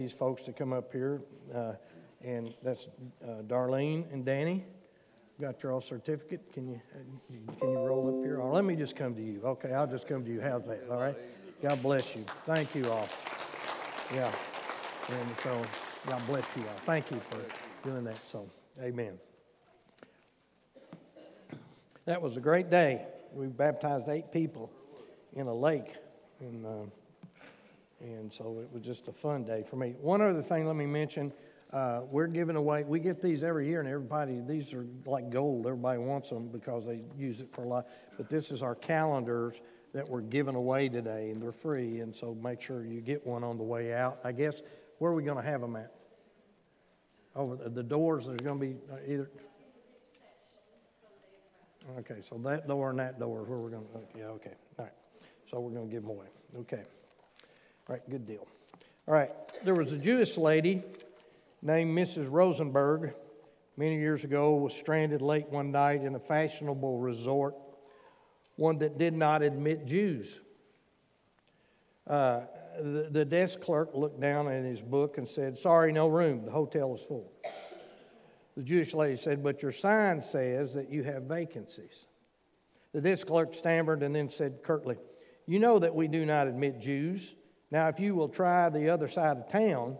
these 0.00 0.12
folks 0.14 0.42
to 0.42 0.52
come 0.52 0.72
up 0.72 0.90
here, 0.92 1.20
uh, 1.54 1.72
and 2.24 2.54
that's 2.62 2.88
uh, 3.22 3.42
Darlene 3.46 4.10
and 4.10 4.24
Danny. 4.24 4.64
Got 5.38 5.62
your 5.62 5.72
all 5.72 5.82
certificate. 5.82 6.50
Can 6.54 6.70
you 6.70 6.80
can 7.58 7.70
you 7.70 7.78
roll 7.78 8.08
up 8.08 8.24
here? 8.24 8.38
Or 8.38 8.50
let 8.50 8.64
me 8.64 8.76
just 8.76 8.96
come 8.96 9.14
to 9.14 9.22
you. 9.22 9.42
Okay, 9.44 9.72
I'll 9.74 9.86
just 9.86 10.08
come 10.08 10.24
to 10.24 10.30
you. 10.30 10.40
How's 10.40 10.64
that? 10.64 10.86
All 10.90 10.98
right. 10.98 11.16
God 11.62 11.82
bless 11.82 12.16
you. 12.16 12.22
Thank 12.46 12.74
you 12.74 12.90
all. 12.90 13.08
Yeah. 14.14 14.32
And 15.10 15.28
so 15.42 15.62
God 16.06 16.26
bless 16.26 16.44
you 16.56 16.62
all. 16.62 16.78
Thank 16.86 17.10
you 17.10 17.20
for 17.28 17.88
doing 17.88 18.04
that. 18.04 18.16
So, 18.32 18.48
Amen. 18.82 19.18
That 22.06 22.22
was 22.22 22.38
a 22.38 22.40
great 22.40 22.70
day. 22.70 23.04
We 23.34 23.48
baptized 23.48 24.08
eight 24.08 24.32
people 24.32 24.70
in 25.34 25.46
a 25.46 25.54
lake, 25.54 25.94
and 26.40 26.64
uh, 26.64 26.70
and 28.00 28.32
so 28.32 28.60
it 28.62 28.72
was 28.72 28.82
just 28.82 29.08
a 29.08 29.12
fun 29.12 29.44
day 29.44 29.64
for 29.68 29.76
me. 29.76 29.94
One 30.00 30.20
other 30.22 30.42
thing, 30.42 30.66
let 30.66 30.76
me 30.76 30.86
mention. 30.86 31.32
Uh, 31.72 32.00
we're 32.10 32.26
giving 32.26 32.56
away, 32.56 32.82
we 32.82 32.98
get 32.98 33.22
these 33.22 33.44
every 33.44 33.68
year, 33.68 33.78
and 33.78 33.88
everybody, 33.88 34.40
these 34.40 34.72
are 34.72 34.86
like 35.06 35.30
gold. 35.30 35.66
Everybody 35.66 35.98
wants 35.98 36.28
them 36.28 36.48
because 36.48 36.84
they 36.84 37.02
use 37.16 37.40
it 37.40 37.48
for 37.52 37.62
a 37.62 37.68
lot. 37.68 37.86
But 38.16 38.28
this 38.28 38.50
is 38.50 38.62
our 38.62 38.74
calendars 38.74 39.60
that 39.92 40.08
we're 40.08 40.20
giving 40.20 40.56
away 40.56 40.88
today, 40.88 41.30
and 41.30 41.40
they're 41.40 41.52
free. 41.52 42.00
And 42.00 42.14
so 42.14 42.36
make 42.42 42.60
sure 42.60 42.84
you 42.84 43.00
get 43.00 43.24
one 43.24 43.44
on 43.44 43.56
the 43.56 43.62
way 43.62 43.94
out. 43.94 44.18
I 44.24 44.32
guess, 44.32 44.62
where 44.98 45.12
are 45.12 45.14
we 45.14 45.22
going 45.22 45.36
to 45.36 45.48
have 45.48 45.60
them 45.60 45.76
at? 45.76 45.92
Over 47.36 47.68
the, 47.68 47.82
doors, 47.82 48.26
there's 48.26 48.40
going 48.40 48.58
to 48.58 48.66
be 48.66 48.76
uh, 48.92 48.96
either. 49.06 49.30
Okay, 52.00 52.20
so 52.28 52.36
that 52.44 52.66
door 52.66 52.90
and 52.90 52.98
that 52.98 53.20
door 53.20 53.42
is 53.42 53.48
where 53.48 53.58
we're 53.58 53.70
going 53.70 53.84
to, 53.84 54.18
yeah, 54.18 54.24
okay. 54.26 54.54
All 54.78 54.84
right. 54.84 54.94
So 55.48 55.60
we're 55.60 55.70
going 55.70 55.88
to 55.88 55.92
give 55.92 56.02
them 56.02 56.10
away. 56.10 56.26
Okay. 56.58 56.82
All 57.90 57.96
right, 57.96 58.08
good 58.08 58.24
deal. 58.24 58.46
All 59.08 59.14
right, 59.14 59.32
there 59.64 59.74
was 59.74 59.92
a 59.92 59.98
Jewish 59.98 60.36
lady 60.36 60.84
named 61.60 61.98
Mrs. 61.98 62.30
Rosenberg 62.30 63.14
many 63.76 63.98
years 63.98 64.22
ago 64.22 64.54
was 64.54 64.74
stranded 64.74 65.20
late 65.20 65.48
one 65.48 65.72
night 65.72 66.02
in 66.02 66.14
a 66.14 66.20
fashionable 66.20 66.98
resort, 66.98 67.56
one 68.54 68.78
that 68.78 68.96
did 68.96 69.12
not 69.12 69.42
admit 69.42 69.86
Jews. 69.86 70.38
Uh, 72.06 72.42
the, 72.78 73.08
the 73.10 73.24
desk 73.24 73.60
clerk 73.60 73.90
looked 73.92 74.20
down 74.20 74.46
at 74.46 74.64
his 74.64 74.80
book 74.80 75.18
and 75.18 75.28
said, 75.28 75.58
Sorry, 75.58 75.90
no 75.90 76.06
room. 76.06 76.44
The 76.44 76.52
hotel 76.52 76.94
is 76.94 77.02
full. 77.02 77.32
The 78.56 78.62
Jewish 78.62 78.94
lady 78.94 79.16
said, 79.16 79.42
But 79.42 79.62
your 79.62 79.72
sign 79.72 80.22
says 80.22 80.74
that 80.74 80.92
you 80.92 81.02
have 81.02 81.24
vacancies. 81.24 82.04
The 82.92 83.00
desk 83.00 83.26
clerk 83.26 83.52
stammered 83.52 84.04
and 84.04 84.14
then 84.14 84.30
said 84.30 84.60
curtly, 84.62 84.96
You 85.44 85.58
know 85.58 85.80
that 85.80 85.92
we 85.92 86.06
do 86.06 86.24
not 86.24 86.46
admit 86.46 86.78
Jews. 86.78 87.34
Now, 87.70 87.88
if 87.88 88.00
you 88.00 88.14
will 88.14 88.28
try 88.28 88.68
the 88.68 88.90
other 88.90 89.08
side 89.08 89.36
of 89.36 89.48
town, 89.48 89.96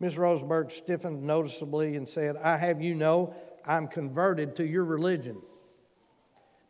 Miss 0.00 0.16
Rosenberg 0.16 0.70
stiffened 0.70 1.22
noticeably 1.22 1.96
and 1.96 2.08
said, 2.08 2.36
I 2.36 2.56
have 2.56 2.82
you 2.82 2.94
know 2.94 3.34
I'm 3.64 3.88
converted 3.88 4.56
to 4.56 4.66
your 4.66 4.84
religion. 4.84 5.40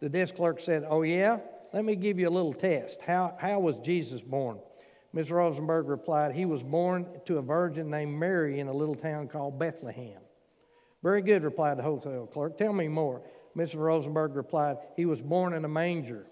The 0.01 0.09
desk 0.09 0.37
clerk 0.37 0.61
said, 0.61 0.84
Oh, 0.89 1.03
yeah? 1.03 1.39
Let 1.73 1.84
me 1.84 1.97
give 1.97 2.19
you 2.19 2.28
a 2.28 2.31
little 2.31 2.55
test. 2.55 3.03
How, 3.03 3.37
how 3.39 3.61
was 3.61 3.78
Jesus 3.78 4.23
born? 4.23 4.59
Miss 5.12 5.31
Rosenberg 5.31 5.89
replied, 5.89 6.33
He 6.33 6.45
was 6.45 6.62
born 6.62 7.06
to 7.25 7.39
a 7.39 7.43
virgin 7.43 7.91
named 7.91 8.19
Mary 8.19 8.61
in 8.61 8.69
a 8.69 8.73
little 8.73 8.95
town 8.95 9.28
called 9.28 9.59
Bethlehem. 9.59 10.21
Very 11.03 11.23
good, 11.23 11.43
replied 11.43 11.78
the 11.78 11.83
hotel 11.83 12.27
clerk. 12.27 12.59
Tell 12.59 12.73
me 12.73 12.89
more. 12.89 13.23
Miss 13.55 13.75
Rosenberg 13.75 14.37
replied, 14.37 14.77
He 14.97 15.06
was 15.06 15.21
born 15.21 15.55
in 15.55 15.65
a 15.65 15.69
manger. 15.69 16.27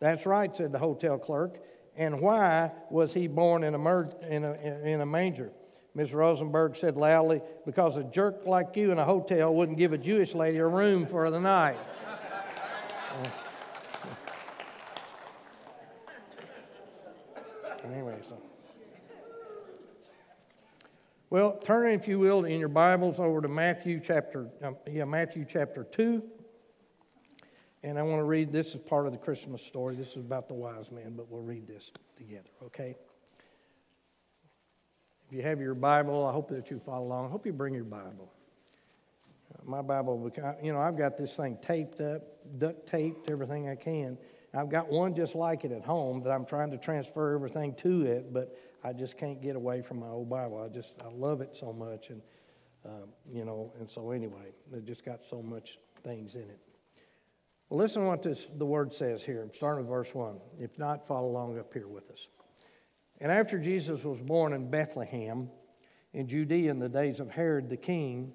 That's 0.00 0.26
right, 0.26 0.54
said 0.54 0.72
the 0.72 0.78
hotel 0.78 1.18
clerk. 1.18 1.58
And 1.98 2.20
why 2.20 2.70
was 2.90 3.12
he 3.12 3.26
born 3.26 3.64
in 3.64 3.74
a, 3.74 3.78
mer- 3.78 4.08
in 4.30 4.44
a, 4.44 4.52
in 4.54 5.00
a 5.00 5.06
manger? 5.06 5.50
Miss 5.96 6.12
Rosenberg 6.12 6.76
said 6.76 6.96
loudly, 6.96 7.42
Because 7.66 7.96
a 7.96 8.04
jerk 8.04 8.46
like 8.46 8.76
you 8.76 8.92
in 8.92 9.00
a 9.00 9.04
hotel 9.04 9.52
wouldn't 9.52 9.78
give 9.78 9.92
a 9.92 9.98
Jewish 9.98 10.32
lady 10.32 10.58
a 10.58 10.66
room 10.66 11.06
for 11.06 11.28
the 11.28 11.40
night. 11.40 11.76
anyway, 17.92 18.20
so. 18.22 18.38
Well, 21.30 21.58
turn, 21.64 21.90
if 21.90 22.06
you 22.06 22.20
will, 22.20 22.44
in 22.44 22.60
your 22.60 22.68
Bibles 22.68 23.18
over 23.18 23.40
to 23.40 23.48
Matthew 23.48 24.00
chapter, 24.00 24.46
um, 24.62 24.76
yeah, 24.86 25.04
Matthew 25.04 25.44
chapter 25.50 25.82
2. 25.82 26.22
And 27.88 27.98
I 27.98 28.02
want 28.02 28.20
to 28.20 28.24
read 28.24 28.52
this 28.52 28.74
is 28.74 28.82
part 28.82 29.06
of 29.06 29.12
the 29.12 29.18
Christmas 29.18 29.62
story. 29.62 29.96
This 29.96 30.10
is 30.10 30.16
about 30.16 30.46
the 30.46 30.52
wise 30.52 30.90
man, 30.90 31.14
but 31.16 31.30
we'll 31.30 31.40
read 31.40 31.66
this 31.66 31.90
together, 32.18 32.50
okay? 32.66 32.94
If 35.26 35.32
you 35.32 35.40
have 35.40 35.58
your 35.58 35.72
Bible, 35.72 36.26
I 36.26 36.32
hope 36.32 36.50
that 36.50 36.70
you 36.70 36.80
follow 36.80 37.06
along. 37.06 37.28
I 37.28 37.30
hope 37.30 37.46
you 37.46 37.52
bring 37.54 37.72
your 37.72 37.84
Bible. 37.84 38.30
Uh, 39.54 39.62
my 39.64 39.80
Bible, 39.80 40.30
you 40.62 40.70
know, 40.70 40.80
I've 40.80 40.98
got 40.98 41.16
this 41.16 41.34
thing 41.34 41.56
taped 41.62 42.02
up, 42.02 42.24
duct 42.58 42.86
taped, 42.86 43.30
everything 43.30 43.70
I 43.70 43.74
can. 43.74 44.18
I've 44.52 44.68
got 44.68 44.90
one 44.90 45.14
just 45.14 45.34
like 45.34 45.64
it 45.64 45.72
at 45.72 45.86
home 45.86 46.22
that 46.24 46.30
I'm 46.30 46.44
trying 46.44 46.70
to 46.72 46.76
transfer 46.76 47.34
everything 47.34 47.74
to 47.76 48.02
it, 48.02 48.34
but 48.34 48.54
I 48.84 48.92
just 48.92 49.16
can't 49.16 49.40
get 49.40 49.56
away 49.56 49.80
from 49.80 50.00
my 50.00 50.08
old 50.08 50.28
Bible. 50.28 50.62
I 50.62 50.68
just, 50.68 50.92
I 51.02 51.08
love 51.08 51.40
it 51.40 51.56
so 51.56 51.72
much. 51.72 52.10
And, 52.10 52.20
um, 52.84 53.08
you 53.32 53.46
know, 53.46 53.72
and 53.80 53.88
so 53.88 54.10
anyway, 54.10 54.52
it 54.74 54.84
just 54.84 55.06
got 55.06 55.20
so 55.30 55.40
much 55.40 55.78
things 56.04 56.34
in 56.34 56.42
it. 56.42 56.67
Well, 57.68 57.80
listen 57.80 58.02
to 58.02 58.08
what 58.08 58.22
this, 58.22 58.48
the 58.56 58.64
word 58.64 58.94
says 58.94 59.22
here. 59.22 59.46
Starting 59.52 59.84
with 59.84 59.90
verse 59.90 60.14
1. 60.14 60.38
If 60.58 60.78
not, 60.78 61.06
follow 61.06 61.28
along 61.28 61.58
up 61.58 61.72
here 61.72 61.88
with 61.88 62.10
us. 62.10 62.28
And 63.20 63.30
after 63.30 63.58
Jesus 63.58 64.04
was 64.04 64.20
born 64.20 64.52
in 64.54 64.70
Bethlehem, 64.70 65.50
in 66.14 66.28
Judea 66.28 66.70
in 66.70 66.78
the 66.78 66.88
days 66.88 67.20
of 67.20 67.30
Herod 67.30 67.68
the 67.68 67.76
king, 67.76 68.32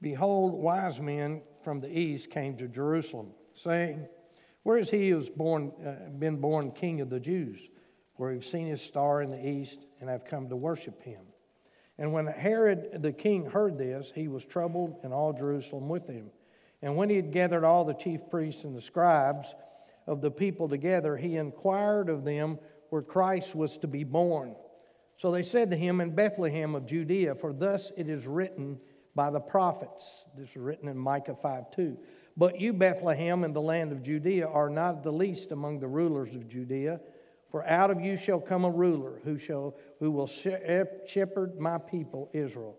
behold, 0.00 0.52
wise 0.54 0.98
men 1.00 1.42
from 1.62 1.80
the 1.80 1.96
east 1.96 2.30
came 2.30 2.56
to 2.56 2.66
Jerusalem, 2.66 3.28
saying, 3.54 4.08
Where 4.64 4.78
is 4.78 4.90
he 4.90 5.10
who 5.10 5.16
has 5.16 5.30
born, 5.30 5.72
uh, 5.86 6.10
been 6.10 6.38
born 6.38 6.72
king 6.72 7.00
of 7.00 7.08
the 7.08 7.20
Jews? 7.20 7.60
For 8.16 8.32
we've 8.32 8.44
seen 8.44 8.66
his 8.66 8.82
star 8.82 9.22
in 9.22 9.30
the 9.30 9.46
east 9.46 9.78
and 10.00 10.10
have 10.10 10.24
come 10.24 10.48
to 10.48 10.56
worship 10.56 11.02
him. 11.02 11.20
And 11.98 12.12
when 12.12 12.26
Herod 12.26 12.98
the 13.00 13.12
king 13.12 13.46
heard 13.46 13.78
this, 13.78 14.10
he 14.12 14.26
was 14.26 14.44
troubled, 14.44 14.98
and 15.04 15.12
all 15.12 15.32
Jerusalem 15.32 15.88
with 15.88 16.08
him. 16.08 16.30
And 16.82 16.96
when 16.96 17.08
he 17.08 17.16
had 17.16 17.30
gathered 17.30 17.64
all 17.64 17.84
the 17.84 17.94
chief 17.94 18.20
priests 18.28 18.64
and 18.64 18.76
the 18.76 18.80
scribes 18.80 19.54
of 20.06 20.20
the 20.20 20.30
people 20.30 20.68
together, 20.68 21.16
he 21.16 21.36
inquired 21.36 22.08
of 22.08 22.24
them 22.24 22.58
where 22.90 23.02
Christ 23.02 23.54
was 23.54 23.78
to 23.78 23.86
be 23.86 24.04
born. 24.04 24.56
So 25.16 25.30
they 25.30 25.42
said 25.42 25.70
to 25.70 25.76
him, 25.76 26.00
In 26.00 26.14
Bethlehem 26.14 26.74
of 26.74 26.86
Judea, 26.86 27.36
for 27.36 27.52
thus 27.52 27.92
it 27.96 28.08
is 28.08 28.26
written 28.26 28.80
by 29.14 29.30
the 29.30 29.40
prophets. 29.40 30.24
This 30.36 30.50
is 30.50 30.56
written 30.56 30.88
in 30.88 30.98
Micah 30.98 31.36
5 31.36 31.70
2. 31.70 31.96
But 32.36 32.60
you, 32.60 32.72
Bethlehem, 32.72 33.44
in 33.44 33.52
the 33.52 33.60
land 33.60 33.92
of 33.92 34.02
Judea, 34.02 34.48
are 34.48 34.70
not 34.70 35.02
the 35.02 35.12
least 35.12 35.52
among 35.52 35.80
the 35.80 35.88
rulers 35.88 36.34
of 36.34 36.48
Judea. 36.48 37.00
For 37.48 37.66
out 37.68 37.90
of 37.90 38.00
you 38.00 38.16
shall 38.16 38.40
come 38.40 38.64
a 38.64 38.70
ruler 38.70 39.20
who, 39.24 39.36
shall, 39.36 39.76
who 40.00 40.10
will 40.10 40.30
eh, 40.44 40.84
shepherd 41.06 41.60
my 41.60 41.76
people 41.76 42.30
Israel. 42.32 42.78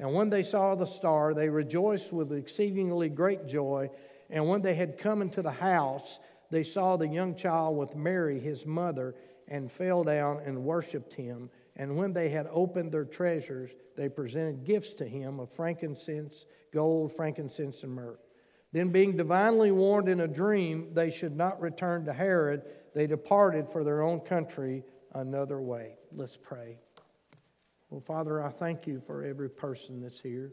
And 0.00 0.14
when 0.14 0.30
they 0.30 0.42
saw 0.42 0.74
the 0.74 0.86
star, 0.86 1.34
they 1.34 1.50
rejoiced 1.50 2.10
with 2.10 2.32
exceedingly 2.32 3.10
great 3.10 3.46
joy. 3.46 3.90
And 4.30 4.48
when 4.48 4.62
they 4.62 4.74
had 4.74 4.96
come 4.96 5.20
into 5.20 5.42
the 5.42 5.50
house, 5.50 6.18
they 6.50 6.64
saw 6.64 6.96
the 6.96 7.06
young 7.06 7.34
child 7.34 7.76
with 7.76 7.94
Mary, 7.94 8.40
his 8.40 8.64
mother, 8.64 9.14
and 9.46 9.70
fell 9.70 10.02
down 10.02 10.40
and 10.46 10.64
worshiped 10.64 11.12
him. 11.12 11.50
And 11.76 11.96
when 11.96 12.14
they 12.14 12.30
had 12.30 12.48
opened 12.50 12.92
their 12.92 13.04
treasures, 13.04 13.72
they 13.94 14.08
presented 14.08 14.64
gifts 14.64 14.94
to 14.94 15.04
him 15.06 15.38
of 15.38 15.52
frankincense, 15.52 16.46
gold, 16.72 17.14
frankincense, 17.14 17.82
and 17.82 17.92
myrrh. 17.92 18.18
Then, 18.72 18.88
being 18.88 19.18
divinely 19.18 19.70
warned 19.70 20.08
in 20.08 20.20
a 20.20 20.28
dream 20.28 20.94
they 20.94 21.10
should 21.10 21.36
not 21.36 21.60
return 21.60 22.06
to 22.06 22.12
Herod, 22.14 22.62
they 22.94 23.06
departed 23.06 23.68
for 23.68 23.84
their 23.84 24.00
own 24.00 24.20
country 24.20 24.82
another 25.12 25.60
way. 25.60 25.96
Let's 26.10 26.38
pray. 26.38 26.78
Well, 27.90 28.00
Father, 28.00 28.42
I 28.42 28.50
thank 28.50 28.86
you 28.86 29.02
for 29.04 29.24
every 29.24 29.50
person 29.50 30.00
that's 30.00 30.20
here. 30.20 30.52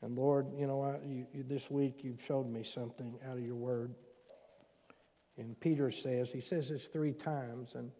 And 0.00 0.16
Lord, 0.16 0.46
you 0.58 0.66
know, 0.66 0.82
I, 0.82 1.06
you, 1.06 1.26
you, 1.32 1.44
this 1.46 1.70
week 1.70 2.00
you've 2.02 2.22
showed 2.22 2.50
me 2.50 2.64
something 2.64 3.14
out 3.28 3.36
of 3.36 3.44
your 3.44 3.54
word. 3.54 3.94
And 5.36 5.58
Peter 5.60 5.90
says, 5.90 6.30
he 6.30 6.40
says 6.40 6.70
this 6.70 6.88
three 6.88 7.12
times 7.12 7.74
and 7.74 7.90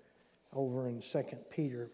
over 0.54 0.88
in 0.88 1.02
Second 1.02 1.40
Peter. 1.50 1.90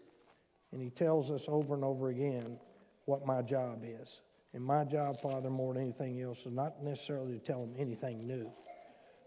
And 0.71 0.81
he 0.81 0.89
tells 0.89 1.29
us 1.29 1.45
over 1.47 1.75
and 1.75 1.83
over 1.83 2.09
again 2.09 2.57
what 3.05 3.25
my 3.25 3.41
job 3.41 3.83
is. 3.83 4.21
And 4.53 4.63
my 4.63 4.85
job, 4.85 5.19
Father, 5.21 5.49
more 5.49 5.73
than 5.73 5.83
anything 5.83 6.21
else, 6.21 6.39
is 6.39 6.53
not 6.53 6.81
necessarily 6.81 7.33
to 7.33 7.39
tell 7.39 7.61
them 7.61 7.75
anything 7.77 8.25
new. 8.25 8.49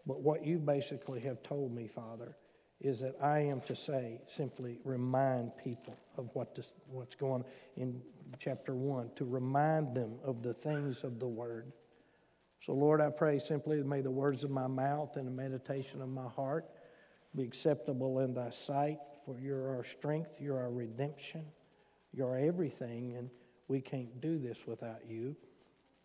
But 0.07 0.21
what 0.21 0.45
you 0.45 0.59
basically 0.59 1.21
have 1.21 1.43
told 1.43 1.73
me, 1.75 1.87
Father, 1.87 2.37
is 2.83 2.99
that 2.99 3.15
I 3.23 3.39
am 3.41 3.61
to 3.63 3.77
say, 3.77 4.21
simply 4.27 4.79
remind 4.85 5.57
people 5.57 5.97
of 6.19 6.29
what 6.33 6.55
this, 6.57 6.67
what's 6.89 7.15
going 7.15 7.43
on 7.43 7.45
in 7.77 8.03
chapter 8.41 8.75
1, 8.75 9.13
to 9.17 9.25
remind 9.25 9.95
them 9.95 10.15
of 10.25 10.43
the 10.43 10.53
things 10.53 11.05
of 11.05 11.21
the 11.21 11.29
Word. 11.29 11.73
So, 12.61 12.73
Lord, 12.73 13.01
I 13.01 13.11
pray 13.11 13.39
simply, 13.39 13.83
may 13.85 14.01
the 14.01 14.11
words 14.11 14.43
of 14.43 14.51
my 14.51 14.67
mouth 14.67 15.17
and 15.17 15.27
the 15.27 15.33
meditation 15.33 16.03
of 16.03 16.09
my 16.09 16.29
heart 16.29 16.69
be 17.35 17.45
acceptable 17.45 18.19
in 18.19 18.35
thy 18.35 18.51
sight, 18.51 18.99
for 19.25 19.39
you're 19.39 19.77
our 19.77 19.85
strength, 19.85 20.41
you're 20.41 20.59
our 20.59 20.71
redemption, 20.71 21.45
you're 22.13 22.37
everything, 22.37 23.15
and 23.17 23.31
we 23.69 23.81
can't 23.81 24.21
do 24.21 24.39
this 24.39 24.67
without 24.67 25.09
you. 25.09 25.37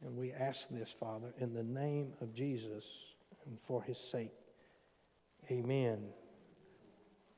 And 0.06 0.15
we 0.15 0.31
ask 0.31 0.69
this, 0.69 0.95
Father, 1.00 1.33
in 1.39 1.53
the 1.53 1.63
name 1.63 2.13
of 2.21 2.35
Jesus 2.35 2.85
and 3.47 3.57
for 3.65 3.81
his 3.81 3.97
sake. 3.97 4.33
Amen. 5.50 6.09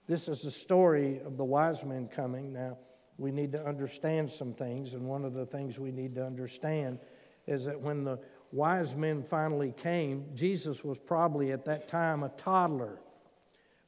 This 0.09 0.27
is 0.27 0.41
the 0.41 0.49
story 0.49 1.21
of 1.23 1.37
the 1.37 1.45
wise 1.45 1.83
men 1.83 2.07
coming. 2.07 2.51
Now, 2.51 2.79
we 3.19 3.31
need 3.31 3.51
to 3.51 3.63
understand 3.63 4.31
some 4.31 4.55
things, 4.55 4.93
and 4.93 5.03
one 5.03 5.23
of 5.23 5.35
the 5.35 5.45
things 5.45 5.77
we 5.77 5.91
need 5.91 6.15
to 6.15 6.25
understand 6.25 6.97
is 7.45 7.65
that 7.65 7.79
when 7.79 8.03
the 8.03 8.17
wise 8.51 8.95
men 8.95 9.21
finally 9.21 9.71
came, 9.77 10.25
Jesus 10.33 10.83
was 10.83 10.97
probably 10.97 11.51
at 11.51 11.63
that 11.65 11.87
time 11.87 12.23
a 12.23 12.29
toddler. 12.29 12.97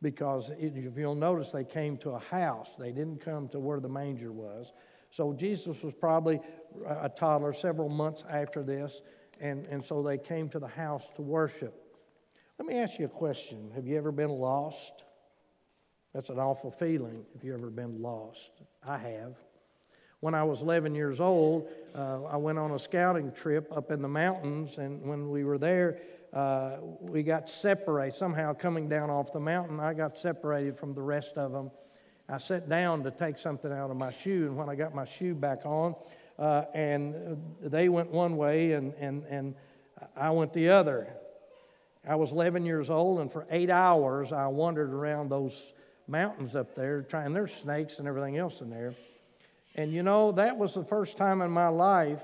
Because 0.03 0.51
if 0.59 0.95
you'll 0.95 1.15
notice, 1.15 1.49
they 1.49 1.63
came 1.63 1.97
to 1.97 2.11
a 2.11 2.19
house. 2.19 2.69
They 2.77 2.91
didn't 2.91 3.25
come 3.25 3.47
to 3.49 3.59
where 3.59 3.79
the 3.79 3.89
manger 3.89 4.31
was. 4.31 4.73
So 5.09 5.33
Jesus 5.33 5.81
was 5.81 5.95
probably 5.95 6.39
uh, 6.87 6.99
a 7.01 7.09
toddler 7.09 7.51
several 7.51 7.89
months 7.89 8.23
after 8.29 8.61
this, 8.61 9.01
and, 9.39 9.65
and 9.65 9.83
so 9.83 10.03
they 10.03 10.19
came 10.19 10.49
to 10.49 10.59
the 10.59 10.67
house 10.67 11.05
to 11.15 11.23
worship. 11.23 11.73
Let 12.59 12.67
me 12.67 12.77
ask 12.77 12.99
you 12.99 13.05
a 13.05 13.09
question 13.09 13.71
Have 13.73 13.87
you 13.87 13.97
ever 13.97 14.11
been 14.11 14.29
lost? 14.29 15.03
That's 16.13 16.29
an 16.29 16.39
awful 16.39 16.71
feeling 16.71 17.23
if 17.35 17.43
you've 17.43 17.57
ever 17.57 17.69
been 17.69 18.01
lost. 18.01 18.51
I 18.85 18.97
have. 18.97 19.35
When 20.19 20.35
I 20.35 20.43
was 20.43 20.61
11 20.61 20.93
years 20.93 21.19
old, 21.21 21.69
uh, 21.95 22.23
I 22.25 22.37
went 22.37 22.59
on 22.59 22.71
a 22.71 22.79
scouting 22.79 23.31
trip 23.31 23.75
up 23.75 23.91
in 23.91 24.01
the 24.01 24.09
mountains, 24.09 24.77
and 24.77 25.01
when 25.03 25.29
we 25.29 25.43
were 25.45 25.57
there, 25.57 25.99
uh, 26.33 26.77
we 26.99 27.23
got 27.23 27.49
separated. 27.49 28.17
Somehow, 28.17 28.53
coming 28.53 28.89
down 28.89 29.09
off 29.09 29.31
the 29.31 29.39
mountain, 29.39 29.79
I 29.79 29.93
got 29.93 30.19
separated 30.19 30.77
from 30.77 30.93
the 30.93 31.01
rest 31.01 31.37
of 31.37 31.53
them. 31.53 31.71
I 32.29 32.37
sat 32.37 32.69
down 32.69 33.03
to 33.03 33.11
take 33.11 33.37
something 33.37 33.71
out 33.71 33.89
of 33.89 33.97
my 33.97 34.11
shoe, 34.11 34.47
and 34.47 34.57
when 34.57 34.69
I 34.69 34.75
got 34.75 34.93
my 34.93 35.05
shoe 35.05 35.33
back 35.33 35.65
on, 35.65 35.95
uh, 36.37 36.65
and 36.73 37.41
they 37.61 37.89
went 37.89 38.11
one 38.11 38.35
way, 38.35 38.73
and, 38.73 38.93
and, 38.95 39.23
and 39.25 39.55
I 40.15 40.29
went 40.31 40.53
the 40.53 40.69
other. 40.69 41.07
I 42.07 42.15
was 42.15 42.31
11 42.31 42.65
years 42.65 42.89
old, 42.89 43.21
and 43.21 43.31
for 43.31 43.47
eight 43.49 43.69
hours, 43.69 44.31
I 44.31 44.47
wandered 44.47 44.93
around 44.93 45.29
those 45.29 45.53
mountains 46.07 46.55
up 46.55 46.75
there, 46.75 47.01
trying 47.01 47.33
there's 47.33 47.53
snakes 47.53 47.99
and 47.99 48.07
everything 48.07 48.37
else 48.37 48.61
in 48.61 48.69
there. 48.69 48.95
And 49.75 49.93
you 49.93 50.03
know, 50.03 50.33
that 50.33 50.57
was 50.57 50.73
the 50.73 50.83
first 50.83 51.17
time 51.17 51.41
in 51.41 51.51
my 51.51 51.69
life 51.69 52.21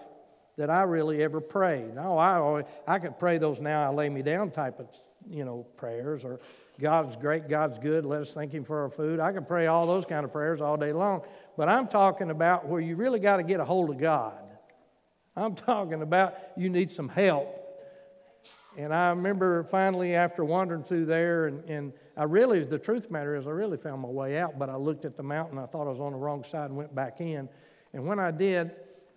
that 0.58 0.70
I 0.70 0.84
really 0.84 1.24
ever 1.24 1.40
prayed. 1.40 1.96
Now, 1.96 2.18
I, 2.18 2.36
always, 2.38 2.66
I 2.88 3.00
could 3.00 3.18
pray 3.20 3.38
those 3.38 3.60
now 3.60 3.90
I 3.90 3.94
lay 3.94 4.10
me 4.10 4.22
down 4.22 4.52
type 4.52 4.80
of, 4.80 4.88
you 5.30 5.46
know, 5.46 5.66
prayers 5.78 6.24
or 6.24 6.40
God's 6.80 7.16
great, 7.16 7.50
God's 7.50 7.80
good, 7.80 8.06
let 8.06 8.22
us 8.22 8.32
thank 8.32 8.52
Him 8.52 8.64
for 8.64 8.84
our 8.84 8.90
food. 8.90 9.20
I 9.20 9.32
could 9.32 9.48
pray 9.48 9.68
all 9.68 9.88
those 9.88 10.06
kind 10.06 10.24
of 10.24 10.32
prayers 10.32 10.62
all 10.62 10.78
day 10.78 10.94
long. 10.94 11.22
But 11.56 11.70
I'm 11.70 11.88
talking 11.88 12.30
about 12.30 12.68
where 12.68 12.82
you 12.82 12.96
really 12.96 13.20
got 13.20 13.38
to 13.38 13.44
get 13.44 13.60
a 13.60 13.66
hold 13.66 13.90
of 13.90 13.98
God. 13.98 14.38
I'm 15.36 15.56
talking 15.56 16.02
about 16.02 16.36
you 16.56 16.70
need 16.70 16.92
some 16.92 17.10
help. 17.10 17.54
And 18.78 18.94
I 18.94 19.10
remember 19.10 19.64
finally 19.64 20.14
after 20.14 20.46
wandering 20.46 20.84
through 20.84 21.06
there, 21.06 21.48
and, 21.48 21.64
and 21.68 21.94
I 22.18 22.24
really, 22.24 22.64
the 22.64 22.80
truth 22.80 23.12
matter 23.12 23.36
is, 23.36 23.46
I 23.46 23.52
really 23.52 23.78
found 23.78 24.02
my 24.02 24.10
way 24.10 24.40
out, 24.40 24.58
but 24.58 24.72
I 24.72 24.76
looked 24.76 25.06
at 25.06 25.16
the 25.16 25.24
mountain, 25.24 25.60
I 25.60 25.68
thought 25.68 25.86
I 25.86 25.92
was 25.92 26.00
on 26.00 26.14
the 26.14 26.18
wrong 26.18 26.44
side, 26.44 26.66
and 26.66 26.76
went 26.76 26.96
back 26.96 27.22
in. 27.22 27.48
And 27.94 28.08
when 28.08 28.20
I 28.20 28.32
did, 28.32 28.72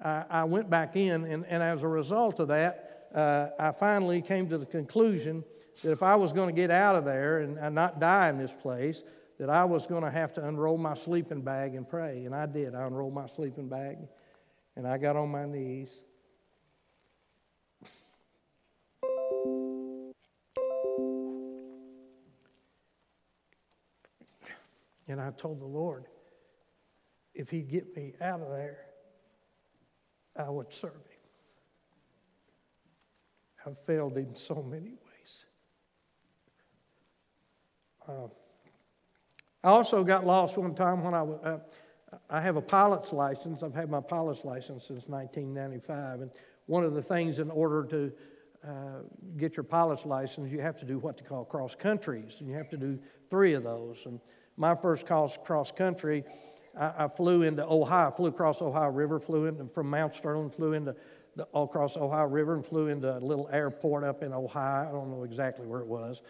I, 0.05 0.25
I 0.29 0.45
went 0.45 0.69
back 0.69 0.97
in, 0.97 1.25
and, 1.25 1.47
and 1.47 1.63
as 1.63 1.83
a 1.83 1.89
result 1.89 2.41
of 2.41 2.49
that, 2.49 3.09
uh, 3.15 3.49
I 3.59 3.73
finally 3.73 4.21
came 4.21 4.51
to 4.51 4.59
the 4.59 4.67
conclusion 4.67 5.43
that 5.83 5.93
if 5.93 6.03
I 6.03 6.15
was 6.17 6.33
going 6.33 6.55
to 6.55 6.61
get 6.61 6.71
out 6.71 6.95
of 6.95 7.07
there 7.07 7.39
and, 7.39 7.57
and 7.57 7.75
not 7.75 8.01
die 8.01 8.29
in 8.29 8.37
this 8.37 8.53
place, 8.61 9.03
that 9.39 9.49
I 9.49 9.65
was 9.65 9.87
going 9.87 10.03
to 10.03 10.11
have 10.11 10.35
to 10.35 10.47
unroll 10.47 10.77
my 10.77 10.93
sleeping 10.93 11.41
bag 11.41 11.75
and 11.75 11.89
pray. 11.89 12.27
And 12.27 12.35
I 12.35 12.45
did. 12.45 12.75
I 12.75 12.83
unrolled 12.83 13.15
my 13.15 13.27
sleeping 13.29 13.69
bag, 13.71 13.97
and 14.77 14.87
I 14.87 14.99
got 14.99 15.17
on 15.17 15.31
my 15.31 15.47
knees 15.47 15.89
And 25.11 25.21
I 25.21 25.31
told 25.31 25.61
the 25.61 25.67
Lord, 25.67 26.05
if 27.35 27.51
He'd 27.51 27.69
get 27.69 27.97
me 27.97 28.15
out 28.21 28.41
of 28.41 28.49
there, 28.49 28.79
I 30.37 30.49
would 30.49 30.73
serve 30.73 30.93
Him. 30.93 31.21
I've 33.67 33.79
failed 33.81 34.17
in 34.17 34.37
so 34.37 34.63
many 34.63 34.91
ways. 34.91 35.45
Uh, 38.09 38.29
I 39.65 39.69
also 39.69 40.05
got 40.05 40.25
lost 40.25 40.57
one 40.57 40.75
time 40.77 41.03
when 41.03 41.13
I 41.13 41.23
was. 41.23 41.41
Uh, 41.45 41.59
I 42.29 42.41
have 42.41 42.57
a 42.57 42.63
pilot's 42.63 43.13
license. 43.13 43.63
I've 43.63 43.75
had 43.75 43.91
my 43.91 44.01
pilot's 44.01 44.45
license 44.45 44.87
since 44.87 45.07
1995. 45.07 46.23
And 46.23 46.31
one 46.67 46.85
of 46.85 46.95
the 46.95 47.03
things, 47.03 47.39
in 47.39 47.51
order 47.51 47.85
to 47.85 48.13
uh, 48.67 49.03
get 49.37 49.57
your 49.57 49.65
pilot's 49.65 50.05
license, 50.05 50.51
you 50.51 50.61
have 50.61 50.79
to 50.81 50.85
do 50.85 50.99
what 50.99 51.19
they 51.19 51.25
call 51.25 51.45
cross 51.45 51.75
countries, 51.75 52.37
and 52.39 52.49
you 52.49 52.55
have 52.55 52.69
to 52.71 52.77
do 52.77 52.99
three 53.29 53.55
of 53.55 53.65
those. 53.65 53.99
And 54.07 54.21
my 54.61 54.75
first 54.75 55.07
cross, 55.07 55.39
cross 55.43 55.73
country, 55.73 56.23
I, 56.79 57.05
I, 57.05 57.09
flew 57.09 57.43
into 57.43 57.65
Ohio, 57.67 58.11
flew 58.11 58.29
across 58.29 58.61
Ohio 58.61 58.91
River, 58.91 59.19
flew 59.19 59.47
in 59.47 59.71
from 59.71 59.89
Mount 59.89 60.15
Sterling, 60.15 60.51
flew 60.51 60.75
into 60.75 60.95
the, 61.35 61.45
all 61.45 61.65
across 61.65 61.97
Ohio 61.97 62.27
River 62.27 62.57
and 62.57 62.65
flew 62.65 62.89
into 62.89 63.17
a 63.17 63.21
little 63.21 63.49
airport 63.51 64.05
up 64.05 64.23
in 64.23 64.35
Ohio. 64.35 64.87
I 64.87 64.93
don't 64.93 65.11
know 65.11 65.25
exactly 65.25 65.67
where 65.67 65.81
it 65.81 65.87
was. 65.87 66.21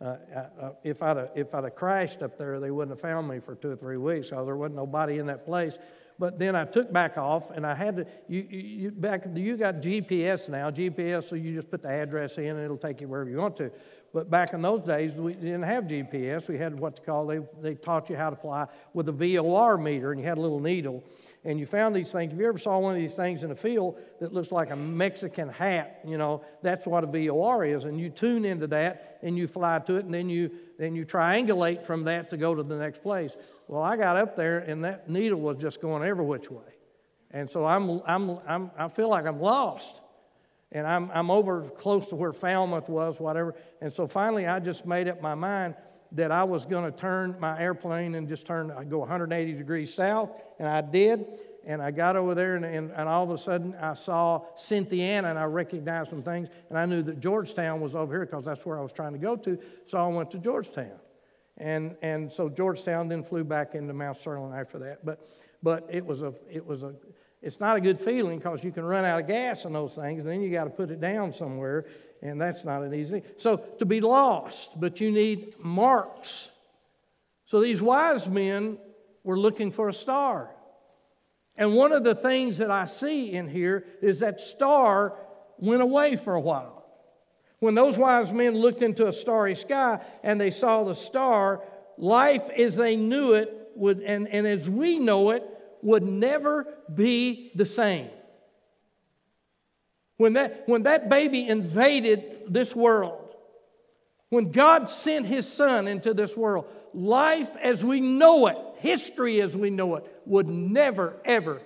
Uh, 0.00 0.16
uh, 0.34 0.70
if, 0.84 1.02
I'd 1.02 1.16
have, 1.16 1.30
if 1.34 1.52
I'd 1.52 1.64
have 1.64 1.74
crashed 1.74 2.22
up 2.22 2.38
there, 2.38 2.60
they 2.60 2.70
wouldn't 2.70 2.96
have 2.96 3.00
found 3.00 3.26
me 3.26 3.40
for 3.40 3.56
two 3.56 3.70
or 3.70 3.76
three 3.76 3.96
weeks 3.96 4.28
because 4.28 4.46
there 4.46 4.56
wasn't 4.56 4.76
nobody 4.76 5.18
in 5.18 5.26
that 5.26 5.44
place. 5.44 5.76
But 6.20 6.38
then 6.38 6.54
I 6.54 6.66
took 6.66 6.92
back 6.92 7.16
off, 7.16 7.50
and 7.50 7.66
I 7.66 7.74
had 7.74 7.96
to. 7.96 8.06
You, 8.28 8.46
you 8.50 8.90
back. 8.90 9.24
You 9.34 9.56
got 9.56 9.76
GPS 9.76 10.50
now. 10.50 10.70
GPS, 10.70 11.30
so 11.30 11.34
you 11.34 11.54
just 11.54 11.70
put 11.70 11.80
the 11.80 11.88
address 11.88 12.36
in, 12.36 12.44
and 12.44 12.60
it'll 12.60 12.76
take 12.76 13.00
you 13.00 13.08
wherever 13.08 13.30
you 13.30 13.38
want 13.38 13.56
to. 13.56 13.72
But 14.12 14.28
back 14.28 14.52
in 14.52 14.60
those 14.60 14.82
days, 14.82 15.14
we 15.14 15.32
didn't 15.32 15.62
have 15.62 15.84
GPS. 15.84 16.46
We 16.46 16.58
had 16.58 16.78
what 16.78 16.96
to 16.96 17.02
call, 17.02 17.26
they, 17.26 17.40
they 17.62 17.74
taught 17.74 18.10
you 18.10 18.16
how 18.16 18.28
to 18.28 18.36
fly 18.36 18.66
with 18.92 19.08
a 19.08 19.12
VOR 19.12 19.78
meter, 19.78 20.12
and 20.12 20.20
you 20.20 20.26
had 20.26 20.36
a 20.36 20.40
little 20.42 20.60
needle. 20.60 21.02
And 21.44 21.58
you 21.58 21.66
found 21.66 21.96
these 21.96 22.12
things. 22.12 22.32
If 22.32 22.38
you 22.38 22.46
ever 22.46 22.58
saw 22.58 22.78
one 22.78 22.94
of 22.94 23.00
these 23.00 23.14
things 23.14 23.42
in 23.42 23.50
a 23.50 23.56
field 23.56 23.98
that 24.20 24.32
looks 24.32 24.52
like 24.52 24.70
a 24.70 24.76
Mexican 24.76 25.48
hat, 25.48 26.00
you 26.06 26.18
know, 26.18 26.42
that's 26.62 26.86
what 26.86 27.02
a 27.02 27.06
VOR 27.06 27.64
is. 27.64 27.84
And 27.84 27.98
you 27.98 28.10
tune 28.10 28.44
into 28.44 28.66
that 28.68 29.18
and 29.22 29.38
you 29.38 29.46
fly 29.46 29.78
to 29.78 29.96
it, 29.96 30.04
and 30.04 30.12
then 30.12 30.28
you, 30.28 30.50
then 30.78 30.94
you 30.94 31.06
triangulate 31.06 31.82
from 31.82 32.04
that 32.04 32.30
to 32.30 32.36
go 32.36 32.54
to 32.54 32.62
the 32.62 32.76
next 32.76 33.02
place. 33.02 33.32
Well, 33.68 33.82
I 33.82 33.96
got 33.96 34.16
up 34.16 34.36
there, 34.36 34.58
and 34.58 34.84
that 34.84 35.08
needle 35.08 35.40
was 35.40 35.56
just 35.56 35.80
going 35.80 36.02
every 36.02 36.24
which 36.24 36.50
way. 36.50 36.62
And 37.30 37.50
so 37.50 37.64
I'm, 37.64 38.02
I'm, 38.06 38.38
I'm, 38.46 38.70
I 38.76 38.88
feel 38.88 39.08
like 39.08 39.26
I'm 39.26 39.40
lost 39.40 40.00
and 40.72 40.86
I'm, 40.86 41.10
I'm 41.12 41.30
over 41.30 41.62
close 41.62 42.06
to 42.08 42.16
where 42.16 42.32
Falmouth 42.32 42.88
was, 42.88 43.18
whatever. 43.18 43.54
And 43.80 43.92
so 43.92 44.06
finally, 44.06 44.46
I 44.46 44.60
just 44.60 44.86
made 44.86 45.08
up 45.08 45.20
my 45.20 45.34
mind 45.34 45.74
that 46.12 46.32
I 46.32 46.44
was 46.44 46.64
going 46.64 46.90
to 46.90 46.96
turn 46.96 47.36
my 47.38 47.58
airplane 47.60 48.14
and 48.14 48.28
just 48.28 48.46
turn, 48.46 48.70
I 48.70 48.84
go 48.84 48.98
180 48.98 49.52
degrees 49.52 49.94
south, 49.94 50.30
and 50.58 50.68
I 50.68 50.80
did. 50.80 51.26
And 51.66 51.82
I 51.82 51.90
got 51.90 52.16
over 52.16 52.34
there, 52.34 52.56
and, 52.56 52.64
and, 52.64 52.90
and 52.90 53.06
all 53.06 53.22
of 53.22 53.30
a 53.30 53.36
sudden, 53.36 53.74
I 53.74 53.92
saw 53.92 54.46
Cynthiana, 54.56 55.28
and 55.28 55.38
I 55.38 55.44
recognized 55.44 56.08
some 56.08 56.22
things, 56.22 56.48
and 56.70 56.78
I 56.78 56.86
knew 56.86 57.02
that 57.02 57.20
Georgetown 57.20 57.82
was 57.82 57.94
over 57.94 58.14
here 58.14 58.24
because 58.24 58.46
that's 58.46 58.64
where 58.64 58.78
I 58.78 58.82
was 58.82 58.92
trying 58.92 59.12
to 59.12 59.18
go 59.18 59.36
to. 59.36 59.58
So 59.86 59.98
I 59.98 60.06
went 60.06 60.30
to 60.30 60.38
Georgetown. 60.38 60.98
And, 61.58 61.96
and 62.00 62.32
so 62.32 62.48
Georgetown 62.48 63.08
then 63.08 63.22
flew 63.22 63.44
back 63.44 63.74
into 63.74 63.92
Mount 63.92 64.18
Sterling 64.18 64.54
after 64.54 64.78
that. 64.78 65.04
But, 65.04 65.30
but 65.62 65.86
it 65.90 66.04
was 66.04 66.22
a, 66.22 66.32
it 66.50 66.66
was 66.66 66.82
a 66.82 66.94
it's 67.42 67.58
not 67.58 67.76
a 67.76 67.80
good 67.80 67.98
feeling 67.98 68.38
because 68.38 68.62
you 68.62 68.70
can 68.70 68.84
run 68.84 69.04
out 69.04 69.20
of 69.20 69.26
gas 69.26 69.64
in 69.64 69.72
those 69.72 69.94
things, 69.94 70.20
and 70.20 70.28
then 70.28 70.42
you 70.42 70.50
got 70.50 70.64
to 70.64 70.70
put 70.70 70.90
it 70.90 71.00
down 71.00 71.32
somewhere, 71.32 71.86
and 72.22 72.40
that's 72.40 72.64
not 72.64 72.82
an 72.82 72.92
easy. 72.92 73.20
thing. 73.20 73.22
So 73.38 73.56
to 73.78 73.86
be 73.86 74.00
lost, 74.00 74.78
but 74.78 75.00
you 75.00 75.10
need 75.10 75.54
marks. 75.58 76.48
So 77.46 77.60
these 77.60 77.80
wise 77.80 78.28
men 78.28 78.78
were 79.24 79.38
looking 79.38 79.70
for 79.70 79.88
a 79.88 79.94
star. 79.94 80.50
And 81.56 81.74
one 81.74 81.92
of 81.92 82.04
the 82.04 82.14
things 82.14 82.58
that 82.58 82.70
I 82.70 82.86
see 82.86 83.32
in 83.32 83.48
here 83.48 83.84
is 84.02 84.20
that 84.20 84.40
star 84.40 85.14
went 85.58 85.82
away 85.82 86.16
for 86.16 86.34
a 86.34 86.40
while. 86.40 86.86
When 87.58 87.74
those 87.74 87.96
wise 87.96 88.32
men 88.32 88.54
looked 88.54 88.82
into 88.82 89.06
a 89.06 89.12
starry 89.12 89.54
sky 89.54 90.00
and 90.22 90.40
they 90.40 90.50
saw 90.50 90.84
the 90.84 90.94
star, 90.94 91.62
life 91.98 92.48
as 92.50 92.76
they 92.76 92.96
knew 92.96 93.34
it 93.34 93.70
would, 93.76 94.00
and, 94.00 94.28
and 94.28 94.46
as 94.46 94.68
we 94.68 94.98
know 94.98 95.30
it, 95.30 95.44
would 95.82 96.02
never 96.02 96.66
be 96.92 97.52
the 97.54 97.66
same. 97.66 98.10
When 100.16 100.34
that, 100.34 100.64
when 100.66 100.82
that 100.82 101.08
baby 101.08 101.48
invaded 101.48 102.42
this 102.48 102.76
world, 102.76 103.34
when 104.28 104.52
God 104.52 104.90
sent 104.90 105.26
his 105.26 105.50
son 105.50 105.88
into 105.88 106.14
this 106.14 106.36
world, 106.36 106.66
life 106.92 107.50
as 107.56 107.82
we 107.82 108.00
know 108.00 108.46
it, 108.46 108.56
history 108.78 109.40
as 109.40 109.56
we 109.56 109.70
know 109.70 109.96
it, 109.96 110.04
would 110.26 110.46
never, 110.46 111.16
ever 111.24 111.60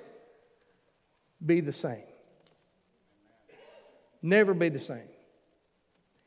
be 1.45 1.61
the 1.61 1.73
same. 1.73 2.05
Never 4.23 4.55
be 4.55 4.71
the 4.71 4.79
same. 4.79 5.09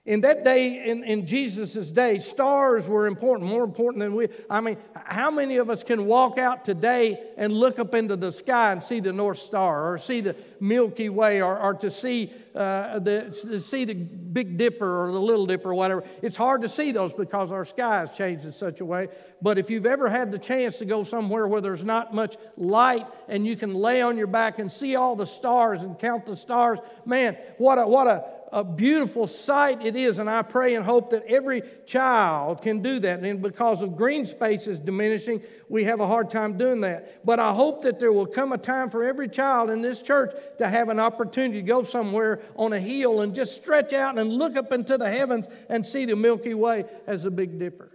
In 0.07 0.21
that 0.21 0.45
day, 0.45 0.89
in, 0.89 1.03
in 1.03 1.25
Jesus' 1.25 1.89
day, 1.89 2.19
stars 2.19 2.87
were 2.87 3.07
important, 3.07 3.49
more 3.49 3.65
important 3.65 3.99
than 3.99 4.15
we. 4.15 4.29
I 4.49 4.61
mean, 4.61 4.77
how 4.95 5.29
many 5.29 5.57
of 5.57 5.69
us 5.69 5.83
can 5.83 6.05
walk 6.05 6.37
out 6.37 6.63
today 6.63 7.21
and 7.35 7.51
look 7.51 7.77
up 7.77 7.93
into 7.93 8.15
the 8.15 8.31
sky 8.31 8.71
and 8.71 8.81
see 8.81 9.01
the 9.01 9.11
North 9.11 9.39
Star 9.39 9.91
or 9.91 9.97
see 9.97 10.21
the 10.21 10.37
Milky 10.61 11.09
Way 11.09 11.41
or, 11.41 11.59
or 11.59 11.73
to, 11.73 11.91
see, 11.91 12.31
uh, 12.55 12.99
the, 12.99 13.37
to 13.49 13.59
see 13.59 13.83
the 13.83 13.95
Big 13.95 14.57
Dipper 14.57 15.09
or 15.09 15.11
the 15.11 15.19
Little 15.19 15.45
Dipper 15.45 15.71
or 15.71 15.75
whatever? 15.75 16.05
It's 16.21 16.37
hard 16.37 16.61
to 16.61 16.69
see 16.69 16.93
those 16.93 17.13
because 17.13 17.51
our 17.51 17.65
sky 17.65 17.99
has 17.99 18.13
changed 18.13 18.45
in 18.45 18.53
such 18.53 18.79
a 18.79 18.85
way. 18.85 19.09
But 19.41 19.57
if 19.57 19.69
you've 19.69 19.85
ever 19.85 20.09
had 20.09 20.31
the 20.31 20.39
chance 20.39 20.77
to 20.77 20.85
go 20.85 21.03
somewhere 21.03 21.47
where 21.47 21.59
there's 21.59 21.83
not 21.83 22.13
much 22.13 22.37
light 22.55 23.05
and 23.27 23.45
you 23.45 23.57
can 23.57 23.73
lay 23.73 24.01
on 24.01 24.17
your 24.17 24.27
back 24.27 24.59
and 24.59 24.71
see 24.71 24.95
all 24.95 25.17
the 25.17 25.27
stars 25.27 25.81
and 25.81 25.99
count 25.99 26.25
the 26.25 26.37
stars, 26.37 26.79
man, 27.05 27.37
what 27.57 27.77
a, 27.77 27.85
what 27.85 28.07
a, 28.07 28.23
a 28.51 28.63
beautiful 28.63 29.27
sight 29.27 29.85
it 29.85 29.95
is, 29.95 30.19
and 30.19 30.29
I 30.29 30.41
pray 30.41 30.75
and 30.75 30.85
hope 30.85 31.09
that 31.09 31.25
every 31.25 31.63
child 31.85 32.61
can 32.61 32.81
do 32.81 32.99
that. 32.99 33.19
And 33.19 33.41
because 33.41 33.81
of 33.81 33.97
green 33.97 34.25
spaces 34.25 34.79
diminishing, 34.79 35.41
we 35.67 35.83
have 35.83 35.99
a 35.99 36.07
hard 36.07 36.29
time 36.29 36.57
doing 36.57 36.81
that. 36.81 37.25
But 37.25 37.39
I 37.39 37.53
hope 37.53 37.81
that 37.83 37.99
there 37.99 38.11
will 38.11 38.25
come 38.25 38.53
a 38.53 38.57
time 38.57 38.89
for 38.89 39.03
every 39.03 39.27
child 39.27 39.69
in 39.69 39.81
this 39.81 40.01
church 40.01 40.33
to 40.59 40.69
have 40.69 40.87
an 40.89 40.99
opportunity 40.99 41.61
to 41.61 41.67
go 41.67 41.83
somewhere 41.83 42.41
on 42.55 42.71
a 42.71 42.79
hill 42.79 43.21
and 43.21 43.35
just 43.35 43.55
stretch 43.55 43.91
out 43.91 44.17
and 44.17 44.31
look 44.31 44.55
up 44.55 44.71
into 44.71 44.97
the 44.97 45.09
heavens 45.09 45.45
and 45.69 45.85
see 45.85 46.05
the 46.05 46.15
Milky 46.15 46.53
Way 46.53 46.85
as 47.05 47.25
a 47.25 47.31
Big 47.31 47.59
Dipper. 47.59 47.91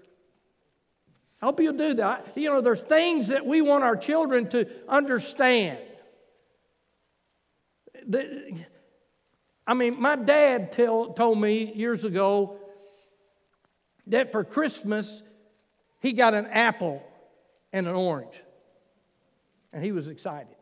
I 1.41 1.47
hope 1.47 1.61
you'll 1.61 1.73
do 1.73 1.95
that. 1.95 2.27
You 2.37 2.51
know, 2.51 2.61
there's 2.61 2.83
things 2.83 3.29
that 3.29 3.47
we 3.47 3.63
want 3.63 3.85
our 3.85 3.97
children 3.97 4.49
to 4.51 4.69
understand. 4.87 5.79
The, 8.07 8.65
I 9.67 9.75
mean, 9.75 10.01
my 10.01 10.17
dad 10.17 10.73
tell, 10.73 11.13
told 11.13 11.41
me 11.41 11.73
years 11.75 12.05
ago 12.05 12.57
that 14.09 14.33
for 14.33 14.45
Christmas 14.45 15.23
he 16.01 16.13
got 16.13 16.35
an 16.35 16.47
apple 16.47 17.03
and 17.73 17.87
an 17.87 17.95
orange. 17.95 18.35
And 19.73 19.83
he 19.83 19.93
was 19.93 20.09
excited. 20.09 20.55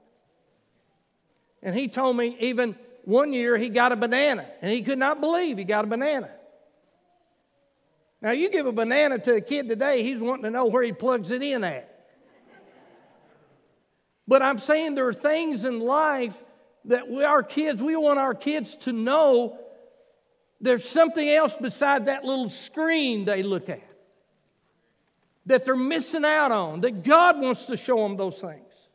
And 1.62 1.74
he 1.74 1.88
told 1.88 2.16
me 2.16 2.36
even 2.40 2.76
one 3.04 3.32
year 3.32 3.56
he 3.56 3.70
got 3.70 3.92
a 3.92 3.96
banana, 3.96 4.46
and 4.62 4.72
he 4.72 4.82
could 4.82 4.98
not 4.98 5.20
believe 5.20 5.58
he 5.58 5.64
got 5.64 5.84
a 5.84 5.88
banana. 5.88 6.30
Now, 8.22 8.32
you 8.32 8.50
give 8.50 8.66
a 8.66 8.72
banana 8.72 9.18
to 9.18 9.36
a 9.36 9.40
kid 9.40 9.68
today, 9.68 10.02
he's 10.02 10.20
wanting 10.20 10.44
to 10.44 10.50
know 10.50 10.66
where 10.66 10.82
he 10.82 10.92
plugs 10.92 11.30
it 11.30 11.42
in 11.42 11.64
at. 11.64 11.86
But 14.28 14.42
I'm 14.42 14.58
saying 14.58 14.94
there 14.94 15.08
are 15.08 15.14
things 15.14 15.64
in 15.64 15.80
life 15.80 16.40
that 16.86 17.08
we, 17.08 17.24
our 17.24 17.42
kids, 17.42 17.80
we 17.80 17.96
want 17.96 18.18
our 18.18 18.34
kids 18.34 18.76
to 18.78 18.92
know 18.92 19.58
there's 20.60 20.88
something 20.88 21.28
else 21.28 21.54
beside 21.60 22.06
that 22.06 22.24
little 22.24 22.50
screen 22.50 23.24
they 23.24 23.42
look 23.42 23.68
at 23.68 23.82
that 25.46 25.64
they're 25.64 25.76
missing 25.76 26.24
out 26.24 26.52
on, 26.52 26.80
that 26.82 27.02
God 27.02 27.40
wants 27.40 27.64
to 27.64 27.76
show 27.76 27.96
them 27.96 28.16
those 28.16 28.40
things. 28.40 28.88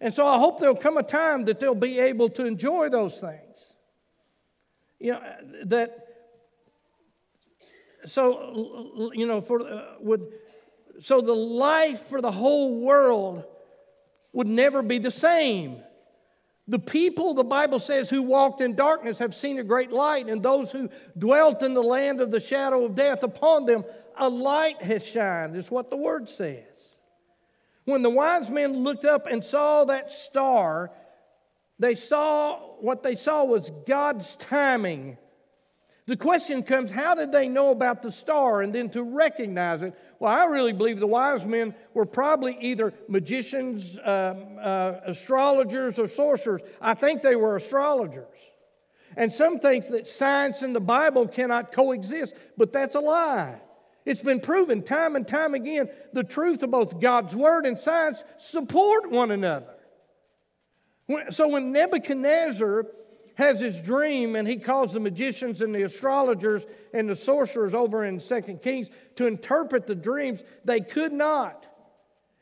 And 0.00 0.12
so 0.14 0.26
I 0.26 0.38
hope 0.38 0.58
there'll 0.58 0.74
come 0.74 0.96
a 0.96 1.02
time 1.02 1.44
that 1.44 1.60
they'll 1.60 1.74
be 1.74 1.98
able 1.98 2.30
to 2.30 2.46
enjoy 2.46 2.88
those 2.88 3.18
things. 3.18 3.74
You 4.98 5.12
know, 5.12 5.22
that, 5.66 6.06
so, 8.06 9.12
you 9.14 9.26
know, 9.26 9.40
for, 9.42 9.60
uh, 9.60 9.84
would, 10.00 10.26
so 10.98 11.20
the 11.20 11.34
life 11.34 12.08
for 12.08 12.20
the 12.20 12.32
whole 12.32 12.80
world 12.80 13.44
would 14.32 14.46
never 14.46 14.82
be 14.82 14.98
the 14.98 15.10
same. 15.10 15.82
The 16.70 16.78
people, 16.78 17.34
the 17.34 17.42
Bible 17.42 17.80
says, 17.80 18.08
who 18.08 18.22
walked 18.22 18.60
in 18.60 18.76
darkness 18.76 19.18
have 19.18 19.34
seen 19.34 19.58
a 19.58 19.64
great 19.64 19.90
light, 19.90 20.28
and 20.28 20.40
those 20.40 20.70
who 20.70 20.88
dwelt 21.18 21.64
in 21.64 21.74
the 21.74 21.82
land 21.82 22.20
of 22.20 22.30
the 22.30 22.38
shadow 22.38 22.84
of 22.84 22.94
death, 22.94 23.24
upon 23.24 23.66
them 23.66 23.84
a 24.16 24.28
light 24.28 24.80
has 24.80 25.04
shined, 25.04 25.56
is 25.56 25.68
what 25.68 25.90
the 25.90 25.96
word 25.96 26.28
says. 26.28 26.62
When 27.86 28.02
the 28.02 28.10
wise 28.10 28.50
men 28.50 28.84
looked 28.84 29.04
up 29.04 29.26
and 29.26 29.42
saw 29.42 29.84
that 29.86 30.12
star, 30.12 30.92
they 31.80 31.96
saw 31.96 32.58
what 32.78 33.02
they 33.02 33.16
saw 33.16 33.42
was 33.42 33.72
God's 33.88 34.36
timing 34.36 35.18
the 36.10 36.16
question 36.16 36.64
comes 36.64 36.90
how 36.90 37.14
did 37.14 37.30
they 37.30 37.48
know 37.48 37.70
about 37.70 38.02
the 38.02 38.10
star 38.10 38.62
and 38.62 38.74
then 38.74 38.90
to 38.90 39.04
recognize 39.04 39.80
it? 39.80 39.94
Well, 40.18 40.36
I 40.36 40.46
really 40.46 40.72
believe 40.72 40.98
the 40.98 41.06
wise 41.06 41.46
men 41.46 41.72
were 41.94 42.04
probably 42.04 42.58
either 42.60 42.92
magicians, 43.06 43.96
um, 44.02 44.58
uh, 44.60 44.94
astrologers, 45.06 46.00
or 46.00 46.08
sorcerers. 46.08 46.62
I 46.80 46.94
think 46.94 47.22
they 47.22 47.36
were 47.36 47.54
astrologers. 47.54 48.26
And 49.16 49.32
some 49.32 49.60
think 49.60 49.86
that 49.86 50.08
science 50.08 50.62
and 50.62 50.74
the 50.74 50.80
Bible 50.80 51.28
cannot 51.28 51.70
coexist, 51.70 52.34
but 52.58 52.72
that's 52.72 52.96
a 52.96 53.00
lie. 53.00 53.60
It's 54.04 54.20
been 54.20 54.40
proven 54.40 54.82
time 54.82 55.14
and 55.14 55.28
time 55.28 55.54
again 55.54 55.88
the 56.12 56.24
truth 56.24 56.64
of 56.64 56.72
both 56.72 56.98
God's 56.98 57.36
Word 57.36 57.66
and 57.66 57.78
science 57.78 58.24
support 58.36 59.12
one 59.12 59.30
another. 59.30 59.76
So 61.30 61.46
when 61.46 61.70
Nebuchadnezzar 61.70 62.86
has 63.40 63.58
his 63.58 63.80
dream 63.80 64.36
and 64.36 64.46
he 64.46 64.56
calls 64.56 64.92
the 64.92 65.00
magicians 65.00 65.60
and 65.62 65.74
the 65.74 65.82
astrologers 65.82 66.64
and 66.92 67.08
the 67.08 67.16
sorcerers 67.16 67.74
over 67.74 68.04
in 68.04 68.20
Second 68.20 68.62
Kings 68.62 68.88
to 69.16 69.26
interpret 69.26 69.86
the 69.86 69.94
dreams. 69.94 70.42
They 70.64 70.80
could 70.80 71.12
not. 71.12 71.66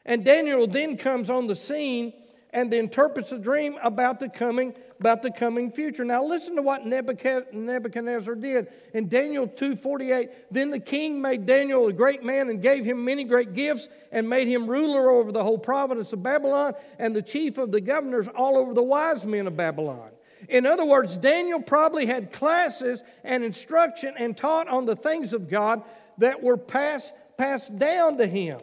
And 0.05 0.25
Daniel 0.25 0.67
then 0.67 0.97
comes 0.97 1.31
on 1.31 1.47
the 1.47 1.55
scene 1.55 2.13
and 2.51 2.73
interprets 2.73 3.31
the 3.31 3.39
dream 3.39 3.79
about 3.83 4.21
the 4.21 4.29
coming 4.29 4.75
about 4.99 5.23
the 5.23 5.31
coming 5.31 5.71
future. 5.71 6.05
Now 6.05 6.25
listen 6.25 6.57
to 6.57 6.63
what 6.63 6.85
Nebuchadnezzar 6.85 8.35
did. 8.35 8.67
In 8.95 9.09
Daniel 9.09 9.47
2:48, 9.47 10.31
then 10.51 10.71
the 10.71 10.81
king 10.81 11.21
made 11.21 11.47
Daniel 11.47 11.87
a 11.87 11.93
great 11.93 12.25
man 12.25 12.49
and 12.49 12.61
gave 12.61 12.85
him 12.85 13.05
many 13.05 13.23
great 13.23 13.53
gifts 13.53 13.89
and 14.11 14.29
made 14.29 14.49
him 14.49 14.67
ruler 14.67 15.09
over 15.11 15.31
the 15.31 15.45
whole 15.45 15.59
province 15.59 16.13
of 16.13 16.23
Babylon 16.25 16.75
and 16.99 17.15
the 17.15 17.23
chief 17.23 17.59
of 17.59 17.71
the 17.71 17.81
governors 17.81 18.27
all 18.35 18.57
over 18.57 18.75
the 18.75 18.83
wise 18.83 19.25
men 19.25 19.47
of 19.47 19.57
Babylon. 19.57 20.11
In 20.49 20.65
other 20.65 20.85
words, 20.85 21.17
Daniel 21.17 21.61
probably 21.61 22.07
had 22.07 22.33
classes 22.33 23.03
and 23.23 23.45
instruction 23.45 24.15
and 24.17 24.37
taught 24.37 24.69
on 24.69 24.87
the 24.87 24.97
things 24.97 25.33
of 25.33 25.49
God 25.49 25.83
that 26.19 26.43
were 26.43 26.57
passed, 26.57 27.13
passed 27.37 27.79
down 27.79 28.17
to 28.19 28.27
him. 28.27 28.61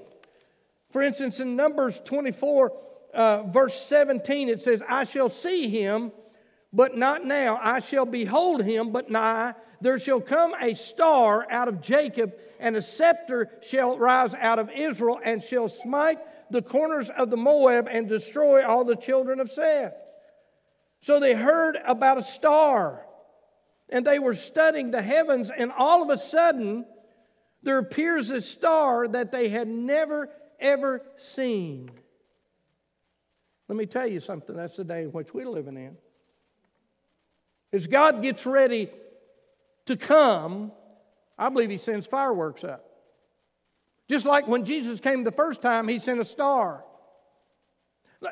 For 0.89 1.01
instance, 1.01 1.39
in 1.39 1.55
Numbers 1.55 2.01
24, 2.03 2.73
uh, 3.13 3.43
verse 3.43 3.79
17, 3.81 4.49
it 4.49 4.61
says, 4.61 4.81
I 4.87 5.03
shall 5.03 5.29
see 5.29 5.69
him, 5.69 6.11
but 6.73 6.97
not 6.97 7.23
now. 7.23 7.59
I 7.61 7.79
shall 7.79 8.05
behold 8.05 8.63
him, 8.63 8.91
but 8.91 9.09
nigh. 9.09 9.53
There 9.79 9.99
shall 9.99 10.21
come 10.21 10.55
a 10.59 10.73
star 10.73 11.45
out 11.51 11.67
of 11.67 11.81
Jacob, 11.81 12.33
and 12.59 12.75
a 12.75 12.81
scepter 12.81 13.49
shall 13.61 13.97
rise 13.97 14.33
out 14.33 14.57
of 14.57 14.71
Israel, 14.71 15.19
and 15.23 15.43
shall 15.43 15.69
smite 15.69 16.19
the 16.49 16.61
corners 16.61 17.09
of 17.09 17.29
the 17.29 17.37
Moab 17.37 17.87
and 17.89 18.09
destroy 18.09 18.65
all 18.65 18.83
the 18.83 18.95
children 18.95 19.39
of 19.39 19.51
Seth. 19.51 19.93
So 21.05 21.19
they 21.19 21.35
heard 21.35 21.77
about 21.85 22.17
a 22.17 22.23
star 22.23 23.05
and 23.89 24.03
they 24.03 24.17
were 24.17 24.33
studying 24.33 24.89
the 24.89 25.03
heavens, 25.03 25.51
and 25.55 25.71
all 25.71 26.01
of 26.01 26.09
a 26.09 26.17
sudden, 26.17 26.83
there 27.61 27.77
appears 27.77 28.31
a 28.31 28.41
star 28.41 29.07
that 29.09 29.31
they 29.31 29.49
had 29.49 29.67
never, 29.67 30.31
ever 30.59 31.03
seen. 31.17 31.91
Let 33.67 33.77
me 33.77 33.85
tell 33.85 34.07
you 34.07 34.19
something 34.19 34.55
that's 34.55 34.77
the 34.77 34.83
day 34.83 35.03
in 35.03 35.09
which 35.09 35.31
we're 35.31 35.47
living 35.47 35.77
in. 35.77 35.95
As 37.71 37.85
God 37.85 38.23
gets 38.23 38.43
ready 38.43 38.89
to 39.85 39.95
come, 39.95 40.71
I 41.37 41.49
believe 41.49 41.69
He 41.69 41.77
sends 41.77 42.07
fireworks 42.07 42.63
up. 42.63 42.83
Just 44.09 44.25
like 44.25 44.47
when 44.47 44.65
Jesus 44.65 44.99
came 44.99 45.23
the 45.23 45.31
first 45.31 45.61
time, 45.61 45.87
He 45.87 45.99
sent 45.99 46.19
a 46.19 46.25
star. 46.25 46.83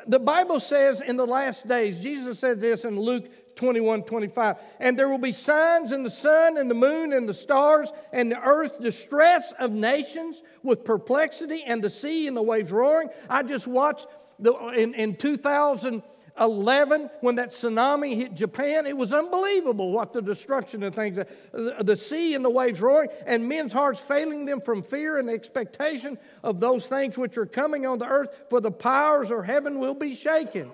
The 0.06 0.18
Bible 0.18 0.60
says 0.60 1.00
in 1.00 1.16
the 1.16 1.26
last 1.26 1.66
days, 1.66 2.00
Jesus 2.00 2.38
said 2.38 2.60
this 2.60 2.84
in 2.84 2.98
Luke 2.98 3.26
21 3.56 4.02
25, 4.02 4.56
and 4.80 4.98
there 4.98 5.08
will 5.08 5.18
be 5.18 5.32
signs 5.32 5.92
in 5.92 6.02
the 6.02 6.10
sun 6.10 6.56
and 6.56 6.70
the 6.70 6.74
moon 6.74 7.12
and 7.12 7.28
the 7.28 7.34
stars 7.34 7.92
and 8.12 8.32
the 8.32 8.40
earth, 8.40 8.80
distress 8.80 9.52
of 9.58 9.70
nations 9.70 10.42
with 10.62 10.84
perplexity, 10.84 11.62
and 11.64 11.82
the 11.82 11.90
sea 11.90 12.26
and 12.26 12.36
the 12.36 12.42
waves 12.42 12.72
roaring. 12.72 13.08
I 13.28 13.42
just 13.42 13.66
watched 13.66 14.06
the, 14.38 14.52
in, 14.70 14.94
in 14.94 15.16
2000. 15.16 16.02
11, 16.38 17.10
when 17.20 17.36
that 17.36 17.50
tsunami 17.50 18.16
hit 18.16 18.34
Japan, 18.34 18.86
it 18.86 18.96
was 18.96 19.12
unbelievable 19.12 19.92
what 19.92 20.12
the 20.12 20.20
destruction 20.20 20.82
of 20.82 20.94
things, 20.94 21.18
the, 21.52 21.96
sea 21.96 22.34
and 22.34 22.44
the 22.44 22.50
waves 22.50 22.80
roaring, 22.80 23.08
and 23.24 23.48
men's 23.48 23.72
hearts 23.72 24.00
failing 24.00 24.44
them 24.44 24.60
from 24.60 24.82
fear 24.82 25.18
and 25.18 25.30
expectation 25.30 26.18
of 26.42 26.58
those 26.58 26.88
things 26.88 27.16
which 27.16 27.38
are 27.38 27.46
coming 27.46 27.86
on 27.86 27.98
the 27.98 28.06
earth, 28.06 28.30
for 28.50 28.60
the 28.60 28.72
powers 28.72 29.30
of 29.30 29.44
heaven 29.44 29.78
will 29.78 29.94
be 29.94 30.14
shaken. 30.14 30.70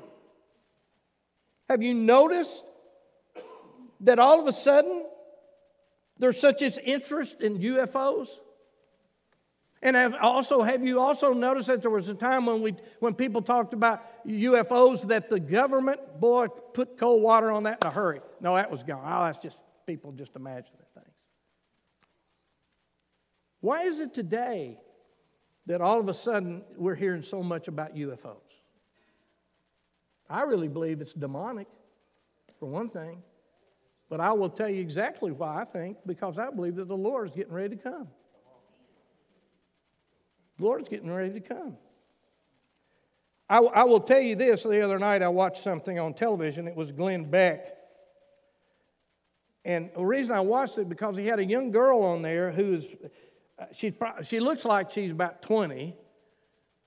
Have 1.68 1.82
you 1.82 1.92
noticed 1.92 2.64
that 4.00 4.18
all 4.18 4.40
of 4.40 4.46
a 4.46 4.52
sudden 4.52 5.04
there's 6.18 6.40
such 6.40 6.62
an 6.62 6.72
interest 6.84 7.42
in 7.42 7.58
UFOs? 7.58 8.28
And 9.82 9.96
have 9.96 10.14
also, 10.20 10.62
have 10.62 10.84
you 10.84 11.00
also 11.00 11.32
noticed 11.32 11.68
that 11.68 11.80
there 11.80 11.90
was 11.90 12.08
a 12.08 12.14
time 12.14 12.44
when, 12.44 12.60
we, 12.60 12.74
when 12.98 13.14
people 13.14 13.40
talked 13.40 13.72
about 13.72 14.26
UFOs 14.26 15.08
that 15.08 15.30
the 15.30 15.40
government, 15.40 16.20
boy, 16.20 16.48
put 16.48 16.98
cold 16.98 17.22
water 17.22 17.50
on 17.50 17.62
that 17.62 17.78
in 17.82 17.88
a 17.88 17.90
hurry? 17.90 18.20
No, 18.40 18.56
that 18.56 18.70
was 18.70 18.82
gone. 18.82 19.02
Oh, 19.04 19.24
that's 19.24 19.38
just 19.38 19.56
people 19.86 20.12
just 20.12 20.36
imagining 20.36 20.80
things. 20.94 21.06
Why 23.60 23.82
is 23.84 24.00
it 24.00 24.12
today 24.12 24.78
that 25.66 25.80
all 25.80 25.98
of 25.98 26.08
a 26.08 26.14
sudden 26.14 26.62
we're 26.76 26.94
hearing 26.94 27.22
so 27.22 27.42
much 27.42 27.66
about 27.66 27.94
UFOs? 27.94 28.36
I 30.28 30.42
really 30.42 30.68
believe 30.68 31.00
it's 31.00 31.14
demonic, 31.14 31.66
for 32.58 32.66
one 32.66 32.90
thing. 32.90 33.22
But 34.10 34.20
I 34.20 34.32
will 34.32 34.50
tell 34.50 34.68
you 34.68 34.80
exactly 34.80 35.30
why 35.32 35.62
I 35.62 35.64
think, 35.64 35.96
because 36.04 36.38
I 36.38 36.50
believe 36.50 36.76
that 36.76 36.88
the 36.88 36.96
Lord 36.96 37.28
is 37.28 37.34
getting 37.34 37.52
ready 37.52 37.76
to 37.76 37.82
come. 37.82 38.08
Lord's 40.60 40.88
getting 40.88 41.10
ready 41.10 41.32
to 41.32 41.40
come. 41.40 41.76
I, 43.48 43.58
I 43.58 43.84
will 43.84 44.00
tell 44.00 44.20
you 44.20 44.36
this 44.36 44.62
the 44.62 44.80
other 44.80 44.98
night 44.98 45.22
I 45.22 45.28
watched 45.28 45.62
something 45.62 45.98
on 45.98 46.14
television. 46.14 46.68
It 46.68 46.76
was 46.76 46.92
Glenn 46.92 47.24
Beck. 47.24 47.66
And 49.64 49.90
the 49.94 50.04
reason 50.04 50.32
I 50.32 50.40
watched 50.40 50.78
it 50.78 50.88
because 50.88 51.16
he 51.16 51.26
had 51.26 51.38
a 51.38 51.44
young 51.44 51.70
girl 51.70 52.02
on 52.02 52.22
there 52.22 52.52
who's 52.52 52.86
uh, 53.58 53.66
she 53.72 53.92
she 54.24 54.40
looks 54.40 54.64
like 54.64 54.90
she's 54.90 55.10
about 55.10 55.42
20, 55.42 55.94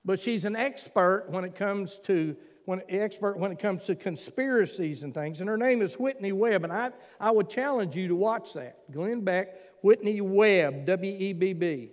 but 0.04 0.18
she's 0.18 0.44
an 0.44 0.56
expert 0.56 1.26
when 1.28 1.44
it 1.44 1.54
comes 1.54 2.00
to 2.04 2.34
when 2.64 2.80
expert 2.88 3.38
when 3.38 3.52
it 3.52 3.58
comes 3.58 3.84
to 3.84 3.94
conspiracies 3.94 5.02
and 5.02 5.14
things. 5.14 5.40
And 5.40 5.48
her 5.48 5.58
name 5.58 5.82
is 5.82 5.94
Whitney 5.94 6.32
Webb. 6.32 6.64
And 6.64 6.72
I, 6.72 6.90
I 7.20 7.30
would 7.30 7.50
challenge 7.50 7.94
you 7.94 8.08
to 8.08 8.16
watch 8.16 8.54
that. 8.54 8.90
Glenn 8.90 9.20
Beck, 9.20 9.54
Whitney 9.82 10.20
Webb, 10.20 10.86
W 10.86 11.16
E 11.16 11.32
B 11.32 11.52
B. 11.52 11.90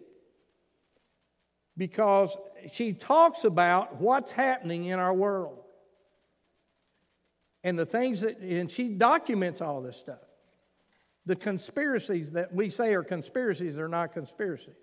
Because 1.77 2.35
she 2.73 2.93
talks 2.93 3.43
about 3.43 3.99
what's 4.01 4.31
happening 4.31 4.85
in 4.85 4.99
our 4.99 5.13
world. 5.13 5.59
And 7.63 7.77
the 7.77 7.85
things 7.85 8.21
that, 8.21 8.39
and 8.39 8.69
she 8.69 8.89
documents 8.89 9.61
all 9.61 9.81
this 9.81 9.97
stuff. 9.97 10.19
The 11.25 11.35
conspiracies 11.35 12.31
that 12.31 12.53
we 12.53 12.69
say 12.69 12.93
are 12.93 13.03
conspiracies 13.03 13.77
are 13.77 13.87
not 13.87 14.13
conspiracies. 14.13 14.73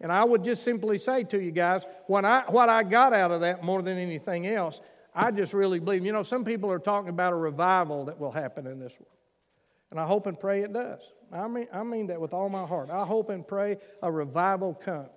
And 0.00 0.12
I 0.12 0.24
would 0.24 0.44
just 0.44 0.62
simply 0.62 0.98
say 0.98 1.24
to 1.24 1.40
you 1.40 1.52
guys, 1.52 1.84
what 2.06 2.24
I, 2.24 2.40
what 2.48 2.68
I 2.68 2.82
got 2.82 3.12
out 3.12 3.30
of 3.30 3.40
that 3.40 3.62
more 3.62 3.80
than 3.80 3.96
anything 3.96 4.46
else, 4.46 4.80
I 5.14 5.30
just 5.30 5.54
really 5.54 5.78
believe. 5.78 6.04
You 6.04 6.12
know, 6.12 6.22
some 6.22 6.44
people 6.44 6.70
are 6.70 6.78
talking 6.78 7.08
about 7.08 7.32
a 7.32 7.36
revival 7.36 8.06
that 8.06 8.18
will 8.18 8.32
happen 8.32 8.66
in 8.66 8.78
this 8.78 8.92
world. 8.92 9.12
And 9.90 10.00
I 10.00 10.04
hope 10.04 10.26
and 10.26 10.38
pray 10.38 10.62
it 10.62 10.72
does. 10.72 11.00
I 11.32 11.48
mean, 11.48 11.68
I 11.72 11.82
mean 11.84 12.08
that 12.08 12.20
with 12.20 12.34
all 12.34 12.48
my 12.48 12.66
heart. 12.66 12.90
I 12.90 13.04
hope 13.04 13.30
and 13.30 13.46
pray 13.46 13.78
a 14.02 14.10
revival 14.10 14.74
comes. 14.74 15.08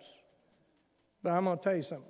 But 1.24 1.32
I'm 1.32 1.46
going 1.46 1.58
to 1.58 1.64
tell 1.64 1.76
you 1.76 1.82
something. 1.82 2.06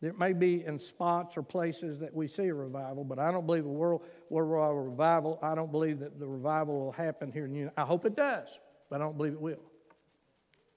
There 0.00 0.12
may 0.12 0.32
be 0.32 0.64
in 0.64 0.78
spots 0.78 1.36
or 1.36 1.42
places 1.42 1.98
that 2.00 2.14
we 2.14 2.28
see 2.28 2.46
a 2.46 2.54
revival, 2.54 3.02
but 3.02 3.18
I 3.18 3.32
don't 3.32 3.46
believe 3.46 3.64
a 3.64 3.68
world 3.68 4.02
worldwide 4.30 4.90
revival. 4.90 5.38
I 5.42 5.56
don't 5.56 5.72
believe 5.72 5.98
that 6.00 6.20
the 6.20 6.26
revival 6.26 6.78
will 6.78 6.92
happen 6.92 7.32
here 7.32 7.46
in 7.46 7.52
the 7.52 7.58
United 7.58 7.74
I 7.76 7.84
hope 7.84 8.04
it 8.04 8.14
does, 8.14 8.48
but 8.90 9.00
I 9.00 9.04
don't 9.04 9.16
believe 9.16 9.32
it 9.32 9.40
will. 9.40 9.58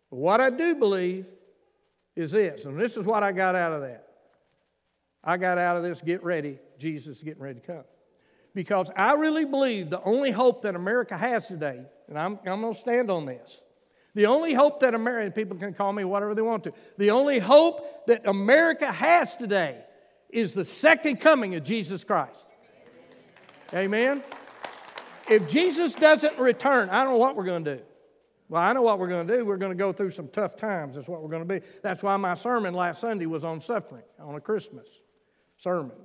But 0.10 0.18
what 0.18 0.42
I 0.42 0.50
do 0.50 0.74
believe 0.74 1.28
is 2.16 2.32
this, 2.32 2.66
and 2.66 2.80
this 2.80 2.98
is 2.98 3.06
what 3.06 3.22
I 3.22 3.32
got 3.32 3.56
out 3.56 3.74
of 3.74 3.82
that. 3.82 4.08
I 5.24 5.38
got 5.38 5.60
out 5.60 5.78
of 5.78 5.84
this, 5.84 6.02
get 6.02 6.24
ready, 6.24 6.58
Jesus 6.80 7.18
is 7.18 7.24
getting 7.24 7.44
ready 7.44 7.60
to 7.60 7.66
come. 7.66 7.84
Because 8.56 8.90
I 8.98 9.14
really 9.14 9.46
believe 9.46 9.90
the 9.90 10.02
only 10.02 10.32
hope 10.32 10.64
that 10.64 10.76
America 10.76 11.16
has 11.16 11.48
today, 11.48 11.86
and 12.10 12.18
I'm, 12.18 12.40
I'm 12.46 12.62
going 12.62 12.74
to 12.74 12.80
stand 12.80 13.12
on 13.12 13.26
this, 13.26 13.62
the 14.14 14.26
only 14.26 14.54
hope 14.54 14.82
that 14.82 14.94
America, 14.94 15.32
people 15.32 15.58
can 15.58 15.74
call 15.74 15.94
me 15.94 16.04
whatever 16.04 16.36
they 16.36 16.42
want 16.42 16.64
to, 16.66 16.74
the 16.98 17.12
only 17.12 17.40
hope 17.40 18.06
that 18.08 18.28
America 18.28 18.92
has 18.92 19.36
today 19.36 19.78
is 20.30 20.54
the 20.54 20.66
second 20.66 21.18
coming 21.18 21.56
of 21.56 21.64
Jesus 21.64 22.04
Christ. 22.04 22.46
Amen? 23.74 24.24
If 25.30 25.48
Jesus 25.48 25.94
doesn't 25.94 26.38
return, 26.38 26.90
I 26.90 27.04
don't 27.04 27.14
know 27.14 27.20
what 27.20 27.36
we're 27.36 27.46
going 27.46 27.64
to 27.66 27.78
do. 27.78 27.84
Well, 28.50 28.62
I 28.62 28.74
know 28.74 28.82
what 28.82 29.00
we're 29.00 29.08
going 29.08 29.26
to 29.28 29.38
do. 29.38 29.46
We're 29.46 29.56
going 29.56 29.72
to 29.72 29.78
go 29.78 29.94
through 29.94 30.12
some 30.12 30.28
tough 30.28 30.58
times. 30.58 30.96
That's 30.96 31.08
what 31.08 31.22
we're 31.24 31.30
going 31.30 31.48
to 31.48 31.60
be. 31.60 31.66
That's 31.82 32.04
why 32.04 32.18
my 32.18 32.34
sermon 32.34 32.74
last 32.74 33.00
Sunday 33.00 33.26
was 33.26 33.46
on 33.46 33.62
suffering, 33.62 34.04
on 34.20 34.36
a 34.36 34.42
Christmas 34.42 34.88
sermon. 35.58 35.96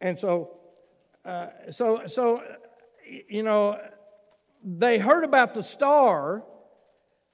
And 0.00 0.16
so, 0.16 0.58
uh, 1.24 1.48
so, 1.70 2.02
so, 2.06 2.44
you 3.28 3.42
know, 3.42 3.80
they 4.62 4.98
heard 4.98 5.24
about 5.24 5.54
the 5.54 5.62
star, 5.62 6.42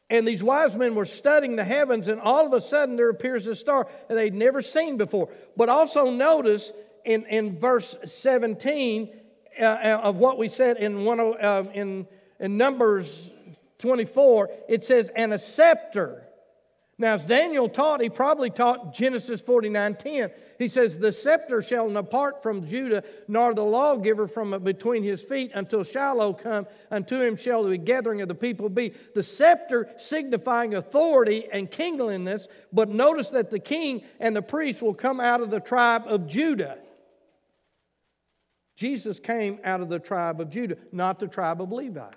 and 0.08 0.26
these 0.26 0.42
wise 0.42 0.74
men 0.74 0.94
were 0.94 1.06
studying 1.06 1.56
the 1.56 1.64
heavens, 1.64 2.08
and 2.08 2.20
all 2.20 2.46
of 2.46 2.52
a 2.52 2.60
sudden 2.60 2.96
there 2.96 3.10
appears 3.10 3.46
a 3.46 3.56
star 3.56 3.88
that 4.08 4.14
they'd 4.14 4.34
never 4.34 4.62
seen 4.62 4.96
before. 4.96 5.28
But 5.56 5.68
also 5.68 6.10
notice 6.10 6.72
in, 7.04 7.24
in 7.26 7.58
verse 7.58 7.96
17 8.04 9.10
uh, 9.58 9.62
uh 9.62 10.00
of 10.02 10.16
what 10.16 10.36
we 10.38 10.48
said 10.48 10.76
in, 10.76 11.04
one, 11.04 11.18
uh, 11.18 11.64
in 11.72 12.06
in 12.38 12.56
Numbers 12.56 13.30
24, 13.78 14.50
it 14.68 14.84
says, 14.84 15.10
and 15.14 15.32
a 15.32 15.38
scepter. 15.38 16.25
Now, 16.98 17.14
as 17.14 17.26
Daniel 17.26 17.68
taught, 17.68 18.00
he 18.00 18.08
probably 18.08 18.48
taught 18.48 18.94
Genesis 18.94 19.42
49 19.42 19.96
10. 19.96 20.30
He 20.58 20.68
says, 20.68 20.98
The 20.98 21.12
scepter 21.12 21.60
shall 21.60 21.90
not 21.90 22.04
depart 22.06 22.42
from 22.42 22.66
Judah, 22.66 23.04
nor 23.28 23.52
the 23.52 23.64
lawgiver 23.64 24.26
from 24.26 24.58
between 24.62 25.02
his 25.02 25.22
feet 25.22 25.50
until 25.54 25.84
Shiloh 25.84 26.32
come. 26.32 26.66
Unto 26.90 27.20
him 27.20 27.36
shall 27.36 27.64
the 27.64 27.76
gathering 27.76 28.22
of 28.22 28.28
the 28.28 28.34
people 28.34 28.70
be. 28.70 28.94
The 29.14 29.22
scepter 29.22 29.90
signifying 29.98 30.74
authority 30.74 31.46
and 31.52 31.70
kingliness, 31.70 32.48
but 32.72 32.88
notice 32.88 33.28
that 33.30 33.50
the 33.50 33.58
king 33.58 34.02
and 34.18 34.34
the 34.34 34.40
priest 34.40 34.80
will 34.80 34.94
come 34.94 35.20
out 35.20 35.42
of 35.42 35.50
the 35.50 35.60
tribe 35.60 36.04
of 36.06 36.26
Judah. 36.26 36.78
Jesus 38.74 39.20
came 39.20 39.58
out 39.64 39.82
of 39.82 39.90
the 39.90 39.98
tribe 39.98 40.40
of 40.40 40.48
Judah, 40.48 40.78
not 40.92 41.18
the 41.18 41.28
tribe 41.28 41.60
of 41.60 41.72
Levi. 41.72 42.08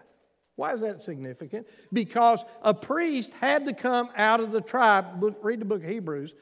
Why 0.59 0.73
is 0.73 0.81
that 0.81 1.01
significant? 1.01 1.67
Because 1.93 2.43
a 2.61 2.73
priest 2.73 3.31
had 3.39 3.65
to 3.67 3.73
come 3.73 4.09
out 4.17 4.41
of 4.41 4.51
the 4.51 4.59
tribe, 4.59 5.23
read 5.41 5.61
the 5.61 5.65
book 5.65 5.81
of 5.81 5.89
Hebrews, 5.89 6.33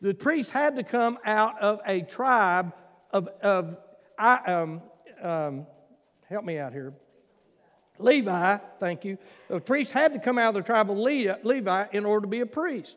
the 0.00 0.14
priest 0.14 0.50
had 0.50 0.76
to 0.76 0.82
come 0.82 1.18
out 1.26 1.60
of 1.60 1.80
a 1.86 2.00
tribe 2.00 2.72
of, 3.10 3.28
of 3.42 3.76
um, 4.18 4.80
um, 5.22 5.66
help 6.26 6.46
me 6.46 6.58
out 6.58 6.72
here. 6.72 6.94
Levi, 7.98 8.56
thank 8.80 9.04
you. 9.04 9.18
The 9.48 9.60
priest 9.60 9.92
had 9.92 10.14
to 10.14 10.20
come 10.20 10.38
out 10.38 10.56
of 10.56 10.64
the 10.64 10.66
tribe 10.66 10.90
of 10.90 10.96
Levi 10.96 11.86
in 11.92 12.06
order 12.06 12.24
to 12.24 12.30
be 12.30 12.40
a 12.40 12.46
priest. 12.46 12.96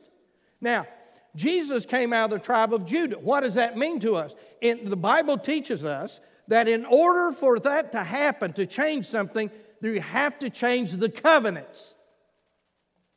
Now, 0.61 0.87
Jesus 1.35 1.85
came 1.85 2.13
out 2.13 2.31
of 2.31 2.39
the 2.39 2.45
tribe 2.45 2.73
of 2.73 2.85
Judah. 2.85 3.19
What 3.19 3.41
does 3.41 3.55
that 3.55 3.77
mean 3.77 3.99
to 3.99 4.15
us? 4.15 4.33
The 4.61 4.95
Bible 4.95 5.39
teaches 5.39 5.83
us 5.83 6.21
that 6.47 6.69
in 6.69 6.85
order 6.85 7.33
for 7.33 7.59
that 7.59 7.91
to 7.91 8.03
happen, 8.03 8.53
to 8.53 8.65
change 8.65 9.05
something, 9.07 9.51
you 9.81 10.01
have 10.01 10.39
to 10.39 10.49
change 10.49 10.91
the 10.91 11.09
covenants. 11.09 11.93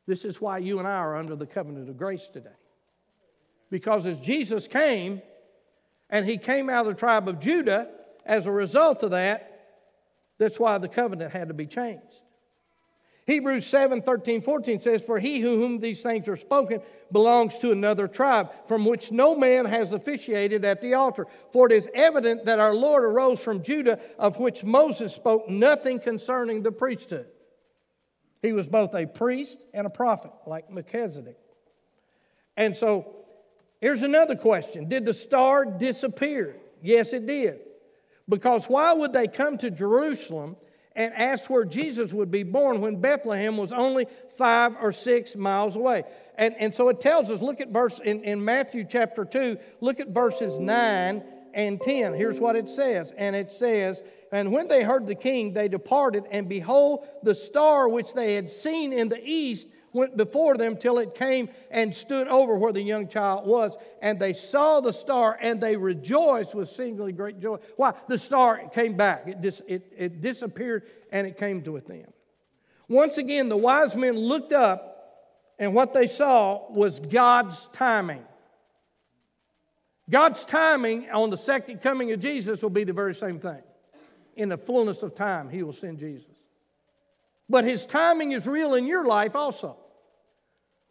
This 0.07 0.25
is 0.25 0.41
why 0.41 0.57
you 0.59 0.79
and 0.79 0.87
I 0.87 0.95
are 0.95 1.17
under 1.17 1.35
the 1.35 1.45
covenant 1.45 1.89
of 1.89 1.97
grace 1.97 2.27
today. 2.31 2.49
Because 3.69 4.05
as 4.05 4.19
Jesus 4.19 4.67
came, 4.67 5.21
and 6.09 6.25
he 6.25 6.37
came 6.37 6.69
out 6.69 6.85
of 6.85 6.93
the 6.93 6.99
tribe 6.99 7.27
of 7.27 7.39
Judah, 7.39 7.89
as 8.25 8.45
a 8.45 8.51
result 8.51 9.03
of 9.03 9.11
that, 9.11 9.49
that's 10.37 10.59
why 10.59 10.77
the 10.77 10.87
covenant 10.87 11.31
had 11.31 11.47
to 11.47 11.53
be 11.53 11.65
changed. 11.65 12.22
Hebrews 13.25 13.65
7 13.65 14.01
13, 14.01 14.41
14 14.41 14.81
says, 14.81 15.01
For 15.01 15.17
he 15.17 15.39
whom 15.39 15.79
these 15.79 16.01
things 16.01 16.27
are 16.27 16.35
spoken 16.35 16.81
belongs 17.11 17.57
to 17.59 17.71
another 17.71 18.07
tribe, 18.07 18.51
from 18.67 18.85
which 18.85 19.11
no 19.11 19.35
man 19.35 19.65
has 19.65 19.93
officiated 19.93 20.65
at 20.65 20.81
the 20.81 20.93
altar. 20.95 21.27
For 21.51 21.67
it 21.67 21.71
is 21.71 21.87
evident 21.93 22.45
that 22.45 22.59
our 22.59 22.73
Lord 22.73 23.05
arose 23.05 23.39
from 23.39 23.63
Judah, 23.63 23.99
of 24.19 24.39
which 24.39 24.63
Moses 24.63 25.13
spoke 25.13 25.47
nothing 25.49 25.99
concerning 25.99 26.63
the 26.63 26.71
priesthood. 26.71 27.27
He 28.41 28.51
was 28.51 28.67
both 28.67 28.93
a 28.93 29.05
priest 29.05 29.57
and 29.73 29.87
a 29.87 29.89
prophet, 29.89 30.31
like 30.45 30.69
Melchizedek. 30.69 31.37
And 32.57 32.75
so 32.75 33.15
here's 33.79 34.03
another 34.03 34.35
question 34.35 34.89
Did 34.89 35.05
the 35.05 35.13
star 35.13 35.63
disappear? 35.63 36.57
Yes, 36.81 37.13
it 37.13 37.25
did. 37.25 37.61
Because 38.27 38.65
why 38.65 38.91
would 38.93 39.13
they 39.13 39.27
come 39.27 39.57
to 39.59 39.71
Jerusalem 39.71 40.57
and 40.95 41.13
asked 41.13 41.49
where 41.49 41.65
Jesus 41.65 42.13
would 42.13 42.31
be 42.31 42.43
born 42.43 42.81
when 42.81 43.01
Bethlehem 43.01 43.57
was 43.57 43.71
only 43.71 44.07
five 44.37 44.75
or 44.79 44.91
six 44.91 45.35
miles 45.35 45.75
away. 45.75 46.03
And, 46.37 46.55
and 46.57 46.75
so 46.75 46.89
it 46.89 46.99
tells 46.99 47.29
us, 47.29 47.41
look 47.41 47.61
at 47.61 47.69
verse 47.69 47.99
in, 47.99 48.23
in 48.23 48.43
Matthew 48.43 48.85
chapter 48.87 49.25
2, 49.25 49.57
look 49.81 49.99
at 49.99 50.09
verses 50.09 50.59
9 50.59 51.23
and 51.53 51.81
10. 51.81 52.13
Here's 52.13 52.39
what 52.39 52.55
it 52.55 52.69
says. 52.69 53.11
And 53.15 53.35
it 53.35 53.51
says, 53.51 54.01
And 54.31 54.51
when 54.51 54.67
they 54.67 54.83
heard 54.83 55.05
the 55.05 55.15
king, 55.15 55.53
they 55.53 55.67
departed, 55.67 56.23
and 56.31 56.49
behold, 56.49 57.07
the 57.21 57.35
star 57.35 57.87
which 57.87 58.13
they 58.13 58.33
had 58.35 58.49
seen 58.49 58.93
in 58.93 59.09
the 59.09 59.21
east 59.23 59.67
went 59.93 60.17
before 60.17 60.57
them 60.57 60.75
till 60.75 60.97
it 60.97 61.15
came 61.15 61.49
and 61.71 61.93
stood 61.93 62.27
over 62.27 62.57
where 62.57 62.73
the 62.73 62.81
young 62.81 63.07
child 63.07 63.47
was. 63.47 63.75
And 64.01 64.19
they 64.19 64.33
saw 64.33 64.81
the 64.81 64.91
star 64.91 65.37
and 65.39 65.61
they 65.61 65.77
rejoiced 65.77 66.53
with 66.53 66.69
singularly 66.69 67.13
great 67.13 67.39
joy. 67.39 67.57
Why? 67.77 67.93
The 68.07 68.19
star 68.19 68.69
came 68.73 68.97
back, 68.97 69.27
it, 69.27 69.41
dis, 69.41 69.61
it, 69.67 69.93
it 69.95 70.21
disappeared 70.21 70.83
and 71.11 71.25
it 71.25 71.37
came 71.37 71.61
to 71.63 71.79
them. 71.79 72.11
Once 72.87 73.17
again, 73.17 73.49
the 73.49 73.57
wise 73.57 73.95
men 73.95 74.17
looked 74.17 74.51
up 74.51 74.93
and 75.59 75.73
what 75.73 75.93
they 75.93 76.07
saw 76.07 76.69
was 76.71 76.99
God's 76.99 77.69
timing. 77.73 78.23
God's 80.09 80.43
timing 80.43 81.09
on 81.11 81.29
the 81.29 81.37
second 81.37 81.81
coming 81.81 82.11
of 82.11 82.19
Jesus 82.19 82.61
will 82.61 82.69
be 82.69 82.83
the 82.83 82.93
very 82.93 83.15
same 83.15 83.39
thing. 83.39 83.61
In 84.35 84.49
the 84.49 84.57
fullness 84.57 85.03
of 85.03 85.15
time, 85.15 85.49
He 85.49 85.63
will 85.63 85.73
send 85.73 85.99
Jesus. 85.99 86.27
But 87.49 87.63
His 87.63 87.85
timing 87.85 88.31
is 88.31 88.45
real 88.45 88.73
in 88.73 88.85
your 88.85 89.05
life 89.05 89.35
also. 89.35 89.77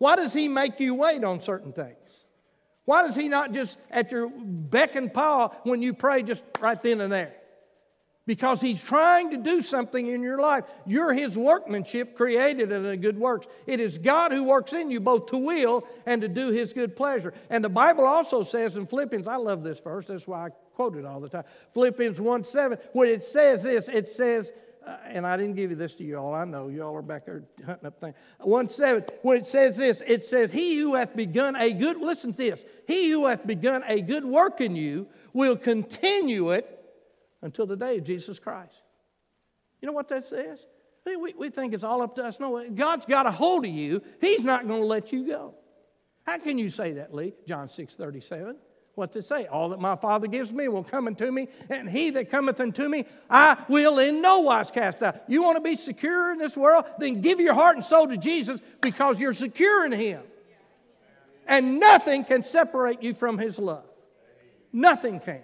Why 0.02 0.16
does 0.16 0.32
He 0.32 0.48
make 0.48 0.80
you 0.80 0.96
wait 0.96 1.22
on 1.22 1.40
certain 1.40 1.72
things? 1.72 1.96
Why 2.86 3.02
does 3.02 3.14
He 3.14 3.28
not 3.28 3.52
just 3.52 3.76
at 3.88 4.10
your 4.10 4.28
beck 4.28 4.96
and 4.96 5.14
paw 5.14 5.50
when 5.62 5.80
you 5.80 5.94
pray, 5.94 6.24
just 6.24 6.42
right 6.60 6.82
then 6.82 7.00
and 7.00 7.12
there? 7.12 7.34
because 8.26 8.60
he's 8.60 8.82
trying 8.82 9.30
to 9.30 9.36
do 9.36 9.62
something 9.62 10.06
in 10.06 10.22
your 10.22 10.38
life. 10.38 10.64
You're 10.86 11.12
his 11.12 11.36
workmanship 11.36 12.16
created 12.16 12.70
in 12.70 12.86
a 12.86 12.96
good 12.96 13.18
works. 13.18 13.46
It 13.66 13.80
is 13.80 13.98
God 13.98 14.32
who 14.32 14.44
works 14.44 14.72
in 14.72 14.90
you 14.90 15.00
both 15.00 15.26
to 15.30 15.36
will 15.36 15.84
and 16.06 16.22
to 16.22 16.28
do 16.28 16.50
his 16.50 16.72
good 16.72 16.94
pleasure. 16.94 17.34
And 17.50 17.64
the 17.64 17.68
Bible 17.68 18.04
also 18.04 18.44
says 18.44 18.76
in 18.76 18.86
Philippians, 18.86 19.26
I 19.26 19.36
love 19.36 19.64
this 19.64 19.80
verse, 19.80 20.06
that's 20.06 20.26
why 20.26 20.46
I 20.46 20.50
quote 20.74 20.96
it 20.96 21.04
all 21.04 21.20
the 21.20 21.28
time. 21.28 21.44
Philippians 21.74 22.20
1 22.20 22.44
7, 22.44 22.78
when 22.92 23.08
it 23.08 23.24
says 23.24 23.64
this, 23.64 23.88
it 23.88 24.08
says, 24.08 24.52
uh, 24.86 24.96
and 25.06 25.26
I 25.26 25.36
didn't 25.36 25.56
give 25.56 25.70
you 25.70 25.76
this 25.76 25.92
to 25.94 26.04
you 26.04 26.18
all, 26.18 26.34
I 26.34 26.44
know 26.44 26.68
you 26.68 26.82
all 26.82 26.94
are 26.96 27.02
back 27.02 27.26
there 27.26 27.44
hunting 27.64 27.86
up 27.86 28.00
things. 28.00 28.14
1 28.40 28.68
7, 28.68 29.04
when 29.22 29.38
it 29.38 29.46
says 29.46 29.76
this, 29.76 30.02
it 30.06 30.24
says, 30.24 30.50
He 30.50 30.78
who 30.78 30.94
hath 30.94 31.14
begun 31.14 31.56
a 31.56 31.72
good, 31.72 31.98
listen 31.98 32.32
to 32.32 32.36
this, 32.36 32.64
he 32.86 33.10
who 33.10 33.26
hath 33.26 33.46
begun 33.46 33.82
a 33.86 34.00
good 34.00 34.24
work 34.24 34.60
in 34.60 34.76
you 34.76 35.06
will 35.32 35.56
continue 35.56 36.50
it 36.50 36.78
until 37.42 37.66
the 37.66 37.76
day 37.76 37.98
of 37.98 38.04
Jesus 38.04 38.38
Christ. 38.38 38.74
You 39.80 39.86
know 39.86 39.92
what 39.92 40.08
that 40.08 40.28
says? 40.28 40.58
We, 41.04 41.34
we 41.34 41.50
think 41.50 41.74
it's 41.74 41.84
all 41.84 42.00
up 42.02 42.14
to 42.16 42.24
us. 42.24 42.38
No, 42.38 42.68
God's 42.70 43.06
got 43.06 43.26
a 43.26 43.32
hold 43.32 43.64
of 43.64 43.72
you. 43.72 44.02
He's 44.20 44.44
not 44.44 44.68
going 44.68 44.80
to 44.80 44.86
let 44.86 45.12
you 45.12 45.26
go. 45.26 45.54
How 46.24 46.38
can 46.38 46.58
you 46.58 46.70
say 46.70 46.92
that, 46.92 47.12
Lee? 47.12 47.34
John 47.46 47.68
6 47.68 47.94
37. 47.94 48.56
What's 48.94 49.16
it 49.16 49.24
say? 49.24 49.46
All 49.46 49.70
that 49.70 49.80
my 49.80 49.96
Father 49.96 50.26
gives 50.26 50.52
me 50.52 50.68
will 50.68 50.84
come 50.84 51.06
unto 51.06 51.30
me, 51.30 51.48
and 51.70 51.88
he 51.88 52.10
that 52.10 52.30
cometh 52.30 52.60
unto 52.60 52.88
me, 52.88 53.06
I 53.30 53.56
will 53.68 53.98
in 53.98 54.20
no 54.20 54.40
wise 54.40 54.70
cast 54.70 55.02
out. 55.02 55.16
You 55.28 55.42
want 55.42 55.56
to 55.56 55.62
be 55.62 55.76
secure 55.76 56.32
in 56.32 56.38
this 56.38 56.56
world? 56.56 56.84
Then 56.98 57.22
give 57.22 57.40
your 57.40 57.54
heart 57.54 57.76
and 57.76 57.84
soul 57.84 58.06
to 58.08 58.18
Jesus 58.18 58.60
because 58.82 59.18
you're 59.18 59.32
secure 59.32 59.86
in 59.86 59.92
him. 59.92 60.22
And 61.46 61.80
nothing 61.80 62.24
can 62.24 62.42
separate 62.42 63.02
you 63.02 63.14
from 63.14 63.38
his 63.38 63.58
love. 63.58 63.84
Nothing 64.72 65.20
can. 65.20 65.40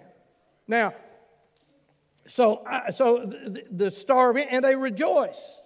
Now, 0.67 0.93
so, 2.27 2.63
so 2.93 3.25
the, 3.25 3.63
the 3.71 3.91
star, 3.91 4.37
and 4.37 4.63
they 4.63 4.75
rejoice. 4.75 5.57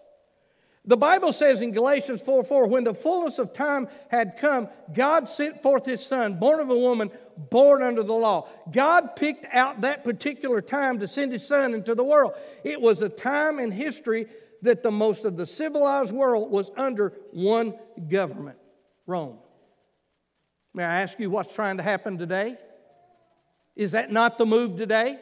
The 0.85 0.97
Bible 0.97 1.31
says 1.31 1.61
in 1.61 1.71
Galatians 1.71 2.21
4 2.21 2.43
4, 2.43 2.67
when 2.67 2.83
the 2.83 2.93
fullness 2.93 3.39
of 3.39 3.53
time 3.53 3.87
had 4.09 4.37
come, 4.37 4.67
God 4.93 5.29
sent 5.29 5.61
forth 5.61 5.85
his 5.85 6.05
son, 6.05 6.33
born 6.35 6.59
of 6.59 6.69
a 6.69 6.77
woman, 6.77 7.09
born 7.37 7.83
under 7.83 8.03
the 8.03 8.13
law. 8.13 8.47
God 8.71 9.15
picked 9.15 9.45
out 9.53 9.81
that 9.81 10.03
particular 10.03 10.61
time 10.61 10.99
to 10.99 11.07
send 11.07 11.31
his 11.31 11.45
son 11.45 11.73
into 11.73 11.95
the 11.95 12.03
world. 12.03 12.33
It 12.63 12.81
was 12.81 13.01
a 13.01 13.09
time 13.09 13.59
in 13.59 13.71
history 13.71 14.27
that 14.61 14.83
the 14.83 14.91
most 14.91 15.25
of 15.25 15.37
the 15.37 15.45
civilized 15.45 16.11
world 16.11 16.49
was 16.49 16.71
under 16.77 17.13
one 17.31 17.73
government 18.09 18.57
Rome. 19.05 19.37
May 20.73 20.83
I 20.83 21.01
ask 21.01 21.19
you 21.19 21.29
what's 21.29 21.53
trying 21.53 21.77
to 21.77 21.83
happen 21.83 22.17
today? 22.17 22.57
Is 23.75 23.91
that 23.91 24.11
not 24.11 24.37
the 24.37 24.45
move 24.45 24.77
today? 24.77 25.19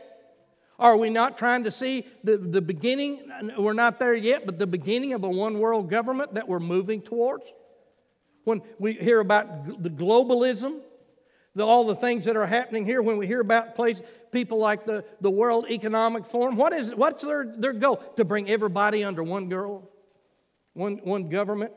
Are 0.80 0.98
we 0.98 1.10
not 1.10 1.38
trying 1.38 1.66
to 1.66 1.72
see 1.72 2.06
the, 2.24 2.38
the 2.38 2.62
beginning? 2.62 3.32
We're 3.58 3.74
not 3.74 4.00
there 4.00 4.14
yet, 4.14 4.46
but 4.46 4.60
the 4.60 4.68
beginning 4.68 5.14
of 5.14 5.24
a 5.24 5.30
one 5.30 5.60
world 5.60 5.90
government 5.90 6.36
that 6.36 6.48
we're 6.48 6.60
moving 6.60 7.02
towards? 7.02 7.44
When 8.44 8.62
we 8.80 8.94
hear 8.94 9.20
about 9.20 9.84
the 9.84 9.90
globalism, 9.90 10.82
the, 11.56 11.66
all 11.66 11.86
the 11.86 11.96
things 11.96 12.26
that 12.26 12.38
are 12.38 12.46
happening 12.46 12.86
here, 12.86 13.02
when 13.02 13.18
we 13.18 13.28
hear 13.28 13.42
about 13.42 13.76
places, 13.76 14.04
people 14.32 14.58
like 14.58 14.86
the, 14.86 15.04
the 15.20 15.32
World 15.32 15.70
Economic 15.70 16.26
Forum, 16.26 16.56
what 16.56 16.74
is 16.74 16.94
what's 16.96 17.24
their, 17.24 17.46
their 17.58 17.74
goal? 17.74 17.98
To 18.18 18.26
bring 18.26 18.50
everybody 18.50 19.04
under 19.04 19.24
one 19.24 19.50
girl, 19.50 19.90
one, 20.74 21.00
one 21.04 21.30
government. 21.30 21.74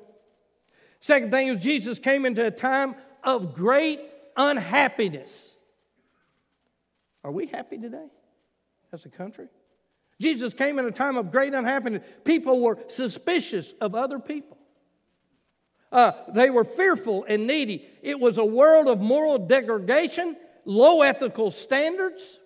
Second 1.01 1.31
thing 1.31 1.49
is 1.49 1.63
Jesus 1.63 1.99
came 1.99 2.25
into 2.25 2.47
a 2.47 2.51
time 2.51 2.95
of 3.23 3.55
great 3.55 4.01
unhappiness. 4.37 5.51
Are 7.23 7.33
we 7.33 7.47
happy 7.47 7.79
today? 7.79 8.07
as 8.95 9.05
a 9.05 9.11
country. 9.11 9.49
Jesus 10.21 10.55
came 10.55 10.79
in 10.79 10.87
a 10.87 10.93
time 10.93 11.17
of 11.17 11.31
great 11.31 11.53
unhappiness. 11.53 12.03
People 12.25 12.61
were 12.61 12.79
suspicious 12.87 13.75
of 13.81 13.95
other 13.95 14.19
people. 14.19 14.54
Uh, 15.95 16.11
they 16.35 16.51
were 16.51 16.65
fearful 16.65 17.25
and 17.29 17.47
needy. 17.47 17.87
It 18.03 18.19
was 18.19 18.37
a 18.37 18.45
world 18.45 18.89
of 18.89 19.01
moral 19.01 19.39
degradation, 19.39 20.37
low 20.65 21.03
ethical 21.03 21.53
standards. 21.53 22.37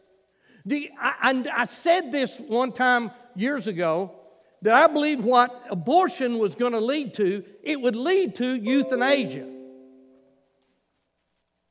You, 0.66 0.90
I, 1.00 1.14
I, 1.32 1.62
I 1.62 1.64
said 1.64 2.12
this 2.12 2.38
one 2.38 2.72
time 2.72 3.10
years 3.34 3.66
ago 3.66 4.14
that 4.60 4.74
I 4.74 4.86
believe 4.92 5.24
what 5.24 5.64
abortion 5.70 6.38
was 6.38 6.54
going 6.56 6.72
to 6.72 6.80
lead 6.80 7.14
to, 7.14 7.42
it 7.62 7.80
would 7.80 7.96
lead 7.96 8.34
to 8.36 8.54
euthanasia. 8.54 9.48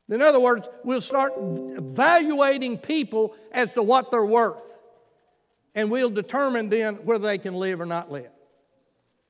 In 0.09 0.21
other 0.23 0.39
words, 0.39 0.67
we'll 0.83 0.99
start 0.99 1.33
evaluating 1.37 2.79
people 2.79 3.35
as 3.51 3.71
to 3.73 3.83
what 3.83 4.09
they're 4.09 4.25
worth. 4.25 4.63
And 5.75 5.91
we'll 5.91 6.09
determine 6.09 6.69
then 6.69 6.95
whether 7.05 7.27
they 7.27 7.37
can 7.37 7.53
live 7.53 7.79
or 7.81 7.85
not 7.85 8.11
live. 8.11 8.31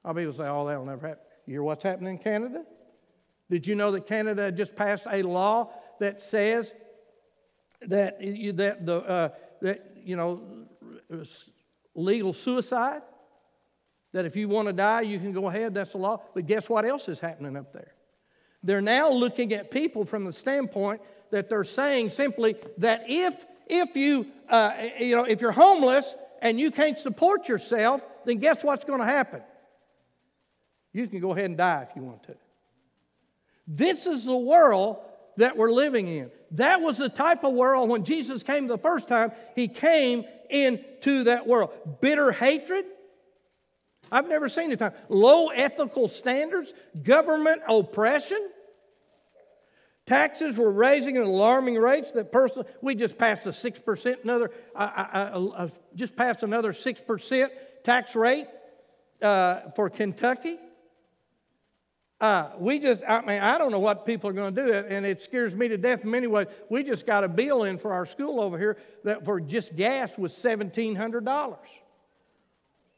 I'll 0.06 0.14
people 0.14 0.34
say, 0.34 0.48
oh, 0.48 0.66
that'll 0.66 0.86
never 0.86 1.10
happen. 1.10 1.27
You 1.48 1.54
hear 1.54 1.64
what's 1.64 1.84
happening 1.84 2.16
in 2.16 2.18
Canada? 2.20 2.66
Did 3.50 3.66
you 3.66 3.76
know 3.76 3.92
that 3.92 4.06
Canada 4.06 4.52
just 4.52 4.76
passed 4.76 5.06
a 5.10 5.24
law 5.24 5.72
that 6.00 6.22
says 6.22 6.74
that, 7.82 8.20
that, 8.20 8.86
the, 8.86 8.98
uh, 8.98 9.30
that 9.62 9.94
you 10.04 10.18
know, 10.18 10.42
legal 11.96 12.34
suicide? 12.34 13.02
That 14.12 14.26
if 14.26 14.36
you 14.36 14.50
want 14.50 14.68
to 14.68 14.74
die, 14.74 15.02
you 15.02 15.20
can 15.20 15.32
go 15.32 15.48
ahead, 15.48 15.74
that's 15.74 15.94
the 15.94 16.00
law. 16.00 16.22
But 16.34 16.46
guess 16.46 16.70
what 16.70 16.84
else 16.84 17.08
is 17.08 17.22
happening 17.22 17.56
up 17.56 17.72
there? 17.72 17.94
They're 18.62 18.82
now 18.82 19.10
looking 19.10 19.54
at 19.54 19.72
people 19.72 20.04
from 20.04 20.26
the 20.26 20.34
standpoint 20.34 21.02
that 21.32 21.48
they're 21.48 21.64
saying 21.64 22.10
simply 22.10 22.56
that 22.80 23.06
if, 23.08 23.46
if, 23.68 23.96
you, 23.96 24.28
uh, 24.50 24.74
you 25.00 25.16
know, 25.16 25.24
if 25.24 25.40
you're 25.40 25.52
homeless 25.54 26.14
and 26.42 26.60
you 26.60 26.72
can't 26.72 27.00
support 27.00 27.48
yourself, 27.48 28.02
then 28.26 28.38
guess 28.40 28.64
what's 28.64 28.84
going 28.84 29.00
to 29.00 29.06
happen? 29.06 29.42
You 30.98 31.08
can 31.08 31.20
go 31.20 31.32
ahead 31.32 31.46
and 31.46 31.58
die 31.58 31.86
if 31.88 31.96
you 31.96 32.02
want 32.02 32.24
to. 32.24 32.36
This 33.68 34.08
is 34.08 34.26
the 34.26 34.36
world 34.36 34.98
that 35.38 35.56
we're 35.56 35.72
living 35.72 36.08
in. 36.08 36.32
That 36.52 36.82
was 36.82 36.98
the 36.98 37.08
type 37.08 37.44
of 37.44 37.54
world 37.54 37.88
when 37.88 38.04
Jesus 38.04 38.42
came 38.42 38.66
the 38.66 38.80
first 38.80 39.08
time, 39.08 39.32
he 39.56 39.68
came 39.68 40.26
into 40.50 41.26
that 41.26 41.46
world. 41.46 41.70
Bitter 42.02 42.32
hatred. 42.32 42.86
I've 44.12 44.28
never 44.28 44.50
seen 44.50 44.72
a 44.72 44.78
time. 44.78 44.94
Low 45.08 45.50
ethical 45.50 46.08
standards, 46.08 46.74
government 47.04 47.62
oppression. 47.68 48.50
Taxes 50.08 50.58
were 50.58 50.72
raising 50.72 51.18
at 51.18 51.26
alarming 51.26 51.76
rates. 51.76 52.12
That 52.14 52.32
person, 52.32 52.64
we 52.82 52.96
just 52.96 53.20
passed 53.20 53.46
a 53.46 53.54
six 53.54 53.78
percent, 53.78 54.22
another, 54.24 54.50
uh, 54.74 55.68
just 55.94 56.16
passed 56.16 56.42
another 56.42 56.74
six 56.74 57.00
percent 57.02 57.52
tax 57.84 58.16
rate 58.16 58.48
uh, 59.22 59.70
for 59.76 59.92
Kentucky. 59.92 60.58
Uh, 62.20 62.50
we 62.58 62.80
just, 62.80 63.04
I 63.08 63.22
mean, 63.22 63.40
I 63.40 63.58
don't 63.60 63.72
know 63.72 63.80
what 63.80 64.06
people 64.06 64.30
are 64.30 64.34
going 64.34 64.56
to 64.56 64.66
do, 64.66 64.74
and 64.74 65.06
it 65.06 65.22
scares 65.22 65.54
me 65.54 65.68
to 65.68 65.78
death 65.78 66.04
in 66.04 66.10
many 66.10 66.26
ways. 66.26 66.48
We 66.70 66.84
just 66.84 67.06
got 67.06 67.24
a 67.24 67.28
bill 67.28 67.64
in 67.64 67.78
for 67.78 67.94
our 67.94 68.08
school 68.08 68.42
over 68.42 68.58
here 68.58 68.78
that 69.04 69.24
for 69.24 69.40
just 69.40 69.76
gas 69.76 70.18
was 70.18 70.34
$1,700. 70.34 71.58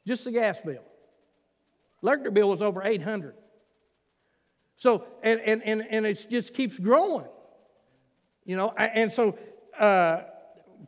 Just 0.08 0.24
the 0.24 0.32
gas 0.32 0.58
bill. 0.64 0.84
Electric 2.02 2.34
bill 2.34 2.50
was 2.50 2.62
over 2.62 2.82
800 2.82 3.36
so, 4.80 5.04
and, 5.22 5.42
and, 5.42 5.62
and, 5.64 5.86
and 5.90 6.06
it 6.06 6.26
just 6.32 6.54
keeps 6.54 6.80
growing. 6.80 7.28
You 8.46 8.56
know, 8.56 8.70
and 8.72 9.12
so 9.12 9.38
uh, 9.78 10.22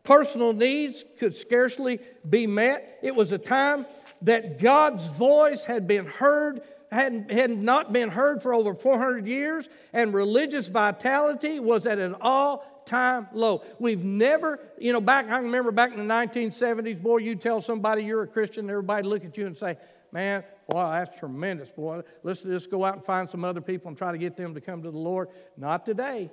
personal 0.03 0.53
needs 0.53 1.03
could 1.19 1.35
scarcely 1.35 1.99
be 2.27 2.47
met. 2.47 2.99
It 3.03 3.13
was 3.13 3.33
a 3.33 3.37
time 3.37 3.85
that 4.21 4.59
God's 4.61 5.05
voice 5.07 5.65
had 5.65 5.87
been 5.87 6.05
heard, 6.05 6.61
had, 6.91 7.31
had 7.31 7.51
not 7.51 7.93
been 7.93 8.09
heard 8.09 8.41
for 8.41 8.53
over 8.53 8.75
400 8.75 9.25
years, 9.25 9.69
and 9.93 10.13
religious 10.13 10.67
vitality 10.67 11.59
was 11.59 11.85
at 11.85 11.99
an 11.99 12.15
all 12.19 12.83
time 12.85 13.27
low. 13.33 13.63
We've 13.79 14.03
never, 14.03 14.59
you 14.77 14.91
know, 14.91 14.99
back, 14.99 15.29
I 15.29 15.37
remember 15.37 15.71
back 15.71 15.91
in 15.91 16.05
the 16.05 16.13
1970s, 16.13 17.01
boy, 17.01 17.17
you 17.17 17.35
tell 17.35 17.61
somebody 17.61 18.03
you're 18.03 18.23
a 18.23 18.27
Christian, 18.27 18.69
everybody 18.69 19.07
look 19.07 19.23
at 19.23 19.37
you 19.37 19.47
and 19.47 19.57
say, 19.57 19.77
man, 20.11 20.43
wow, 20.67 20.91
that's 20.91 21.17
tremendous, 21.17 21.69
boy. 21.69 22.01
Let's 22.23 22.41
just 22.41 22.69
go 22.69 22.83
out 22.83 22.95
and 22.95 23.05
find 23.05 23.29
some 23.29 23.45
other 23.45 23.61
people 23.61 23.87
and 23.87 23.97
try 23.97 24.11
to 24.11 24.17
get 24.17 24.35
them 24.35 24.53
to 24.53 24.61
come 24.61 24.83
to 24.83 24.91
the 24.91 24.97
Lord. 24.97 25.29
Not 25.55 25.85
today. 25.85 26.29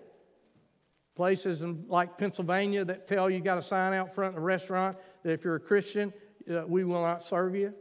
Places 1.14 1.62
in, 1.62 1.84
like 1.88 2.18
Pennsylvania 2.18 2.84
that 2.84 3.06
tell 3.06 3.30
you 3.30 3.40
got 3.40 3.56
to 3.56 3.62
sign 3.62 3.92
out 3.92 4.14
front 4.14 4.34
in 4.34 4.38
a 4.38 4.44
restaurant 4.44 4.96
that 5.22 5.32
if 5.32 5.44
you're 5.44 5.56
a 5.56 5.60
Christian, 5.60 6.12
uh, 6.50 6.64
we 6.66 6.84
will 6.84 7.02
not 7.02 7.24
serve 7.24 7.54
you. 7.54 7.74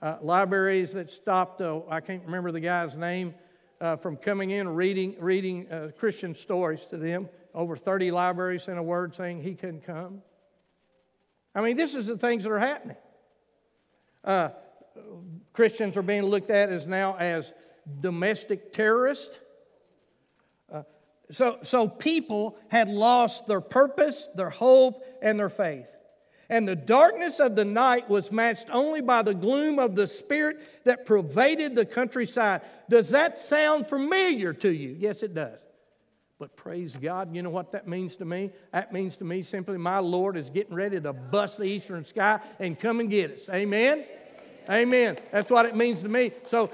Uh, 0.00 0.16
libraries 0.22 0.92
that 0.92 1.10
stopped, 1.10 1.60
uh, 1.60 1.80
I 1.90 2.00
can't 2.00 2.24
remember 2.24 2.52
the 2.52 2.60
guy's 2.60 2.94
name, 2.94 3.34
uh, 3.80 3.96
from 3.96 4.16
coming 4.16 4.50
in 4.50 4.68
reading, 4.68 5.16
reading 5.18 5.70
uh, 5.70 5.90
Christian 5.98 6.36
stories 6.36 6.80
to 6.90 6.96
them. 6.96 7.28
Over 7.52 7.76
30 7.76 8.12
libraries 8.12 8.64
sent 8.64 8.78
a 8.78 8.82
word 8.82 9.16
saying 9.16 9.42
he 9.42 9.54
couldn't 9.54 9.84
come. 9.84 10.22
I 11.52 11.62
mean, 11.62 11.76
this 11.76 11.96
is 11.96 12.06
the 12.06 12.16
things 12.16 12.44
that 12.44 12.50
are 12.50 12.58
happening. 12.60 12.96
Uh, 14.22 14.50
Christians 15.52 15.96
are 15.96 16.02
being 16.02 16.22
looked 16.22 16.50
at 16.50 16.70
as 16.70 16.86
now 16.86 17.16
as 17.16 17.52
domestic 18.00 18.72
terrorists. 18.72 19.36
Uh, 20.72 20.82
so, 21.32 21.58
so 21.64 21.88
people 21.88 22.56
had 22.68 22.88
lost 22.88 23.48
their 23.48 23.60
purpose, 23.60 24.28
their 24.36 24.50
hope, 24.50 25.04
and 25.20 25.38
their 25.38 25.48
faith. 25.48 25.88
And 26.50 26.66
the 26.66 26.76
darkness 26.76 27.40
of 27.40 27.56
the 27.56 27.64
night 27.64 28.08
was 28.08 28.32
matched 28.32 28.68
only 28.70 29.02
by 29.02 29.22
the 29.22 29.34
gloom 29.34 29.78
of 29.78 29.94
the 29.94 30.06
spirit 30.06 30.84
that 30.84 31.04
pervaded 31.04 31.74
the 31.74 31.84
countryside. 31.84 32.62
Does 32.88 33.10
that 33.10 33.38
sound 33.38 33.86
familiar 33.86 34.54
to 34.54 34.70
you? 34.70 34.96
Yes, 34.98 35.22
it 35.22 35.34
does. 35.34 35.58
But 36.38 36.56
praise 36.56 36.94
God, 36.94 37.34
you 37.34 37.42
know 37.42 37.50
what 37.50 37.72
that 37.72 37.88
means 37.88 38.16
to 38.16 38.24
me? 38.24 38.52
That 38.72 38.92
means 38.92 39.16
to 39.16 39.24
me 39.24 39.42
simply 39.42 39.76
my 39.76 39.98
Lord 39.98 40.36
is 40.36 40.48
getting 40.50 40.74
ready 40.74 41.00
to 41.00 41.12
bust 41.12 41.58
the 41.58 41.64
eastern 41.64 42.06
sky 42.06 42.40
and 42.60 42.78
come 42.78 43.00
and 43.00 43.10
get 43.10 43.32
us. 43.32 43.48
Amen? 43.52 44.04
Amen. 44.70 45.18
That's 45.32 45.50
what 45.50 45.66
it 45.66 45.74
means 45.74 46.00
to 46.02 46.08
me. 46.08 46.30
So 46.48 46.70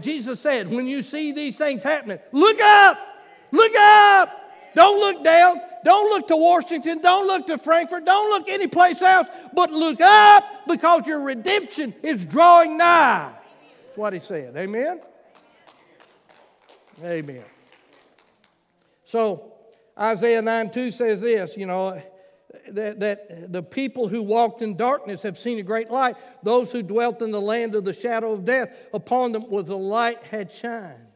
Jesus 0.00 0.40
said, 0.40 0.70
when 0.70 0.86
you 0.86 1.02
see 1.02 1.32
these 1.32 1.56
things 1.56 1.82
happening, 1.82 2.18
look 2.32 2.60
up! 2.60 2.98
Look 3.52 3.72
up! 3.76 4.47
Don't 4.74 4.98
look 4.98 5.24
down. 5.24 5.60
Don't 5.84 6.10
look 6.10 6.28
to 6.28 6.36
Washington. 6.36 7.00
Don't 7.00 7.26
look 7.26 7.46
to 7.46 7.58
Frankfort. 7.58 8.04
Don't 8.04 8.30
look 8.30 8.48
anyplace 8.48 9.00
else, 9.02 9.28
but 9.54 9.70
look 9.70 10.00
up 10.00 10.44
because 10.66 11.06
your 11.06 11.20
redemption 11.20 11.94
is 12.02 12.24
drawing 12.24 12.76
nigh. 12.76 13.32
That's 13.86 13.98
what 13.98 14.12
he 14.12 14.18
said. 14.18 14.56
Amen? 14.56 15.00
Amen. 17.02 17.44
So 19.04 19.52
Isaiah 19.98 20.42
9 20.42 20.70
2 20.70 20.90
says 20.90 21.20
this, 21.20 21.56
you 21.56 21.66
know, 21.66 22.00
that, 22.70 23.00
that 23.00 23.52
the 23.52 23.62
people 23.62 24.08
who 24.08 24.22
walked 24.22 24.62
in 24.62 24.76
darkness 24.76 25.22
have 25.22 25.38
seen 25.38 25.58
a 25.58 25.62
great 25.62 25.90
light. 25.90 26.16
Those 26.42 26.72
who 26.72 26.82
dwelt 26.82 27.22
in 27.22 27.30
the 27.30 27.40
land 27.40 27.74
of 27.74 27.84
the 27.84 27.92
shadow 27.92 28.32
of 28.32 28.44
death, 28.44 28.70
upon 28.92 29.32
them 29.32 29.48
was 29.48 29.68
a 29.68 29.76
light 29.76 30.22
had 30.24 30.52
shined. 30.52 31.07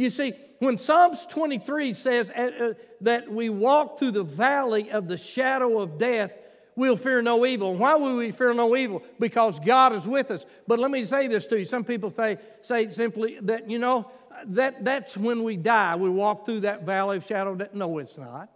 You 0.00 0.08
see, 0.08 0.32
when 0.60 0.78
Psalms 0.78 1.26
23 1.26 1.92
says 1.92 2.30
uh, 2.30 2.50
uh, 2.58 2.72
that 3.02 3.30
we 3.30 3.50
walk 3.50 3.98
through 3.98 4.12
the 4.12 4.22
valley 4.22 4.90
of 4.90 5.08
the 5.08 5.18
shadow 5.18 5.78
of 5.78 5.98
death, 5.98 6.32
we'll 6.74 6.96
fear 6.96 7.20
no 7.20 7.44
evil. 7.44 7.76
Why 7.76 7.96
will 7.96 8.16
we 8.16 8.30
fear 8.32 8.54
no 8.54 8.74
evil? 8.74 9.02
Because 9.18 9.58
God 9.58 9.92
is 9.92 10.06
with 10.06 10.30
us. 10.30 10.46
But 10.66 10.78
let 10.78 10.90
me 10.90 11.04
say 11.04 11.26
this 11.26 11.44
to 11.48 11.58
you. 11.58 11.66
Some 11.66 11.84
people 11.84 12.08
say, 12.08 12.38
say 12.62 12.88
simply 12.88 13.40
that, 13.42 13.68
you 13.68 13.78
know, 13.78 14.10
that, 14.46 14.86
that's 14.86 15.18
when 15.18 15.42
we 15.42 15.58
die. 15.58 15.96
We 15.96 16.08
walk 16.08 16.46
through 16.46 16.60
that 16.60 16.86
valley 16.86 17.18
of 17.18 17.26
shadow 17.26 17.52
of 17.52 17.58
death. 17.58 17.74
No, 17.74 17.98
it's 17.98 18.16
not. 18.16 18.48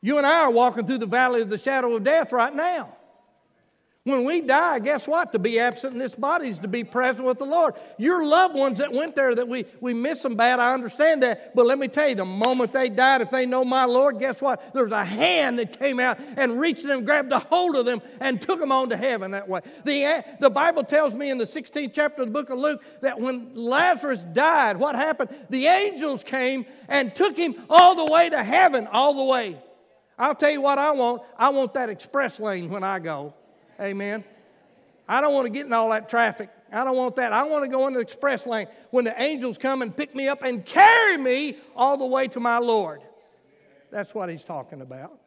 You 0.00 0.18
and 0.18 0.26
I 0.26 0.40
are 0.40 0.50
walking 0.50 0.84
through 0.88 0.98
the 0.98 1.06
valley 1.06 1.42
of 1.42 1.50
the 1.50 1.58
shadow 1.58 1.94
of 1.94 2.02
death 2.02 2.32
right 2.32 2.52
now. 2.52 2.96
When 4.04 4.24
we 4.24 4.40
die, 4.40 4.80
guess 4.80 5.06
what? 5.06 5.30
To 5.30 5.38
be 5.38 5.60
absent 5.60 5.92
in 5.92 6.00
this 6.00 6.16
body 6.16 6.48
is 6.48 6.58
to 6.58 6.66
be 6.66 6.82
present 6.82 7.24
with 7.24 7.38
the 7.38 7.44
Lord. 7.44 7.74
Your 7.98 8.26
loved 8.26 8.56
ones 8.56 8.78
that 8.78 8.92
went 8.92 9.14
there 9.14 9.32
that 9.32 9.46
we, 9.46 9.64
we 9.80 9.94
miss 9.94 10.18
them 10.18 10.34
bad, 10.34 10.58
I 10.58 10.74
understand 10.74 11.22
that. 11.22 11.54
But 11.54 11.66
let 11.66 11.78
me 11.78 11.86
tell 11.86 12.08
you, 12.08 12.16
the 12.16 12.24
moment 12.24 12.72
they 12.72 12.88
died, 12.88 13.20
if 13.20 13.30
they 13.30 13.46
know 13.46 13.64
my 13.64 13.84
Lord, 13.84 14.18
guess 14.18 14.40
what? 14.40 14.74
There's 14.74 14.90
a 14.90 15.04
hand 15.04 15.60
that 15.60 15.78
came 15.78 16.00
out 16.00 16.18
and 16.36 16.58
reached 16.58 16.84
them, 16.84 17.04
grabbed 17.04 17.30
a 17.30 17.38
hold 17.38 17.76
of 17.76 17.86
them, 17.86 18.02
and 18.18 18.42
took 18.42 18.58
them 18.58 18.72
on 18.72 18.88
to 18.88 18.96
heaven 18.96 19.30
that 19.30 19.48
way. 19.48 19.60
The, 19.84 20.24
the 20.40 20.50
Bible 20.50 20.82
tells 20.82 21.14
me 21.14 21.30
in 21.30 21.38
the 21.38 21.44
16th 21.44 21.92
chapter 21.94 22.22
of 22.22 22.28
the 22.28 22.32
book 22.32 22.50
of 22.50 22.58
Luke 22.58 22.82
that 23.02 23.20
when 23.20 23.54
Lazarus 23.54 24.24
died, 24.32 24.78
what 24.78 24.96
happened? 24.96 25.30
The 25.48 25.66
angels 25.66 26.24
came 26.24 26.66
and 26.88 27.14
took 27.14 27.36
him 27.36 27.54
all 27.70 27.94
the 27.94 28.12
way 28.12 28.30
to 28.30 28.42
heaven, 28.42 28.88
all 28.90 29.14
the 29.14 29.30
way. 29.32 29.62
I'll 30.18 30.34
tell 30.34 30.50
you 30.50 30.60
what 30.60 30.78
I 30.78 30.90
want. 30.90 31.22
I 31.38 31.50
want 31.50 31.74
that 31.74 31.88
express 31.88 32.40
lane 32.40 32.68
when 32.68 32.82
I 32.82 32.98
go. 32.98 33.34
Amen. 33.82 34.22
I 35.08 35.20
don't 35.20 35.34
want 35.34 35.46
to 35.46 35.52
get 35.52 35.66
in 35.66 35.72
all 35.72 35.90
that 35.90 36.08
traffic. 36.08 36.48
I 36.72 36.84
don't 36.84 36.96
want 36.96 37.16
that. 37.16 37.32
I 37.32 37.42
want 37.42 37.64
to 37.64 37.70
go 37.70 37.86
in 37.88 37.94
the 37.94 38.00
express 38.00 38.46
lane 38.46 38.68
when 38.90 39.04
the 39.04 39.20
angels 39.20 39.58
come 39.58 39.82
and 39.82 39.94
pick 39.94 40.14
me 40.14 40.28
up 40.28 40.42
and 40.42 40.64
carry 40.64 41.18
me 41.18 41.58
all 41.74 41.96
the 41.96 42.06
way 42.06 42.28
to 42.28 42.40
my 42.40 42.58
Lord. 42.58 43.02
That's 43.90 44.14
what 44.14 44.30
he's 44.30 44.44
talking 44.44 44.80
about. 44.80 45.18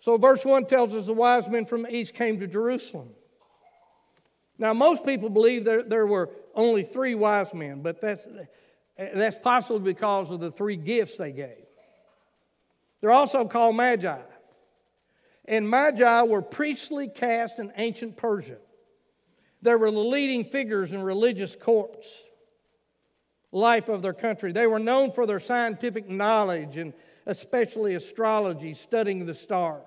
So, 0.00 0.16
verse 0.16 0.44
1 0.44 0.66
tells 0.66 0.94
us 0.94 1.06
the 1.06 1.12
wise 1.12 1.48
men 1.48 1.66
from 1.66 1.82
the 1.82 1.94
east 1.94 2.14
came 2.14 2.38
to 2.38 2.46
Jerusalem. 2.46 3.10
Now, 4.56 4.72
most 4.72 5.04
people 5.04 5.28
believe 5.28 5.64
there, 5.64 5.82
there 5.82 6.06
were 6.06 6.30
only 6.54 6.84
three 6.84 7.16
wise 7.16 7.52
men, 7.52 7.82
but 7.82 8.00
that's, 8.00 8.22
that's 8.96 9.36
possibly 9.42 9.92
because 9.92 10.30
of 10.30 10.40
the 10.40 10.52
three 10.52 10.76
gifts 10.76 11.16
they 11.16 11.32
gave. 11.32 11.64
They're 13.00 13.10
also 13.10 13.44
called 13.44 13.76
magi 13.76 14.18
and 15.48 15.68
Magi 15.68 16.22
were 16.22 16.42
priestly 16.42 17.08
caste 17.08 17.58
in 17.58 17.72
ancient 17.76 18.16
Persia. 18.16 18.58
They 19.62 19.74
were 19.74 19.90
the 19.90 19.98
leading 19.98 20.44
figures 20.44 20.92
in 20.92 21.02
religious 21.02 21.56
courts, 21.56 22.06
life 23.50 23.88
of 23.88 24.02
their 24.02 24.12
country. 24.12 24.52
They 24.52 24.66
were 24.66 24.78
known 24.78 25.10
for 25.10 25.26
their 25.26 25.40
scientific 25.40 26.08
knowledge 26.08 26.76
and 26.76 26.92
especially 27.26 27.94
astrology, 27.94 28.74
studying 28.74 29.24
the 29.24 29.34
stars. 29.34 29.82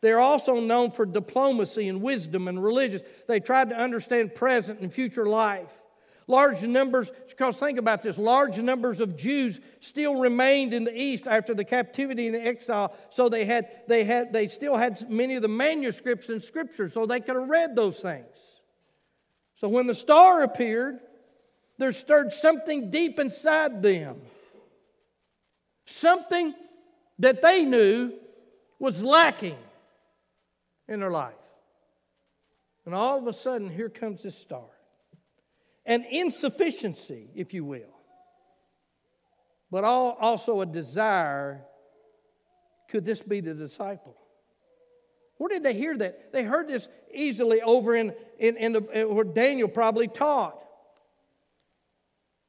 They're 0.00 0.20
also 0.20 0.60
known 0.60 0.90
for 0.90 1.06
diplomacy 1.06 1.88
and 1.88 2.02
wisdom 2.02 2.48
and 2.48 2.62
religious. 2.62 3.02
They 3.28 3.40
tried 3.40 3.70
to 3.70 3.76
understand 3.76 4.34
present 4.34 4.80
and 4.80 4.92
future 4.92 5.26
life. 5.26 5.72
Large 6.28 6.62
numbers, 6.62 7.08
because 7.28 7.56
think 7.56 7.78
about 7.78 8.02
this, 8.02 8.18
large 8.18 8.58
numbers 8.58 9.00
of 9.00 9.16
Jews 9.16 9.60
still 9.80 10.16
remained 10.16 10.74
in 10.74 10.82
the 10.82 11.00
East 11.00 11.26
after 11.26 11.54
the 11.54 11.64
captivity 11.64 12.26
and 12.26 12.34
the 12.34 12.44
exile. 12.44 12.96
So 13.10 13.28
they 13.28 13.44
had, 13.44 13.68
they 13.86 14.02
had, 14.02 14.32
they 14.32 14.48
still 14.48 14.76
had 14.76 15.08
many 15.08 15.36
of 15.36 15.42
the 15.42 15.48
manuscripts 15.48 16.28
and 16.28 16.42
scriptures, 16.42 16.94
so 16.94 17.06
they 17.06 17.20
could 17.20 17.36
have 17.36 17.48
read 17.48 17.76
those 17.76 18.00
things. 18.00 18.26
So 19.60 19.68
when 19.68 19.86
the 19.86 19.94
star 19.94 20.42
appeared, 20.42 20.98
there 21.78 21.92
stirred 21.92 22.32
something 22.32 22.90
deep 22.90 23.20
inside 23.20 23.80
them. 23.80 24.20
Something 25.84 26.54
that 27.20 27.40
they 27.40 27.64
knew 27.64 28.12
was 28.80 29.00
lacking 29.00 29.56
in 30.88 30.98
their 30.98 31.10
life. 31.12 31.34
And 32.84 32.94
all 32.94 33.18
of 33.18 33.26
a 33.28 33.32
sudden, 33.32 33.70
here 33.70 33.88
comes 33.88 34.24
this 34.24 34.36
star 34.36 34.64
an 35.86 36.04
insufficiency, 36.10 37.30
if 37.34 37.54
you 37.54 37.64
will, 37.64 37.94
but 39.70 39.84
also 39.84 40.60
a 40.60 40.66
desire 40.66 41.64
could 42.88 43.04
this 43.04 43.22
be 43.22 43.40
the 43.40 43.54
disciple? 43.54 44.16
Where 45.38 45.48
did 45.48 45.62
they 45.62 45.74
hear 45.74 45.96
that? 45.98 46.32
They 46.32 46.44
heard 46.44 46.68
this 46.68 46.88
easily 47.12 47.60
over 47.60 47.94
in, 47.94 48.14
in, 48.38 48.56
in 48.56 48.72
the, 48.72 48.80
where 49.08 49.24
Daniel 49.24 49.68
probably 49.68 50.08
taught. 50.08 50.62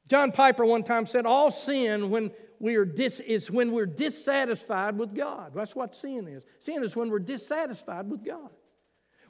John 0.08 0.32
Piper 0.32 0.66
one 0.66 0.84
time 0.84 1.06
said, 1.06 1.26
All 1.26 1.52
sin 1.52 2.10
when 2.10 2.32
we 2.60 2.76
are 2.76 2.86
dis, 2.86 3.20
is 3.20 3.52
when 3.52 3.72
we're 3.72 3.86
dissatisfied 3.86 4.98
with 4.98 5.14
God. 5.14 5.52
That's 5.54 5.76
what 5.76 5.96
sin 5.96 6.28
is. 6.28 6.44
Sin 6.62 6.84
is 6.84 6.96
when 6.96 7.10
we're 7.10 7.20
dissatisfied 7.20 8.10
with 8.10 8.24
God. 8.24 8.50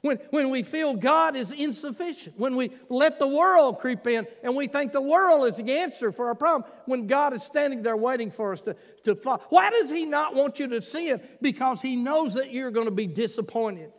When, 0.00 0.18
when 0.30 0.50
we 0.50 0.62
feel 0.62 0.94
God 0.94 1.34
is 1.34 1.50
insufficient, 1.50 2.38
when 2.38 2.54
we 2.54 2.70
let 2.88 3.18
the 3.18 3.26
world 3.26 3.80
creep 3.80 4.06
in 4.06 4.26
and 4.44 4.54
we 4.54 4.68
think 4.68 4.92
the 4.92 5.00
world 5.00 5.50
is 5.50 5.56
the 5.56 5.72
answer 5.78 6.12
for 6.12 6.28
our 6.28 6.36
problem, 6.36 6.70
when 6.86 7.06
God 7.08 7.32
is 7.34 7.42
standing 7.42 7.82
there 7.82 7.96
waiting 7.96 8.30
for 8.30 8.52
us 8.52 8.60
to, 8.62 8.76
to 9.04 9.16
fall. 9.16 9.42
Why 9.48 9.70
does 9.70 9.90
He 9.90 10.04
not 10.04 10.34
want 10.34 10.60
you 10.60 10.68
to 10.68 10.80
see 10.80 11.08
it? 11.08 11.42
Because 11.42 11.80
He 11.80 11.96
knows 11.96 12.34
that 12.34 12.52
you're 12.52 12.70
going 12.70 12.86
to 12.86 12.92
be 12.92 13.06
disappointed. 13.06 13.90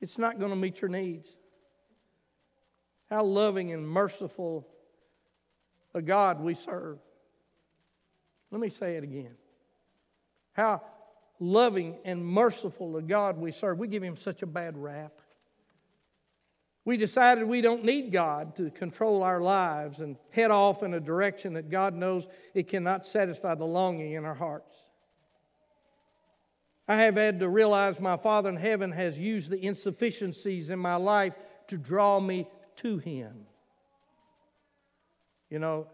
It's 0.00 0.18
not 0.18 0.38
going 0.38 0.50
to 0.50 0.56
meet 0.56 0.82
your 0.82 0.90
needs. 0.90 1.28
How 3.08 3.24
loving 3.24 3.72
and 3.72 3.88
merciful 3.88 4.66
a 5.94 6.02
God 6.02 6.40
we 6.40 6.54
serve. 6.54 6.98
Let 8.50 8.60
me 8.60 8.68
say 8.68 8.96
it 8.96 9.04
again. 9.04 9.36
How 10.52 10.82
loving 11.38 11.96
and 12.04 12.24
merciful 12.24 12.94
to 12.94 13.02
God 13.02 13.38
we 13.38 13.52
serve. 13.52 13.78
We 13.78 13.88
give 13.88 14.02
him 14.02 14.16
such 14.16 14.42
a 14.42 14.46
bad 14.46 14.76
rap. 14.76 15.12
We 16.84 16.96
decided 16.96 17.48
we 17.48 17.62
don't 17.62 17.84
need 17.84 18.12
God 18.12 18.54
to 18.56 18.70
control 18.70 19.24
our 19.24 19.40
lives 19.40 19.98
and 19.98 20.16
head 20.30 20.52
off 20.52 20.84
in 20.84 20.94
a 20.94 21.00
direction 21.00 21.54
that 21.54 21.68
God 21.68 21.94
knows 21.94 22.26
it 22.54 22.68
cannot 22.68 23.06
satisfy 23.06 23.56
the 23.56 23.64
longing 23.64 24.12
in 24.12 24.24
our 24.24 24.34
hearts. 24.34 24.72
I 26.86 26.96
have 26.98 27.16
had 27.16 27.40
to 27.40 27.48
realize 27.48 27.98
my 27.98 28.16
Father 28.16 28.48
in 28.48 28.56
heaven 28.56 28.92
has 28.92 29.18
used 29.18 29.50
the 29.50 29.58
insufficiencies 29.58 30.70
in 30.70 30.78
my 30.78 30.94
life 30.94 31.34
to 31.68 31.76
draw 31.76 32.20
me 32.20 32.46
to 32.76 32.98
Him. 32.98 33.46
You 35.50 35.58
know, 35.58 35.88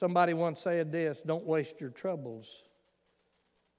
somebody 0.00 0.34
once 0.34 0.60
said 0.60 0.90
this 0.90 1.18
don't 1.24 1.46
waste 1.46 1.80
your 1.80 1.90
troubles 1.90 2.48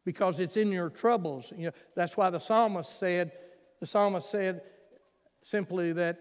because 0.10 0.40
it's 0.40 0.58
in 0.58 0.72
your 0.72 0.90
troubles. 0.90 1.54
You 1.56 1.68
know, 1.68 1.72
that's 1.96 2.18
why 2.18 2.32
the 2.32 2.40
psalmist 2.40 2.98
said, 2.98 3.32
the 3.80 3.86
psalmist 3.86 4.28
said 4.28 4.64
simply 5.44 5.94
that 5.94 6.20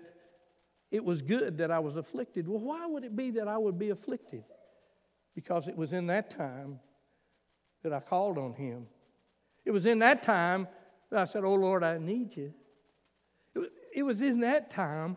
it 0.90 1.02
was 1.02 1.22
good 1.22 1.56
that 1.56 1.70
I 1.70 1.78
was 1.78 1.96
afflicted. 1.96 2.46
Well, 2.46 2.60
why 2.60 2.86
would 2.86 3.02
it 3.02 3.16
be 3.16 3.30
that 3.30 3.48
I 3.48 3.56
would 3.56 3.78
be 3.78 3.88
afflicted? 3.88 4.44
Because 5.34 5.68
it 5.68 5.74
was 5.74 5.94
in 5.94 6.08
that 6.08 6.36
time 6.36 6.80
that 7.82 7.94
I 7.94 8.00
called 8.00 8.36
on 8.36 8.52
Him. 8.52 8.88
It 9.64 9.70
was 9.70 9.86
in 9.86 10.00
that 10.00 10.22
time 10.22 10.68
that 11.10 11.20
I 11.20 11.24
said, 11.24 11.44
Oh 11.44 11.54
Lord, 11.54 11.82
I 11.82 11.96
need 11.96 12.36
you. 12.36 12.52
It 13.94 14.02
was 14.02 14.20
in 14.20 14.40
that 14.40 14.70
time 14.70 15.16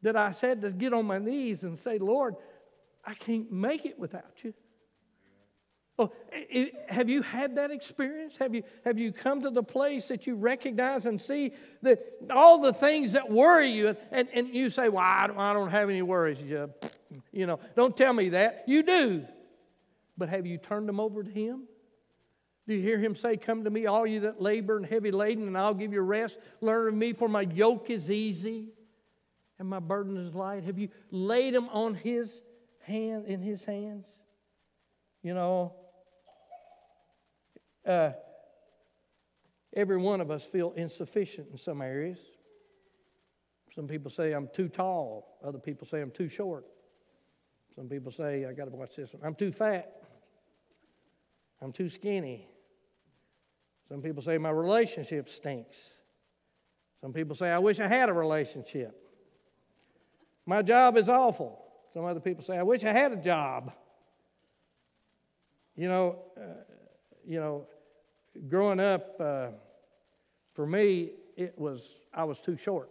that 0.00 0.16
I 0.16 0.32
said 0.32 0.62
to 0.62 0.70
get 0.70 0.94
on 0.94 1.04
my 1.04 1.18
knees 1.18 1.64
and 1.64 1.78
say, 1.78 1.98
Lord, 1.98 2.34
I 3.04 3.12
can't 3.12 3.52
make 3.52 3.84
it 3.84 3.98
without 3.98 4.42
you. 4.42 4.54
Oh, 5.98 6.12
have 6.88 7.08
you 7.08 7.22
had 7.22 7.56
that 7.56 7.72
experience? 7.72 8.36
Have 8.38 8.54
you, 8.54 8.62
have 8.84 8.98
you 8.98 9.10
come 9.10 9.42
to 9.42 9.50
the 9.50 9.64
place 9.64 10.08
that 10.08 10.26
you 10.26 10.36
recognize 10.36 11.06
and 11.06 11.20
see 11.20 11.52
that 11.82 12.00
all 12.30 12.60
the 12.60 12.72
things 12.72 13.12
that 13.12 13.28
worry 13.28 13.70
you, 13.70 13.96
and, 14.12 14.28
and 14.32 14.48
you 14.48 14.70
say, 14.70 14.88
Well, 14.88 15.02
I 15.04 15.26
don't, 15.26 15.38
I 15.38 15.52
don't 15.52 15.70
have 15.70 15.90
any 15.90 16.02
worries. 16.02 16.38
You, 16.40 16.72
you 17.32 17.46
know, 17.46 17.58
don't 17.74 17.96
tell 17.96 18.12
me 18.12 18.28
that. 18.30 18.64
You 18.66 18.84
do. 18.84 19.24
But 20.16 20.28
have 20.28 20.46
you 20.46 20.58
turned 20.58 20.88
them 20.88 21.00
over 21.00 21.22
to 21.24 21.30
Him? 21.30 21.64
Do 22.68 22.74
you 22.74 22.82
hear 22.82 22.98
him 22.98 23.16
say, 23.16 23.38
Come 23.38 23.64
to 23.64 23.70
me, 23.70 23.86
all 23.86 24.06
you 24.06 24.20
that 24.20 24.42
labor 24.42 24.76
and 24.76 24.84
heavy 24.84 25.10
laden, 25.10 25.46
and 25.46 25.56
I'll 25.56 25.72
give 25.72 25.92
you 25.92 26.02
rest? 26.02 26.38
Learn 26.60 26.88
of 26.88 26.94
me, 26.94 27.14
for 27.14 27.26
my 27.26 27.40
yoke 27.40 27.88
is 27.88 28.10
easy 28.10 28.68
and 29.58 29.66
my 29.66 29.78
burden 29.78 30.18
is 30.18 30.34
light. 30.34 30.64
Have 30.64 30.78
you 30.78 30.90
laid 31.10 31.54
them 31.54 31.68
on 31.70 31.94
his 31.94 32.42
hand, 32.82 33.24
in 33.24 33.40
his 33.40 33.64
hands? 33.64 34.06
You 35.22 35.34
know, 35.34 35.72
uh, 37.88 38.12
every 39.74 39.96
one 39.96 40.20
of 40.20 40.30
us 40.30 40.44
feel 40.44 40.72
insufficient 40.76 41.48
in 41.50 41.58
some 41.58 41.80
areas. 41.80 42.18
Some 43.74 43.88
people 43.88 44.10
say 44.10 44.32
I'm 44.32 44.48
too 44.52 44.68
tall. 44.68 45.38
Other 45.42 45.58
people 45.58 45.86
say 45.86 46.00
I'm 46.00 46.10
too 46.10 46.28
short. 46.28 46.66
Some 47.74 47.88
people 47.88 48.12
say, 48.12 48.44
I 48.44 48.52
got 48.52 48.64
to 48.64 48.70
watch 48.70 48.96
this 48.96 49.12
one. 49.12 49.22
I'm 49.24 49.34
too 49.34 49.52
fat. 49.52 50.02
I'm 51.62 51.72
too 51.72 51.88
skinny. 51.88 52.48
Some 53.88 54.02
people 54.02 54.22
say 54.22 54.36
my 54.36 54.50
relationship 54.50 55.28
stinks. 55.28 55.78
Some 57.00 57.12
people 57.12 57.36
say 57.36 57.50
I 57.50 57.58
wish 57.58 57.80
I 57.80 57.86
had 57.86 58.08
a 58.08 58.12
relationship. 58.12 59.00
My 60.44 60.62
job 60.62 60.96
is 60.96 61.08
awful. 61.08 61.64
Some 61.94 62.04
other 62.04 62.20
people 62.20 62.44
say 62.44 62.58
I 62.58 62.64
wish 62.64 62.84
I 62.84 62.92
had 62.92 63.12
a 63.12 63.16
job. 63.16 63.72
You 65.76 65.88
know, 65.88 66.18
uh, 66.36 66.40
you 67.24 67.38
know, 67.38 67.66
growing 68.48 68.80
up, 68.80 69.20
uh, 69.20 69.48
for 70.54 70.66
me, 70.66 71.10
it 71.36 71.58
was 71.58 71.82
I 72.12 72.24
was 72.24 72.38
too 72.40 72.56
short. 72.56 72.90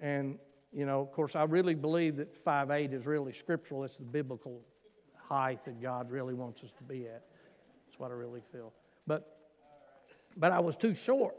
And 0.00 0.38
you 0.72 0.86
know, 0.86 1.00
of 1.00 1.12
course, 1.12 1.36
I 1.36 1.44
really 1.44 1.74
believe 1.74 2.16
that 2.16 2.34
five 2.34 2.70
eight 2.70 2.92
is 2.92 3.06
really 3.06 3.32
scriptural. 3.32 3.84
It's 3.84 3.96
the 3.96 4.04
biblical 4.04 4.62
height 5.32 5.64
that 5.64 5.80
God 5.80 6.10
really 6.10 6.34
wants 6.34 6.62
us 6.62 6.70
to 6.78 6.82
be 6.82 7.06
at. 7.06 7.22
That's 7.86 7.98
what 7.98 8.10
I 8.10 8.14
really 8.14 8.42
feel. 8.52 8.72
But, 9.06 9.38
but 10.36 10.52
I 10.52 10.60
was 10.60 10.76
too 10.76 10.94
short. 10.94 11.34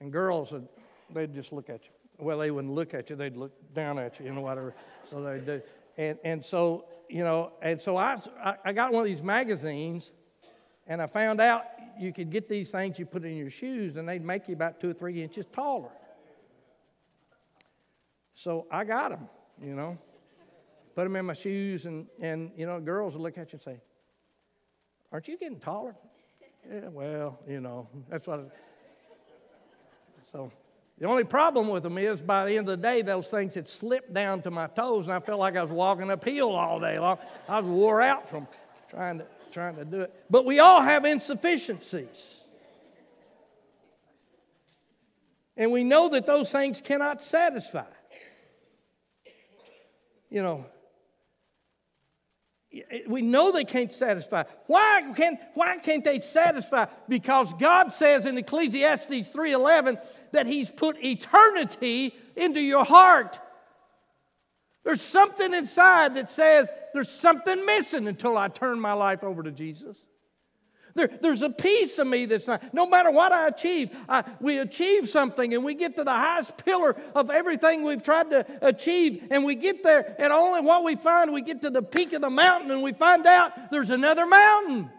And 0.00 0.12
girls, 0.12 0.52
would, 0.52 0.68
they'd 1.12 1.34
just 1.34 1.52
look 1.52 1.68
at 1.68 1.84
you. 1.84 1.90
Well, 2.18 2.38
they 2.38 2.50
wouldn't 2.50 2.74
look 2.74 2.94
at 2.94 3.10
you, 3.10 3.16
they'd 3.16 3.36
look 3.36 3.52
down 3.74 3.98
at 3.98 4.18
you, 4.18 4.26
you 4.26 4.32
know, 4.32 4.40
whatever. 4.42 4.74
So 5.10 5.22
they 5.22 5.38
do. 5.38 5.62
And, 5.96 6.18
and 6.24 6.44
so, 6.44 6.84
you 7.10 7.24
know, 7.24 7.52
and 7.60 7.80
so 7.80 7.96
I, 7.96 8.18
I 8.64 8.72
got 8.72 8.92
one 8.92 9.02
of 9.02 9.06
these 9.06 9.22
magazines 9.22 10.10
and 10.86 11.02
I 11.02 11.06
found 11.06 11.40
out 11.40 11.64
you 11.98 12.12
could 12.12 12.30
get 12.30 12.48
these 12.48 12.70
things 12.70 12.98
you 12.98 13.06
put 13.06 13.24
in 13.24 13.36
your 13.36 13.50
shoes 13.50 13.96
and 13.96 14.08
they'd 14.08 14.24
make 14.24 14.48
you 14.48 14.54
about 14.54 14.80
two 14.80 14.90
or 14.90 14.94
three 14.94 15.22
inches 15.22 15.46
taller. 15.52 15.90
So 18.34 18.66
I 18.70 18.84
got 18.84 19.10
them, 19.10 19.28
you 19.62 19.74
know, 19.74 19.98
put 20.94 21.04
them 21.04 21.16
in 21.16 21.26
my 21.26 21.34
shoes 21.34 21.86
and, 21.86 22.06
and 22.20 22.52
you 22.56 22.66
know, 22.66 22.80
girls 22.80 23.14
would 23.14 23.22
look 23.22 23.36
at 23.36 23.52
you 23.52 23.58
and 23.58 23.62
say, 23.62 23.80
Aren't 25.12 25.26
you 25.26 25.36
getting 25.36 25.58
taller? 25.58 25.96
Yeah, 26.70 26.88
well, 26.88 27.40
you 27.48 27.60
know, 27.60 27.88
that's 28.08 28.26
what. 28.28 28.38
I, 28.40 28.42
so 30.30 30.52
the 31.00 31.06
only 31.06 31.24
problem 31.24 31.68
with 31.68 31.82
them 31.82 31.96
is 31.96 32.20
by 32.20 32.44
the 32.44 32.58
end 32.58 32.68
of 32.68 32.78
the 32.78 32.88
day, 32.88 33.00
those 33.00 33.26
things 33.26 33.54
had 33.54 33.70
slipped 33.70 34.12
down 34.12 34.42
to 34.42 34.50
my 34.50 34.66
toes, 34.66 35.06
and 35.06 35.14
I 35.14 35.20
felt 35.20 35.40
like 35.40 35.56
I 35.56 35.62
was 35.62 35.72
walking 35.72 36.10
uphill 36.10 36.52
all 36.52 36.78
day 36.78 36.98
long. 36.98 37.16
I 37.48 37.58
was 37.58 37.70
wore 37.70 38.02
out 38.02 38.28
from 38.28 38.46
trying 38.90 39.18
to, 39.18 39.26
trying 39.50 39.76
to 39.76 39.86
do 39.86 40.02
it. 40.02 40.26
But 40.28 40.44
we 40.44 40.58
all 40.58 40.82
have 40.82 41.06
insufficiencies. 41.06 42.36
And 45.56 45.72
we 45.72 45.84
know 45.84 46.10
that 46.10 46.26
those 46.26 46.52
things 46.52 46.82
cannot 46.82 47.22
satisfy. 47.22 47.84
You 50.28 50.42
know, 50.42 50.66
we 53.08 53.22
know 53.22 53.50
they 53.52 53.64
can't 53.64 53.92
satisfy. 53.92 54.44
Why, 54.66 55.12
can, 55.16 55.38
why 55.54 55.78
can't 55.78 56.04
they 56.04 56.20
satisfy? 56.20 56.86
Because 57.08 57.52
God 57.54 57.92
says 57.92 58.26
in 58.26 58.38
Ecclesiastes 58.38 59.10
3.11 59.10 59.98
that 60.32 60.46
he's 60.46 60.70
put 60.70 61.02
eternity 61.04 62.14
into 62.36 62.60
your 62.60 62.84
heart. 62.84 63.38
There's 64.84 65.02
something 65.02 65.52
inside 65.52 66.14
that 66.14 66.30
says 66.30 66.70
there's 66.94 67.10
something 67.10 67.64
missing 67.66 68.08
until 68.08 68.36
I 68.36 68.48
turn 68.48 68.80
my 68.80 68.94
life 68.94 69.22
over 69.22 69.42
to 69.42 69.50
Jesus. 69.50 69.96
There, 70.94 71.08
there's 71.20 71.42
a 71.42 71.50
piece 71.50 71.98
of 71.98 72.06
me 72.06 72.26
that's 72.26 72.46
not, 72.46 72.74
no 72.74 72.86
matter 72.86 73.10
what 73.10 73.30
I 73.32 73.46
achieve, 73.46 73.90
I, 74.08 74.24
we 74.40 74.58
achieve 74.58 75.08
something 75.08 75.54
and 75.54 75.62
we 75.62 75.74
get 75.74 75.96
to 75.96 76.04
the 76.04 76.12
highest 76.12 76.56
pillar 76.58 76.96
of 77.14 77.30
everything 77.30 77.84
we've 77.84 78.02
tried 78.02 78.30
to 78.30 78.44
achieve, 78.60 79.28
and 79.30 79.44
we 79.44 79.54
get 79.54 79.82
there, 79.82 80.16
and 80.18 80.32
only 80.32 80.62
what 80.62 80.82
we 80.82 80.96
find, 80.96 81.32
we 81.32 81.42
get 81.42 81.62
to 81.62 81.70
the 81.70 81.82
peak 81.82 82.12
of 82.12 82.22
the 82.22 82.30
mountain 82.30 82.70
and 82.70 82.82
we 82.82 82.92
find 82.92 83.26
out 83.26 83.70
there's 83.70 83.90
another 83.90 84.26
mountain. 84.26 84.90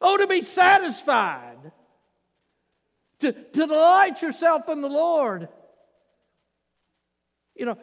Oh, 0.00 0.16
to 0.16 0.26
be 0.26 0.42
satisfied, 0.42 1.72
to, 3.20 3.32
to 3.32 3.66
delight 3.66 4.22
yourself 4.22 4.68
in 4.68 4.80
the 4.80 4.88
Lord. 4.88 5.48
You 7.54 7.66
know, 7.66 7.78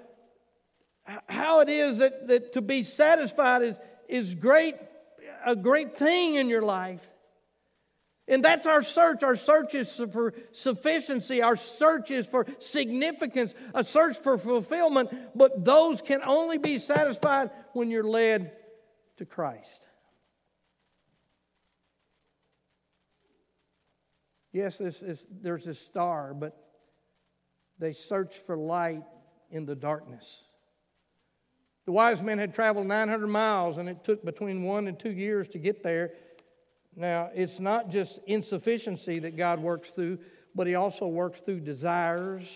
how 1.28 1.60
it 1.60 1.70
is 1.70 1.98
that, 2.00 2.28
that 2.28 2.54
to 2.54 2.62
be 2.62 2.84
satisfied 2.84 3.62
is, 3.62 3.76
is 4.08 4.36
great 4.36 4.76
a 5.46 5.56
great 5.56 5.96
thing 5.98 6.36
in 6.36 6.50
your 6.50 6.64
life. 6.64 7.08
And 8.28 8.44
that's 8.44 8.66
our 8.66 8.82
search. 8.82 9.22
Our 9.22 9.36
search 9.36 9.76
is 9.76 10.02
for 10.12 10.34
sufficiency. 10.52 11.44
Our 11.44 11.56
search 11.56 12.10
is 12.10 12.26
for 12.26 12.48
significance, 12.58 13.54
a 13.76 13.84
search 13.84 14.18
for 14.18 14.40
fulfillment. 14.40 15.12
But 15.36 15.64
those 15.64 16.02
can 16.02 16.22
only 16.26 16.58
be 16.58 16.80
satisfied 16.80 17.52
when 17.74 17.92
you're 17.92 18.04
led 18.04 18.52
to 19.18 19.26
Christ. 19.26 19.85
Yes, 24.56 24.78
this 24.78 25.02
is, 25.02 25.28
there's 25.42 25.68
a 25.68 25.74
star, 25.74 26.34
but 26.34 26.56
they 27.78 27.92
searched 27.92 28.38
for 28.46 28.56
light 28.56 29.04
in 29.52 29.66
the 29.66 29.76
darkness. 29.76 30.46
The 31.86 31.92
wise 31.92 32.22
men 32.22 32.38
had 32.40 32.54
traveled 32.54 32.88
900 32.88 33.28
miles, 33.28 33.78
and 33.78 33.90
it 33.90 34.06
took 34.06 34.24
between 34.24 34.64
one 34.64 34.88
and 34.88 34.98
two 34.98 35.12
years 35.12 35.50
to 35.50 35.60
get 35.60 35.84
there. 35.84 36.14
Now, 36.96 37.32
it's 37.36 37.60
not 37.60 37.90
just 37.90 38.22
insufficiency 38.28 39.20
that 39.20 39.36
God 39.36 39.60
works 39.60 39.90
through, 39.90 40.20
but 40.56 40.68
He 40.68 40.76
also 40.76 41.06
works 41.06 41.42
through 41.42 41.60
desires 41.60 42.48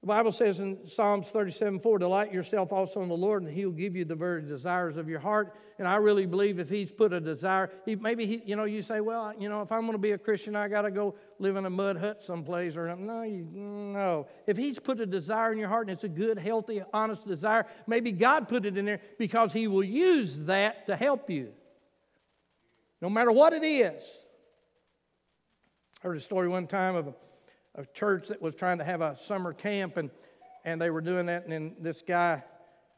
the 0.00 0.06
Bible 0.06 0.30
says 0.30 0.60
in 0.60 0.86
Psalms 0.86 1.28
37 1.28 1.80
4, 1.80 1.98
delight 1.98 2.32
yourself 2.32 2.72
also 2.72 3.02
in 3.02 3.08
the 3.08 3.16
Lord, 3.16 3.42
and 3.42 3.52
He'll 3.52 3.72
give 3.72 3.96
you 3.96 4.04
the 4.04 4.14
very 4.14 4.42
desires 4.42 4.96
of 4.96 5.08
your 5.08 5.18
heart. 5.18 5.56
And 5.80 5.88
I 5.88 5.96
really 5.96 6.24
believe 6.24 6.60
if 6.60 6.68
He's 6.68 6.90
put 6.90 7.12
a 7.12 7.20
desire, 7.20 7.68
he, 7.84 7.96
maybe 7.96 8.24
he, 8.24 8.40
you 8.46 8.54
know, 8.54 8.62
you 8.62 8.80
say, 8.80 9.00
well, 9.00 9.32
you 9.36 9.48
know, 9.48 9.60
if 9.60 9.72
I'm 9.72 9.80
going 9.80 9.92
to 9.92 9.98
be 9.98 10.12
a 10.12 10.18
Christian, 10.18 10.54
I 10.54 10.68
got 10.68 10.82
to 10.82 10.92
go 10.92 11.16
live 11.40 11.56
in 11.56 11.66
a 11.66 11.70
mud 11.70 11.96
hut 11.96 12.22
someplace 12.22 12.76
or 12.76 12.94
no, 12.94 13.22
you, 13.22 13.44
no. 13.52 14.28
If 14.46 14.56
He's 14.56 14.78
put 14.78 15.00
a 15.00 15.06
desire 15.06 15.50
in 15.50 15.58
your 15.58 15.68
heart 15.68 15.88
and 15.88 15.94
it's 15.94 16.04
a 16.04 16.08
good, 16.08 16.38
healthy, 16.38 16.80
honest 16.92 17.26
desire, 17.26 17.66
maybe 17.88 18.12
God 18.12 18.46
put 18.46 18.66
it 18.66 18.78
in 18.78 18.84
there 18.84 19.00
because 19.18 19.52
He 19.52 19.66
will 19.66 19.82
use 19.82 20.38
that 20.42 20.86
to 20.86 20.94
help 20.94 21.28
you, 21.28 21.48
no 23.02 23.10
matter 23.10 23.32
what 23.32 23.52
it 23.52 23.64
is. 23.64 24.08
I 26.00 26.06
heard 26.06 26.16
a 26.16 26.20
story 26.20 26.46
one 26.46 26.68
time 26.68 26.94
of 26.94 27.08
a 27.08 27.14
a 27.78 27.86
church 27.86 28.28
that 28.28 28.42
was 28.42 28.54
trying 28.54 28.78
to 28.78 28.84
have 28.84 29.00
a 29.00 29.16
summer 29.18 29.54
camp, 29.54 29.96
and, 29.96 30.10
and 30.64 30.80
they 30.80 30.90
were 30.90 31.00
doing 31.00 31.26
that. 31.26 31.44
And 31.44 31.52
then 31.52 31.76
this 31.80 32.02
guy 32.06 32.42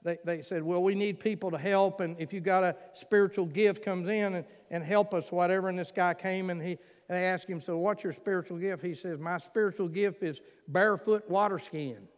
they, 0.02 0.18
they 0.24 0.42
said, 0.42 0.62
Well, 0.62 0.82
we 0.82 0.94
need 0.94 1.20
people 1.20 1.50
to 1.50 1.58
help, 1.58 2.00
and 2.00 2.16
if 2.18 2.32
you 2.32 2.40
got 2.40 2.64
a 2.64 2.74
spiritual 2.94 3.46
gift, 3.46 3.84
comes 3.84 4.08
in 4.08 4.34
and, 4.34 4.44
and 4.70 4.82
help 4.82 5.12
us, 5.12 5.30
whatever. 5.30 5.68
And 5.68 5.78
this 5.78 5.92
guy 5.92 6.14
came 6.14 6.50
and 6.50 6.62
he 6.62 6.78
they 7.08 7.24
asked 7.24 7.48
him, 7.48 7.60
So 7.60 7.76
what's 7.76 8.02
your 8.02 8.12
spiritual 8.12 8.58
gift? 8.58 8.82
He 8.82 8.94
says, 8.94 9.18
My 9.18 9.38
spiritual 9.38 9.88
gift 9.88 10.22
is 10.22 10.40
barefoot 10.68 11.28
water 11.28 11.58
skiing. 11.58 12.08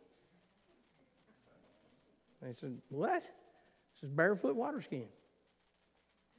They 2.41 2.55
said, 2.61 2.77
What? 2.89 3.23
He 3.23 4.01
says, 4.01 4.11
Barefoot 4.11 4.55
water 4.55 4.83
skiing. 4.83 5.09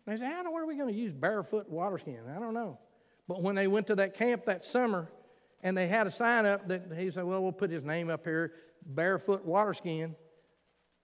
They 0.05 0.17
said, 0.17 0.27
How 0.27 0.49
where 0.51 0.63
are 0.63 0.67
we 0.67 0.77
going 0.77 0.93
to 0.93 0.99
use 0.99 1.13
barefoot 1.13 1.67
water 1.67 1.97
skiing? 1.97 2.21
I 2.29 2.39
don't 2.39 2.53
know. 2.53 2.79
But 3.27 3.41
when 3.41 3.55
they 3.55 3.67
went 3.67 3.87
to 3.87 3.95
that 3.95 4.13
camp 4.13 4.45
that 4.45 4.65
summer 4.65 5.09
and 5.63 5.77
they 5.77 5.87
had 5.87 6.05
a 6.05 6.11
sign 6.11 6.45
up 6.45 6.67
that 6.67 6.91
he 6.95 7.09
said, 7.09 7.23
Well, 7.23 7.41
we'll 7.41 7.53
put 7.53 7.71
his 7.71 7.83
name 7.83 8.09
up 8.09 8.25
here, 8.25 8.51
barefoot 8.85 9.45
water 9.45 9.73
skiing. 9.73 10.15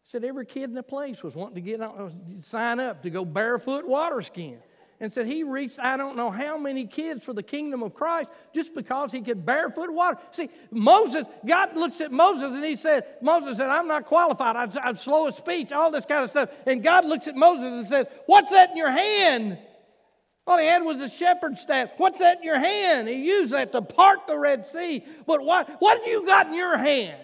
Said 0.03 0.25
every 0.25 0.45
kid 0.45 0.63
in 0.65 0.73
the 0.73 0.83
place 0.83 1.23
was 1.23 1.33
wanting 1.33 1.55
to 1.55 1.61
get 1.61 1.81
on, 1.81 2.41
sign 2.41 2.79
up 2.79 3.03
to 3.03 3.09
go 3.09 3.23
barefoot 3.23 3.87
water 3.87 4.21
skiing. 4.21 4.59
And 5.01 5.13
said 5.13 5.27
he 5.27 5.43
reached 5.43 5.79
I 5.79 5.95
don't 5.95 6.17
know 6.17 6.29
how 6.29 6.57
many 6.57 6.85
kids 6.85 7.23
for 7.23 7.31
the 7.31 7.43
kingdom 7.43 7.83
of 7.83 7.93
Christ 7.93 8.29
just 8.53 8.75
because 8.75 9.13
he 9.13 9.21
could 9.21 9.45
barefoot 9.45 9.89
water. 9.93 10.17
See, 10.31 10.49
Moses, 10.71 11.23
God 11.45 11.77
looks 11.77 12.01
at 12.01 12.11
Moses 12.11 12.53
and 12.53 12.65
he 12.65 12.75
said, 12.75 13.05
Moses 13.21 13.57
said, 13.57 13.69
I'm 13.69 13.87
not 13.87 14.05
qualified. 14.05 14.57
I'm, 14.57 14.71
I'm 14.83 14.97
slow 14.97 15.27
of 15.27 15.35
speech, 15.35 15.71
all 15.71 15.89
this 15.89 16.05
kind 16.05 16.25
of 16.25 16.31
stuff. 16.31 16.49
And 16.67 16.83
God 16.83 17.05
looks 17.05 17.29
at 17.29 17.37
Moses 17.37 17.63
and 17.63 17.87
says, 17.87 18.07
What's 18.25 18.51
that 18.51 18.71
in 18.71 18.77
your 18.77 18.91
hand? 18.91 19.57
All 20.49 20.57
he 20.57 20.65
had 20.65 20.83
was 20.83 20.99
a 20.99 21.07
shepherd's 21.07 21.61
staff. 21.61 21.91
What's 21.97 22.17
that 22.21 22.39
in 22.39 22.43
your 22.43 22.57
hand? 22.57 23.07
He 23.07 23.17
used 23.17 23.53
that 23.53 23.71
to 23.71 23.83
part 23.83 24.25
the 24.25 24.35
Red 24.35 24.65
Sea. 24.65 25.05
But 25.27 25.45
what, 25.45 25.69
what 25.77 25.99
have 25.99 26.07
you 26.07 26.25
got 26.25 26.47
in 26.47 26.55
your 26.55 26.75
hand? 26.75 27.21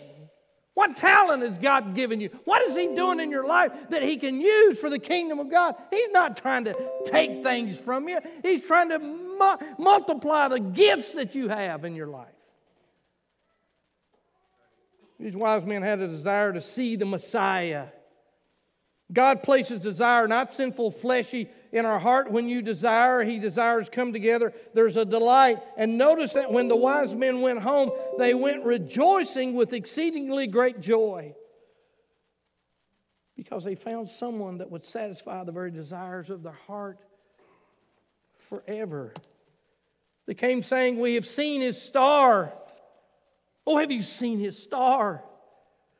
What 0.76 0.96
talent 0.96 1.42
has 1.42 1.58
God 1.58 1.96
given 1.96 2.22
you? 2.22 2.30
What 2.44 2.62
is 2.62 2.76
He 2.76 2.94
doing 2.94 3.20
in 3.20 3.32
your 3.32 3.48
life 3.48 3.72
that 3.90 4.04
He 4.04 4.18
can 4.18 4.40
use 4.40 4.78
for 4.78 4.92
the 4.92 5.00
kingdom 5.00 5.40
of 5.40 5.50
God? 5.50 5.74
He's 5.90 6.12
not 6.12 6.38
trying 6.38 6.66
to 6.66 6.76
take 7.08 7.42
things 7.42 7.80
from 7.80 8.08
you, 8.08 8.20
He's 8.44 8.62
trying 8.62 8.90
to 8.90 9.00
mu- 9.00 9.84
multiply 9.84 10.48
the 10.48 10.60
gifts 10.60 11.14
that 11.14 11.34
you 11.34 11.48
have 11.50 11.84
in 11.84 11.96
your 11.96 12.08
life. 12.08 12.28
These 15.20 15.36
wise 15.36 15.66
men 15.66 15.82
had 15.82 16.00
a 16.00 16.08
desire 16.08 16.54
to 16.54 16.62
see 16.62 16.96
the 16.96 17.06
Messiah. 17.06 17.88
God 19.14 19.44
places 19.44 19.82
desire, 19.82 20.28
not 20.28 20.54
sinful, 20.54 20.92
fleshy, 20.92 21.50
in 21.72 21.86
our 21.86 22.00
heart. 22.00 22.32
When 22.32 22.50
you 22.50 22.62
desire, 22.62 23.24
He 23.24 23.38
desires 23.38 23.88
come 23.92 24.14
together. 24.14 24.54
There's 24.74 24.98
a 24.98 25.06
delight. 25.06 25.60
And 25.78 25.98
notice 25.98 26.34
that 26.34 26.52
when 26.52 26.68
the 26.68 26.76
wise 26.76 27.14
men 27.14 27.42
went 27.42 27.60
home, 27.60 27.92
they 28.18 28.34
went 28.34 28.64
rejoicing 28.64 29.54
with 29.54 29.74
exceedingly 29.74 30.48
great 30.48 30.80
joy 30.80 31.36
because 33.36 33.64
they 33.64 33.76
found 33.76 34.10
someone 34.10 34.60
that 34.60 34.72
would 34.72 34.84
satisfy 34.84 35.44
the 35.44 35.52
very 35.52 35.70
desires 35.70 36.30
of 36.30 36.42
their 36.42 36.58
heart 36.68 36.98
forever. 38.50 39.14
They 40.26 40.34
came 40.34 40.64
saying, 40.64 40.98
We 40.98 41.16
have 41.16 41.28
seen 41.28 41.62
His 41.62 41.80
star. 41.80 42.54
Oh, 43.68 43.78
have 43.78 43.92
you 43.92 44.02
seen 44.02 44.40
His 44.40 44.58
star? 44.62 45.24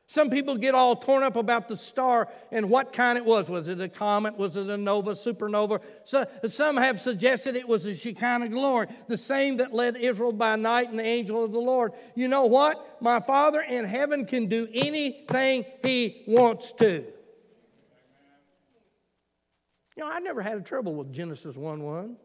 Some 0.08 0.30
people 0.30 0.56
get 0.56 0.74
all 0.74 0.94
torn 0.94 1.24
up 1.24 1.34
about 1.34 1.66
the 1.66 1.76
star 1.76 2.28
and 2.52 2.70
what 2.70 2.92
kind 2.92 3.18
it 3.18 3.24
was. 3.24 3.48
Was 3.48 3.66
it 3.66 3.80
a 3.80 3.88
comet? 3.88 4.36
Was 4.36 4.56
it 4.56 4.68
a 4.68 4.76
nova, 4.76 5.12
supernova? 5.12 5.82
So, 6.04 6.26
some 6.48 6.76
have 6.76 7.00
suggested 7.00 7.56
it 7.56 7.66
was 7.66 7.86
a 7.86 7.94
Shekinah 7.94 8.50
glory, 8.50 8.86
the 9.08 9.18
same 9.18 9.56
that 9.56 9.72
led 9.72 9.96
Israel 9.96 10.30
by 10.32 10.54
night 10.54 10.90
and 10.90 10.98
the 10.98 11.04
angel 11.04 11.44
of 11.44 11.50
the 11.50 11.58
Lord. 11.58 11.92
You 12.14 12.28
know 12.28 12.46
what? 12.46 13.02
My 13.02 13.18
Father 13.18 13.60
in 13.60 13.84
heaven 13.84 14.26
can 14.26 14.46
do 14.46 14.68
anything 14.72 15.64
He 15.82 16.22
wants 16.28 16.72
to. 16.74 17.04
You 19.96 20.04
know, 20.04 20.10
I 20.10 20.20
never 20.20 20.40
had 20.40 20.56
a 20.56 20.60
trouble 20.60 20.94
with 20.94 21.12
Genesis 21.12 21.56
1 21.56 21.82
1. 21.82 22.16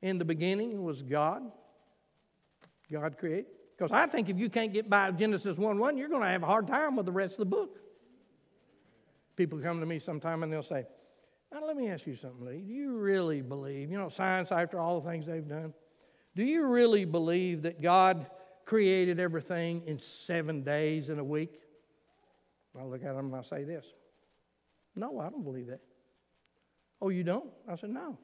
In 0.00 0.18
the 0.18 0.24
beginning 0.24 0.82
was 0.82 1.02
God. 1.02 1.42
God 2.90 3.18
created. 3.18 3.46
Because 3.82 3.96
I 3.96 4.06
think 4.06 4.28
if 4.28 4.38
you 4.38 4.48
can't 4.48 4.72
get 4.72 4.88
by 4.88 5.10
Genesis 5.10 5.56
1 5.56 5.76
1, 5.76 5.96
you're 5.96 6.08
going 6.08 6.22
to 6.22 6.28
have 6.28 6.44
a 6.44 6.46
hard 6.46 6.68
time 6.68 6.94
with 6.94 7.04
the 7.04 7.10
rest 7.10 7.32
of 7.32 7.38
the 7.38 7.46
book. 7.46 7.80
People 9.34 9.58
come 9.58 9.80
to 9.80 9.86
me 9.86 9.98
sometime 9.98 10.44
and 10.44 10.52
they'll 10.52 10.62
say, 10.62 10.84
Now, 11.52 11.66
let 11.66 11.76
me 11.76 11.88
ask 11.88 12.06
you 12.06 12.14
something, 12.14 12.46
Lee. 12.46 12.60
Do 12.60 12.72
you 12.72 12.92
really 12.92 13.40
believe, 13.40 13.90
you 13.90 13.98
know, 13.98 14.08
science, 14.08 14.52
after 14.52 14.78
all 14.78 15.00
the 15.00 15.10
things 15.10 15.26
they've 15.26 15.48
done, 15.48 15.74
do 16.36 16.44
you 16.44 16.64
really 16.66 17.04
believe 17.04 17.62
that 17.62 17.82
God 17.82 18.26
created 18.66 19.18
everything 19.18 19.82
in 19.88 19.98
seven 19.98 20.62
days 20.62 21.08
in 21.08 21.18
a 21.18 21.24
week? 21.24 21.60
I 22.78 22.84
look 22.84 23.02
at 23.02 23.16
them 23.16 23.34
and 23.34 23.34
I 23.34 23.42
say 23.42 23.64
this 23.64 23.84
No, 24.94 25.18
I 25.18 25.28
don't 25.28 25.42
believe 25.42 25.66
that. 25.66 25.80
Oh, 27.00 27.08
you 27.08 27.24
don't? 27.24 27.50
I 27.68 27.74
said, 27.74 27.90
No. 27.90 28.16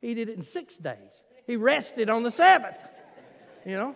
He 0.00 0.14
did 0.14 0.30
it 0.30 0.36
in 0.36 0.42
six 0.42 0.76
days. 0.76 1.22
He 1.46 1.54
rested 1.54 2.10
on 2.10 2.24
the 2.24 2.32
Sabbath, 2.32 2.82
you 3.64 3.76
know? 3.76 3.94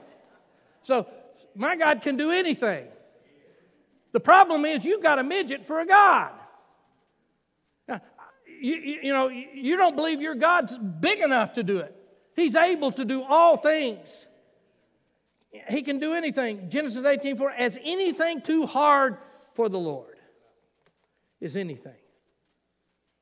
So 0.83 1.07
my 1.55 1.77
God 1.77 2.03
can 2.03 2.17
do 2.17 2.31
anything. 2.31 2.87
The 4.13 4.21
problem 4.21 4.65
is 4.65 4.85
you've 4.85 5.03
got 5.03 5.19
a 5.19 5.23
midget 5.23 5.67
for 5.67 5.81
a 5.81 5.87
God. 5.87 6.33
You, 8.63 8.75
you, 8.75 8.99
you, 9.05 9.13
know, 9.13 9.29
you 9.29 9.77
don't 9.79 9.97
believe 9.97 10.21
your 10.21 10.35
God's 10.35 10.77
big 10.77 11.21
enough 11.21 11.55
to 11.55 11.63
do 11.63 11.79
it. 11.79 11.97
He's 12.37 12.55
able 12.55 12.93
to 12.93 13.05
do 13.05 13.23
all 13.23 13.57
things. 13.57 14.27
He 15.69 15.83
can 15.83 15.99
do 15.99 16.15
anything. 16.15 16.69
Genesis 16.69 17.05
18 17.05 17.37
4, 17.37 17.51
as 17.53 17.79
anything 17.83 18.43
too 18.43 18.67
hard 18.67 19.17
for 19.55 19.69
the 19.69 19.79
Lord 19.79 20.17
is 21.41 21.57
anything. 21.57 22.00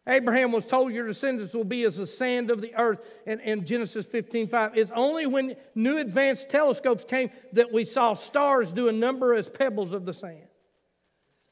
Abraham 0.09 0.52
was 0.52 0.64
told 0.64 0.92
your 0.92 1.06
descendants 1.06 1.52
will 1.52 1.64
be 1.64 1.84
as 1.84 1.96
the 1.96 2.06
sand 2.06 2.50
of 2.50 2.62
the 2.62 2.74
earth 2.76 3.00
in, 3.26 3.40
in 3.40 3.66
Genesis 3.66 4.06
15 4.06 4.48
5. 4.48 4.76
It's 4.76 4.90
only 4.94 5.26
when 5.26 5.54
new 5.74 5.98
advanced 5.98 6.48
telescopes 6.48 7.04
came 7.06 7.30
that 7.52 7.72
we 7.72 7.84
saw 7.84 8.14
stars 8.14 8.72
do 8.72 8.88
a 8.88 8.92
number 8.92 9.34
as 9.34 9.48
pebbles 9.48 9.92
of 9.92 10.06
the 10.06 10.14
sand. 10.14 10.48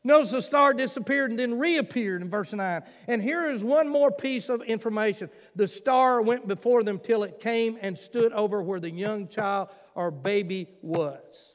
Notice 0.03 0.31
the 0.31 0.41
star 0.41 0.73
disappeared 0.73 1.31
and 1.31 1.39
then 1.39 1.59
reappeared 1.59 2.23
in 2.23 2.31
verse 2.31 2.53
9. 2.53 2.83
And 3.09 3.21
here 3.21 3.51
is 3.51 3.63
one 3.63 3.89
more 3.89 4.11
piece 4.11 4.49
of 4.49 4.63
information. 4.63 5.29
The 5.57 5.69
star 5.69 6.23
went 6.23 6.49
before 6.49 6.83
them 6.83 6.99
till 6.99 7.25
it 7.25 7.41
came 7.41 7.77
and 7.83 7.99
stood 7.99 8.33
over 8.33 8.63
where 8.63 8.81
the 8.81 8.91
young 8.91 9.29
child 9.29 9.69
or 9.95 10.11
baby 10.11 10.69
was. 10.81 11.55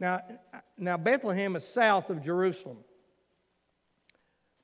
Now, 0.00 0.20
now 0.76 0.96
Bethlehem 0.96 1.56
is 1.56 1.66
south 1.66 2.10
of 2.10 2.22
Jerusalem 2.24 2.78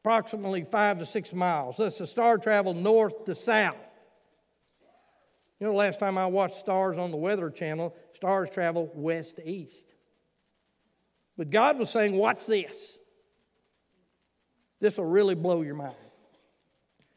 approximately 0.05 0.63
five 0.65 0.99
to 0.99 1.07
six 1.07 1.33
miles. 1.33 1.79
Thus, 1.79 1.97
the 1.97 2.07
star 2.07 2.37
traveled 2.37 2.77
north 2.77 3.25
to 3.25 3.35
south. 3.35 3.91
You 5.59 5.67
know, 5.67 5.75
last 5.75 5.99
time 5.99 6.19
I 6.19 6.27
watched 6.27 6.57
stars 6.57 6.99
on 6.99 7.11
the 7.11 7.17
Weather 7.17 7.49
Channel, 7.49 7.97
stars 8.15 8.51
travel 8.51 8.93
west 8.95 9.37
to 9.37 9.49
east. 9.49 9.87
But 11.39 11.49
God 11.49 11.79
was 11.79 11.89
saying, 11.89 12.15
Watch 12.15 12.45
this. 12.45 12.99
This 14.79 14.99
will 14.99 15.07
really 15.07 15.35
blow 15.35 15.63
your 15.63 15.75
mind. 15.75 15.95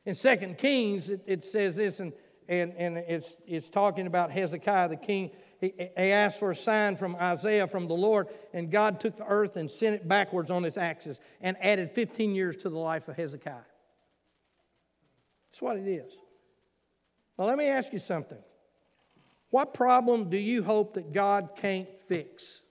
In 0.05 0.15
Second 0.15 0.57
Kings, 0.57 1.09
it, 1.09 1.21
it 1.27 1.43
says 1.43 1.75
this, 1.75 1.99
and, 1.99 2.13
and, 2.47 2.71
and 2.77 2.97
it's, 2.97 3.33
it's 3.45 3.67
talking 3.67 4.07
about 4.07 4.31
Hezekiah, 4.31 4.87
the 4.87 4.95
king 4.95 5.31
he, 5.59 5.73
he 5.77 6.11
asked 6.11 6.39
for 6.39 6.51
a 6.51 6.55
sign 6.55 6.97
from 6.97 7.15
Isaiah 7.15 7.67
from 7.67 7.87
the 7.87 7.95
Lord, 7.95 8.27
and 8.53 8.71
God 8.71 8.99
took 8.99 9.17
the 9.17 9.25
earth 9.25 9.57
and 9.57 9.69
sent 9.69 9.95
it 9.95 10.07
backwards 10.07 10.51
on 10.51 10.65
its 10.65 10.77
axis 10.77 11.19
and 11.41 11.57
added 11.61 11.91
15 11.91 12.35
years 12.35 12.57
to 12.57 12.69
the 12.69 12.77
life 12.77 13.07
of 13.07 13.15
Hezekiah. 13.15 13.53
That's 15.51 15.61
what 15.61 15.77
it 15.77 15.87
is. 15.87 16.11
Now, 17.37 17.45
let 17.45 17.57
me 17.57 17.65
ask 17.65 17.91
you 17.91 17.99
something. 17.99 18.37
What 19.49 19.73
problem 19.73 20.29
do 20.29 20.37
you 20.37 20.61
hope 20.63 20.95
that 20.95 21.13
God 21.13 21.51
can't 21.55 21.87
fix? 22.07 22.61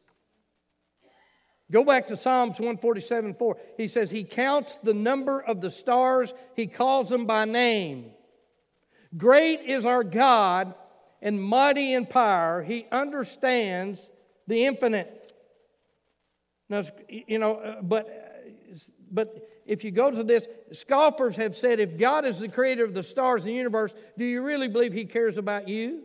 Go 1.71 1.85
back 1.85 2.07
to 2.09 2.17
Psalms 2.17 2.59
147 2.61 3.35
4. 3.35 3.57
He 3.77 3.89
says, 3.89 4.11
He 4.11 4.23
counts 4.23 4.79
the 4.83 4.95
number 4.95 5.41
of 5.41 5.61
the 5.61 5.71
stars, 5.71 6.33
He 6.55 6.67
calls 6.67 7.09
them 7.09 7.27
by 7.27 7.45
name. 7.45 8.13
Great 9.17 9.63
is 9.63 9.85
our 9.85 10.05
God 10.05 10.75
and 11.23 11.43
mighty 11.43 11.93
in 11.93 12.07
power. 12.07 12.63
He 12.63 12.87
understands 12.91 14.09
the 14.47 14.65
infinite. 14.67 15.33
Now, 16.69 16.83
you 17.09 17.39
know, 17.39 17.57
uh, 17.57 17.83
but, 17.83 18.45
but 19.11 19.49
if 19.67 19.85
you 19.85 19.91
go 19.91 20.11
to 20.11 20.23
this, 20.23 20.47
scoffers 20.73 21.37
have 21.37 21.55
said 21.55 21.81
if 21.81 21.99
God 21.99 22.25
is 22.25 22.41
the 22.41 22.49
creator 22.49 22.85
of 22.85 22.95
the 22.95 23.03
stars 23.03 23.45
in 23.45 23.53
the 23.53 23.57
universe, 23.57 23.93
do 24.19 24.25
you 24.25 24.43
really 24.43 24.69
believe 24.69 24.93
He 24.93 25.05
cares 25.05 25.39
about 25.39 25.69
you? 25.69 26.03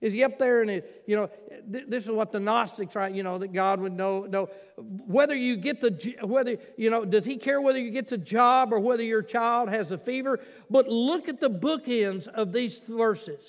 Is 0.00 0.12
he 0.12 0.22
up 0.24 0.38
there 0.38 0.60
and 0.60 0.82
you 1.06 1.16
know, 1.16 1.30
this 1.66 2.04
is 2.04 2.10
what 2.10 2.30
the 2.30 2.38
Gnostics, 2.38 2.94
right? 2.94 3.12
You 3.12 3.22
know, 3.22 3.38
that 3.38 3.52
God 3.52 3.80
would 3.80 3.94
know, 3.94 4.24
know 4.24 4.50
whether 4.76 5.34
you 5.34 5.56
get 5.56 5.80
the, 5.80 6.16
whether, 6.22 6.58
you 6.76 6.90
know, 6.90 7.04
does 7.04 7.24
he 7.24 7.38
care 7.38 7.60
whether 7.62 7.78
you 7.78 7.90
get 7.90 8.08
the 8.08 8.18
job 8.18 8.74
or 8.74 8.78
whether 8.78 9.02
your 9.02 9.22
child 9.22 9.70
has 9.70 9.90
a 9.90 9.98
fever? 9.98 10.38
But 10.68 10.88
look 10.88 11.28
at 11.28 11.40
the 11.40 11.48
bookends 11.48 12.26
of 12.28 12.52
these 12.52 12.78
verses. 12.78 13.40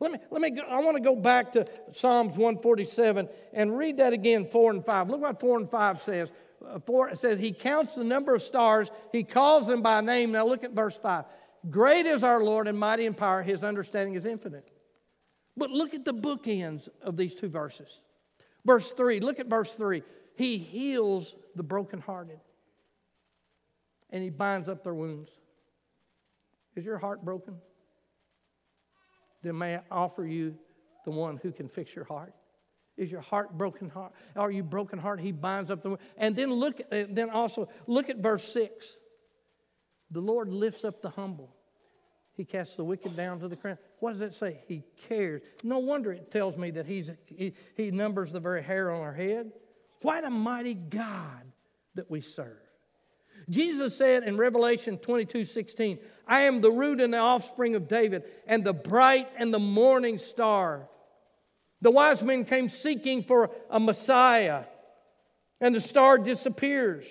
Let 0.00 0.12
me, 0.12 0.18
let 0.30 0.40
me 0.40 0.50
go, 0.50 0.62
I 0.62 0.80
want 0.80 0.96
to 0.96 1.02
go 1.02 1.16
back 1.16 1.52
to 1.52 1.66
Psalms 1.92 2.36
147 2.36 3.28
and 3.52 3.76
read 3.76 3.96
that 3.96 4.12
again, 4.12 4.46
4 4.46 4.70
and 4.70 4.84
5. 4.84 5.10
Look 5.10 5.20
what 5.20 5.40
4 5.40 5.58
and 5.58 5.70
5 5.70 6.02
says. 6.02 6.30
uh, 6.64 6.78
four, 6.80 7.08
it 7.08 7.18
says, 7.18 7.40
He 7.40 7.52
counts 7.52 7.94
the 7.94 8.04
number 8.04 8.34
of 8.34 8.42
stars, 8.42 8.90
He 9.12 9.24
calls 9.24 9.66
them 9.66 9.82
by 9.82 10.00
name. 10.00 10.32
Now 10.32 10.46
look 10.46 10.62
at 10.62 10.72
verse 10.72 10.96
5. 10.96 11.24
Great 11.70 12.06
is 12.06 12.22
our 12.22 12.42
Lord 12.42 12.68
and 12.68 12.78
mighty 12.78 13.06
in 13.06 13.14
power, 13.14 13.42
His 13.42 13.64
understanding 13.64 14.14
is 14.14 14.24
infinite. 14.24 14.70
But 15.56 15.70
look 15.70 15.92
at 15.94 16.04
the 16.04 16.14
bookends 16.14 16.88
of 17.02 17.16
these 17.16 17.34
two 17.34 17.48
verses. 17.48 17.88
Verse 18.64 18.92
3, 18.92 19.18
look 19.20 19.40
at 19.40 19.46
verse 19.46 19.74
3. 19.74 20.02
He 20.36 20.58
heals 20.58 21.34
the 21.56 21.64
brokenhearted 21.64 22.38
and 24.10 24.22
He 24.22 24.30
binds 24.30 24.68
up 24.68 24.84
their 24.84 24.94
wounds. 24.94 25.30
Is 26.76 26.84
your 26.84 26.98
heart 26.98 27.24
broken? 27.24 27.56
Then 29.42 29.58
may 29.58 29.76
I 29.76 29.82
offer 29.90 30.24
you 30.24 30.56
the 31.04 31.10
one 31.10 31.38
who 31.42 31.52
can 31.52 31.68
fix 31.68 31.94
your 31.94 32.04
heart. 32.04 32.34
Is 32.96 33.10
your 33.10 33.20
heart 33.20 33.56
broken 33.56 33.88
heart? 33.88 34.12
Are 34.34 34.50
you 34.50 34.64
broken 34.64 34.98
heart? 34.98 35.20
He 35.20 35.30
binds 35.30 35.70
up 35.70 35.82
the 35.82 35.98
and 36.16 36.34
then 36.34 36.52
look 36.52 36.80
uh, 36.90 37.04
then 37.08 37.30
also 37.30 37.68
look 37.86 38.10
at 38.10 38.16
verse 38.18 38.52
6. 38.52 38.92
The 40.10 40.20
Lord 40.20 40.48
lifts 40.48 40.84
up 40.84 41.00
the 41.00 41.10
humble. 41.10 41.54
He 42.38 42.44
casts 42.44 42.76
the 42.76 42.84
wicked 42.84 43.16
down 43.16 43.40
to 43.40 43.48
the 43.48 43.56
ground. 43.56 43.78
What 43.98 44.12
does 44.12 44.20
that 44.20 44.34
say? 44.34 44.60
He 44.68 44.84
cares. 45.08 45.42
No 45.64 45.80
wonder 45.80 46.12
it 46.12 46.30
tells 46.30 46.56
me 46.56 46.70
that 46.70 46.86
he's, 46.86 47.10
he, 47.26 47.52
he 47.76 47.90
numbers 47.90 48.30
the 48.30 48.38
very 48.38 48.62
hair 48.62 48.92
on 48.92 49.00
our 49.00 49.12
head. 49.12 49.50
What 50.02 50.24
a 50.24 50.30
mighty 50.30 50.74
God 50.74 51.52
that 51.96 52.08
we 52.08 52.20
serve. 52.20 52.67
Jesus 53.48 53.96
said 53.96 54.24
in 54.24 54.36
Revelation 54.36 54.98
22 54.98 55.44
16, 55.44 55.98
I 56.26 56.42
am 56.42 56.60
the 56.60 56.70
root 56.70 57.00
and 57.00 57.12
the 57.12 57.18
offspring 57.18 57.74
of 57.74 57.88
David, 57.88 58.24
and 58.46 58.62
the 58.62 58.74
bright 58.74 59.28
and 59.36 59.52
the 59.52 59.58
morning 59.58 60.18
star. 60.18 60.88
The 61.80 61.90
wise 61.90 62.22
men 62.22 62.44
came 62.44 62.68
seeking 62.68 63.22
for 63.22 63.50
a 63.70 63.80
Messiah, 63.80 64.64
and 65.60 65.74
the 65.74 65.80
star 65.80 66.18
disappears. 66.18 67.04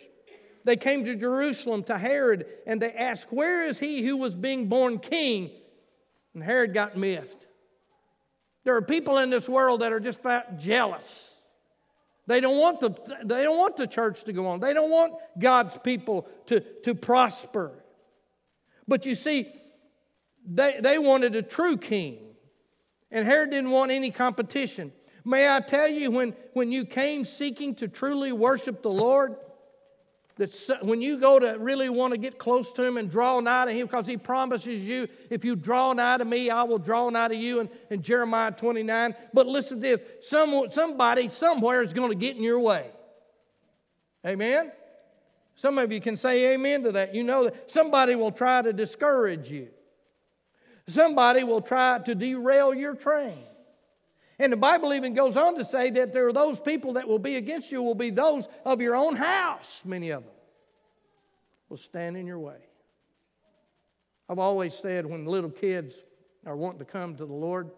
They 0.65 0.75
came 0.75 1.05
to 1.05 1.15
Jerusalem 1.15 1.83
to 1.83 1.97
Herod, 1.97 2.45
and 2.65 2.81
they 2.81 2.91
asked, 2.91 3.31
Where 3.31 3.63
is 3.63 3.79
he 3.79 4.05
who 4.05 4.17
was 4.17 4.35
being 4.35 4.67
born 4.67 4.99
king? 4.99 5.49
And 6.33 6.43
Herod 6.43 6.73
got 6.73 6.97
miffed. 6.97 7.45
There 8.65 8.75
are 8.75 8.81
people 8.81 9.17
in 9.19 9.29
this 9.29 9.47
world 9.47 9.79
that 9.79 9.93
are 9.93 9.99
just 10.01 10.19
jealous. 10.59 11.33
They 12.28 12.41
don't 12.41 12.57
want 12.57 12.82
the, 12.82 12.89
they 13.23 13.43
don't 13.43 13.57
want 13.57 13.78
the 13.78 13.88
church 13.88 14.25
to 14.25 14.34
go 14.34 14.47
on. 14.47 14.59
They 14.59 14.73
don't 14.73 14.91
want 14.91 15.13
God's 15.39 15.78
people 15.78 16.28
to, 16.47 16.59
to 16.84 16.93
prosper. 16.93 17.71
But 18.88 19.05
you 19.05 19.15
see, 19.15 19.51
they, 20.45 20.80
they 20.82 20.99
wanted 20.99 21.36
a 21.36 21.41
true 21.41 21.78
king. 21.78 22.19
And 23.11 23.25
Herod 23.25 23.51
didn't 23.51 23.71
want 23.71 23.91
any 23.91 24.11
competition. 24.11 24.91
May 25.23 25.53
I 25.53 25.61
tell 25.61 25.88
you, 25.88 26.11
when, 26.11 26.36
when 26.53 26.71
you 26.71 26.86
came 26.86 27.23
seeking 27.23 27.75
to 27.75 27.88
truly 27.88 28.34
worship 28.34 28.82
the 28.82 28.91
Lord, 28.91 29.38
that 30.38 30.79
when 30.83 31.01
you 31.01 31.17
go 31.17 31.39
to 31.39 31.57
really 31.59 31.89
want 31.89 32.13
to 32.13 32.17
get 32.17 32.38
close 32.38 32.71
to 32.73 32.83
him 32.83 32.97
and 32.97 33.09
draw 33.09 33.39
nigh 33.39 33.65
to 33.65 33.71
him, 33.71 33.88
because 33.88 34.05
he 34.05 34.17
promises 34.17 34.83
you, 34.83 35.07
if 35.29 35.43
you 35.43 35.55
draw 35.55 35.93
nigh 35.93 36.17
to 36.17 36.25
me, 36.25 36.49
I 36.49 36.63
will 36.63 36.77
draw 36.77 37.09
nigh 37.09 37.29
to 37.29 37.35
you 37.35 37.61
in, 37.61 37.69
in 37.89 38.01
Jeremiah 38.01 38.51
29. 38.51 39.15
But 39.33 39.47
listen 39.47 39.81
to 39.81 39.81
this 39.81 40.01
Some, 40.21 40.69
somebody 40.71 41.29
somewhere 41.29 41.81
is 41.81 41.93
going 41.93 42.09
to 42.09 42.15
get 42.15 42.35
in 42.35 42.43
your 42.43 42.59
way. 42.59 42.91
Amen? 44.25 44.71
Some 45.55 45.79
of 45.79 45.91
you 45.91 45.99
can 45.99 46.17
say 46.17 46.53
amen 46.53 46.83
to 46.83 46.91
that. 46.93 47.15
You 47.15 47.23
know 47.23 47.45
that 47.45 47.71
somebody 47.71 48.15
will 48.15 48.31
try 48.31 48.61
to 48.61 48.71
discourage 48.71 49.49
you, 49.49 49.69
somebody 50.88 51.43
will 51.43 51.61
try 51.61 51.99
to 52.05 52.13
derail 52.13 52.73
your 52.73 52.93
train. 52.93 53.39
And 54.39 54.53
the 54.53 54.57
Bible 54.57 54.93
even 54.93 55.13
goes 55.13 55.35
on 55.35 55.55
to 55.55 55.65
say 55.65 55.89
that 55.91 56.13
there 56.13 56.27
are 56.27 56.33
those 56.33 56.59
people 56.59 56.93
that 56.93 57.07
will 57.07 57.19
be 57.19 57.38
against 57.38 57.71
you, 57.71 57.81
will 57.81 57.95
be 57.95 58.11
those 58.11 58.47
of 58.65 58.81
your 58.81 58.95
own 58.95 59.15
house, 59.15 59.81
many 59.83 60.11
of 60.11 60.23
them 60.23 60.33
will 61.69 61.77
stand 61.77 62.15
in 62.15 62.25
your 62.27 62.39
way. 62.39 62.57
I've 64.29 64.39
always 64.39 64.73
said 64.75 65.05
when 65.05 65.25
little 65.25 65.49
kids 65.49 65.95
are 66.45 66.55
wanting 66.55 66.79
to 66.79 66.85
come 66.85 67.15
to 67.15 67.25
the 67.25 67.33
Lord, 67.33 67.71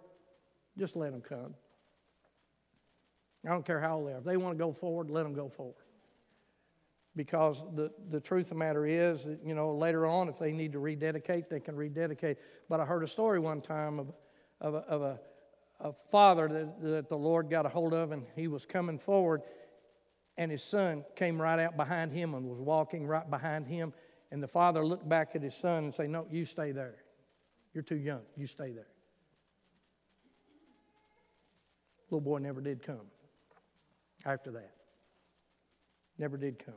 just 0.78 0.96
let 0.96 1.12
them 1.12 1.22
come. 1.22 1.54
I 3.46 3.50
don't 3.50 3.66
care 3.66 3.80
how 3.80 3.98
old 3.98 4.08
they 4.08 4.14
are. 4.14 4.18
If 4.18 4.26
they 4.26 4.38
want 4.38 4.58
to 4.58 4.64
go 4.64 4.74
forward, 4.74 5.10
let 5.10 5.24
them 5.24 5.34
go 5.34 5.50
forward. 5.50 5.76
Because 7.16 7.58
the, 7.76 7.92
the 8.12 8.20
truth 8.20 8.46
of 8.46 8.50
the 8.50 8.56
matter 8.56 8.86
is, 8.86 9.24
that, 9.24 9.40
you 9.44 9.56
know, 9.56 9.74
later 9.74 10.06
on, 10.06 10.28
if 10.28 10.38
they 10.38 10.52
need 10.52 10.74
to 10.74 10.80
rededicate, 10.80 11.50
they 11.50 11.60
can 11.60 11.76
rededicate. 11.76 12.38
But 12.68 12.80
I 12.80 12.86
heard 12.86 13.04
a 13.04 13.08
story 13.08 13.40
one 13.40 13.62
time 13.62 14.00
of, 14.00 14.14
of, 14.62 14.74
a, 14.74 14.78
of 14.80 15.02
a 15.02 15.20
a 15.80 15.94
father 16.12 16.48
that, 16.48 16.82
that 16.82 17.10
the 17.10 17.18
Lord 17.18 17.50
got 17.50 17.66
a 17.66 17.70
hold 17.70 17.94
of, 17.94 18.12
and 18.12 18.24
he 18.36 18.48
was 18.48 18.66
coming 18.66 19.00
forward, 19.00 19.42
and 20.38 20.52
his 20.52 20.64
son 20.64 21.04
came 21.16 21.42
right 21.42 21.60
out 21.60 21.78
behind 21.78 22.12
him 22.12 22.34
and 22.34 22.46
was 22.46 22.60
walking 22.60 23.08
right 23.08 23.30
behind 23.30 23.68
him. 23.68 23.94
And 24.32 24.44
the 24.44 24.48
father 24.48 24.86
looked 24.86 25.08
back 25.08 25.36
at 25.36 25.42
his 25.42 25.56
son 25.56 25.86
and 25.86 25.96
said, 25.96 26.10
No, 26.10 26.26
you 26.30 26.46
stay 26.46 26.72
there. 26.72 26.96
You're 27.74 27.84
too 27.84 27.98
young. 27.98 28.22
You 28.38 28.48
stay 28.48 28.72
there. 28.72 28.88
Little 32.10 32.22
boy 32.22 32.40
never 32.40 32.62
did 32.62 32.84
come 32.84 33.08
after 34.26 34.52
that. 34.52 34.72
Never 36.18 36.38
did 36.38 36.64
come. 36.64 36.76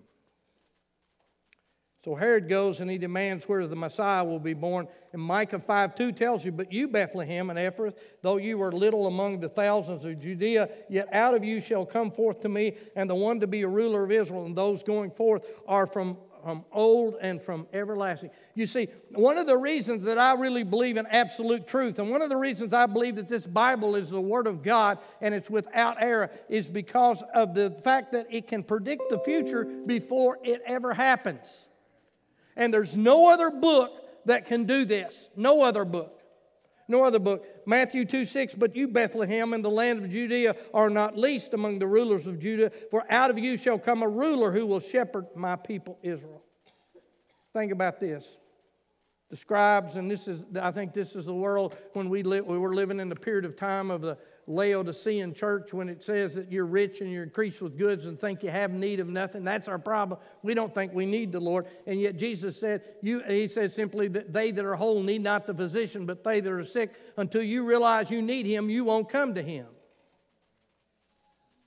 So 2.04 2.16
Herod 2.16 2.48
goes 2.48 2.80
and 2.80 2.90
he 2.90 2.98
demands 2.98 3.48
where 3.48 3.64
the 3.68 3.76
Messiah 3.76 4.24
will 4.24 4.40
be 4.40 4.54
born. 4.54 4.88
And 5.12 5.22
Micah 5.22 5.60
5 5.60 5.94
2 5.94 6.12
tells 6.12 6.44
you, 6.44 6.50
But 6.50 6.72
you, 6.72 6.88
Bethlehem 6.88 7.48
and 7.48 7.58
Ephrath, 7.58 7.94
though 8.22 8.38
you 8.38 8.58
were 8.58 8.72
little 8.72 9.06
among 9.06 9.38
the 9.38 9.48
thousands 9.48 10.04
of 10.04 10.20
Judea, 10.20 10.68
yet 10.88 11.08
out 11.12 11.34
of 11.34 11.44
you 11.44 11.60
shall 11.60 11.86
come 11.86 12.10
forth 12.10 12.40
to 12.40 12.48
me, 12.48 12.76
and 12.96 13.08
the 13.08 13.14
one 13.14 13.38
to 13.38 13.46
be 13.46 13.62
a 13.62 13.68
ruler 13.68 14.02
of 14.02 14.10
Israel. 14.10 14.46
And 14.46 14.56
those 14.56 14.82
going 14.82 15.12
forth 15.12 15.48
are 15.68 15.86
from 15.86 16.16
from 16.42 16.64
old 16.72 17.14
and 17.20 17.40
from 17.40 17.68
everlasting. 17.72 18.30
You 18.56 18.66
see, 18.66 18.88
one 19.10 19.38
of 19.38 19.46
the 19.46 19.56
reasons 19.56 20.02
that 20.04 20.18
I 20.18 20.34
really 20.34 20.64
believe 20.64 20.96
in 20.96 21.06
absolute 21.06 21.68
truth, 21.68 22.00
and 22.00 22.10
one 22.10 22.20
of 22.20 22.30
the 22.30 22.36
reasons 22.36 22.74
I 22.74 22.86
believe 22.86 23.14
that 23.14 23.28
this 23.28 23.46
Bible 23.46 23.94
is 23.94 24.10
the 24.10 24.20
Word 24.20 24.48
of 24.48 24.60
God 24.60 24.98
and 25.20 25.36
it's 25.36 25.48
without 25.48 26.02
error, 26.02 26.30
is 26.48 26.66
because 26.66 27.22
of 27.32 27.54
the 27.54 27.70
fact 27.84 28.10
that 28.10 28.26
it 28.28 28.48
can 28.48 28.64
predict 28.64 29.08
the 29.08 29.20
future 29.20 29.64
before 29.86 30.40
it 30.42 30.62
ever 30.66 30.92
happens. 30.92 31.66
And 32.56 32.72
there's 32.72 32.96
no 32.96 33.30
other 33.30 33.50
book 33.50 33.90
that 34.26 34.46
can 34.46 34.64
do 34.64 34.84
this. 34.84 35.28
No 35.36 35.62
other 35.62 35.84
book. 35.84 36.20
No 36.88 37.04
other 37.04 37.18
book. 37.18 37.46
Matthew 37.66 38.04
2 38.04 38.24
6, 38.24 38.54
but 38.54 38.76
you, 38.76 38.88
Bethlehem, 38.88 39.54
in 39.54 39.62
the 39.62 39.70
land 39.70 40.04
of 40.04 40.10
Judea, 40.10 40.56
are 40.74 40.90
not 40.90 41.16
least 41.16 41.54
among 41.54 41.78
the 41.78 41.86
rulers 41.86 42.26
of 42.26 42.38
Judah, 42.38 42.70
for 42.90 43.04
out 43.10 43.30
of 43.30 43.38
you 43.38 43.56
shall 43.56 43.78
come 43.78 44.02
a 44.02 44.08
ruler 44.08 44.52
who 44.52 44.66
will 44.66 44.80
shepherd 44.80 45.26
my 45.34 45.56
people 45.56 45.98
Israel. 46.02 46.42
Think 47.52 47.72
about 47.72 48.00
this. 48.00 48.24
The 49.30 49.36
scribes, 49.36 49.96
and 49.96 50.10
this 50.10 50.28
is, 50.28 50.42
I 50.60 50.72
think 50.72 50.92
this 50.92 51.16
is 51.16 51.24
the 51.24 51.34
world 51.34 51.76
when 51.94 52.10
we, 52.10 52.22
live, 52.22 52.44
we 52.44 52.58
were 52.58 52.74
living 52.74 53.00
in 53.00 53.08
the 53.08 53.16
period 53.16 53.46
of 53.46 53.56
time 53.56 53.90
of 53.90 54.02
the 54.02 54.18
Laodicean 54.46 55.34
church 55.34 55.72
when 55.72 55.88
it 55.88 56.02
says 56.02 56.34
that 56.34 56.50
you're 56.50 56.66
rich 56.66 57.00
and 57.00 57.10
you're 57.10 57.22
increased 57.22 57.62
with 57.62 57.78
goods 57.78 58.06
and 58.06 58.20
think 58.20 58.42
you 58.42 58.50
have 58.50 58.72
need 58.72 58.98
of 58.98 59.08
nothing. 59.08 59.44
That's 59.44 59.68
our 59.68 59.78
problem. 59.78 60.18
We 60.42 60.54
don't 60.54 60.74
think 60.74 60.92
we 60.92 61.06
need 61.06 61.30
the 61.30 61.40
Lord. 61.40 61.66
And 61.86 62.00
yet 62.00 62.16
Jesus 62.16 62.58
said, 62.58 62.82
you, 63.02 63.20
He 63.20 63.46
said 63.46 63.72
simply 63.72 64.08
that 64.08 64.32
they 64.32 64.50
that 64.50 64.64
are 64.64 64.74
whole 64.74 65.02
need 65.02 65.22
not 65.22 65.46
the 65.46 65.54
physician, 65.54 66.06
but 66.06 66.24
they 66.24 66.40
that 66.40 66.52
are 66.52 66.64
sick. 66.64 66.94
Until 67.16 67.42
you 67.42 67.64
realize 67.64 68.10
you 68.10 68.20
need 68.20 68.46
Him, 68.46 68.68
you 68.68 68.84
won't 68.84 69.08
come 69.08 69.34
to 69.34 69.42
Him. 69.42 69.66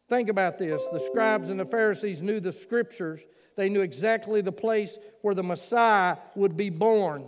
Think 0.10 0.30
about 0.30 0.58
this. 0.58 0.84
The 0.92 1.00
scribes 1.00 1.50
and 1.50 1.60
the 1.60 1.66
Pharisees 1.66 2.22
knew 2.22 2.40
the 2.40 2.52
scriptures. 2.52 3.22
They 3.56 3.70
knew 3.70 3.82
exactly 3.82 4.42
the 4.42 4.52
place 4.52 4.98
where 5.22 5.34
the 5.34 5.44
Messiah 5.44 6.18
would 6.36 6.58
be 6.58 6.70
born. 6.70 7.26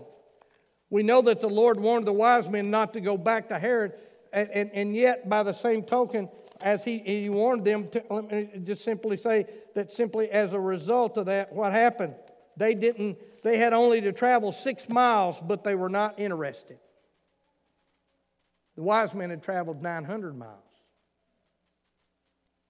We 0.89 1.04
know 1.04 1.22
that 1.24 1.41
the 1.41 1.50
Lord 1.50 1.80
warned 1.80 2.06
the 2.06 2.14
wise 2.14 2.48
men 2.48 2.70
not 2.70 2.93
to 2.93 3.02
go 3.02 3.18
back 3.18 3.50
to 3.50 3.60
Herod 3.60 3.93
and, 4.34 4.49
and, 4.51 4.71
and 4.73 4.95
yet, 4.95 5.28
by 5.30 5.43
the 5.43 5.53
same 5.53 5.84
token, 5.84 6.30
as 6.61 6.84
he, 6.84 6.99
he 6.99 7.30
warned 7.30 7.65
them, 7.65 7.88
to, 7.89 8.03
let 8.09 8.32
me 8.32 8.49
just 8.63 8.84
simply 8.84 9.17
say 9.17 9.45
that 9.75 9.91
simply 9.91 10.30
as 10.30 10.53
a 10.53 10.59
result 10.59 11.17
of 11.17 11.28
that, 11.28 11.53
what 11.53 11.71
happened? 11.71 12.15
They 12.55 12.73
didn't, 12.73 13.17
they 13.43 13.57
had 13.57 13.73
only 13.73 14.01
to 14.01 14.11
travel 14.11 14.51
six 14.51 14.89
miles, 14.89 15.38
but 15.41 15.63
they 15.63 15.75
were 15.75 15.89
not 15.89 16.19
interested. 16.19 16.80
The 18.75 18.84
wise 18.84 19.13
men 19.13 19.30
had 19.30 19.43
traveled 19.43 19.82
900 19.82 20.38
miles. 20.38 20.63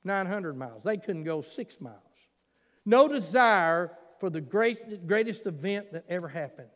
900 0.04 0.58
miles. 0.58 0.84
They 0.84 0.98
couldn't 0.98 1.24
go 1.24 1.42
six 1.42 1.80
miles. 1.80 1.96
No 2.86 3.08
desire 3.08 3.92
for 4.20 4.30
the 4.30 4.42
great, 4.42 5.06
greatest 5.06 5.46
event 5.46 5.92
that 5.94 6.06
ever 6.10 6.28
happened. 6.28 6.70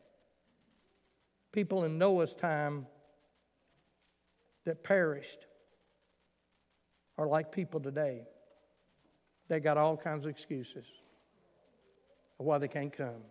People 1.52 1.84
in 1.84 1.98
Noah's 1.98 2.34
time 2.34 2.88
that 4.66 4.84
perished 4.84 5.46
are 7.18 7.28
like 7.28 7.52
people 7.52 7.80
today. 7.80 8.22
They 9.48 9.60
got 9.60 9.78
all 9.78 9.98
kinds 9.98 10.26
of 10.26 10.32
excuses 10.32 10.86
of 12.40 12.46
why 12.46 12.58
they 12.58 12.68
can't 12.68 12.96
come. 12.96 13.22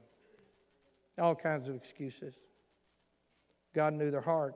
All 1.19 1.35
kinds 1.35 1.69
of 1.69 1.75
excuses. 1.75 2.35
God 3.75 3.95
knew 3.95 4.11
their 4.11 4.21
heart. 4.21 4.55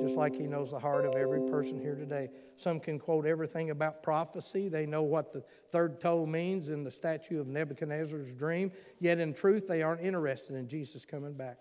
just 0.00 0.14
like 0.14 0.36
He 0.36 0.46
knows 0.46 0.70
the 0.70 0.78
heart 0.78 1.04
of 1.04 1.14
every 1.14 1.40
person 1.50 1.80
here 1.80 1.94
today. 1.94 2.28
Some 2.56 2.78
can 2.78 2.98
quote 2.98 3.26
everything 3.26 3.70
about 3.70 4.02
prophecy. 4.02 4.68
They 4.68 4.86
know 4.86 5.02
what 5.02 5.32
the 5.32 5.42
third 5.72 6.00
toe 6.00 6.24
means 6.26 6.68
in 6.68 6.84
the 6.84 6.90
statue 6.90 7.40
of 7.40 7.48
Nebuchadnezzar's 7.48 8.32
dream, 8.32 8.70
yet 9.00 9.18
in 9.18 9.34
truth, 9.34 9.66
they 9.66 9.82
aren't 9.82 10.02
interested 10.02 10.54
in 10.54 10.68
Jesus 10.68 11.04
coming 11.04 11.32
back. 11.32 11.58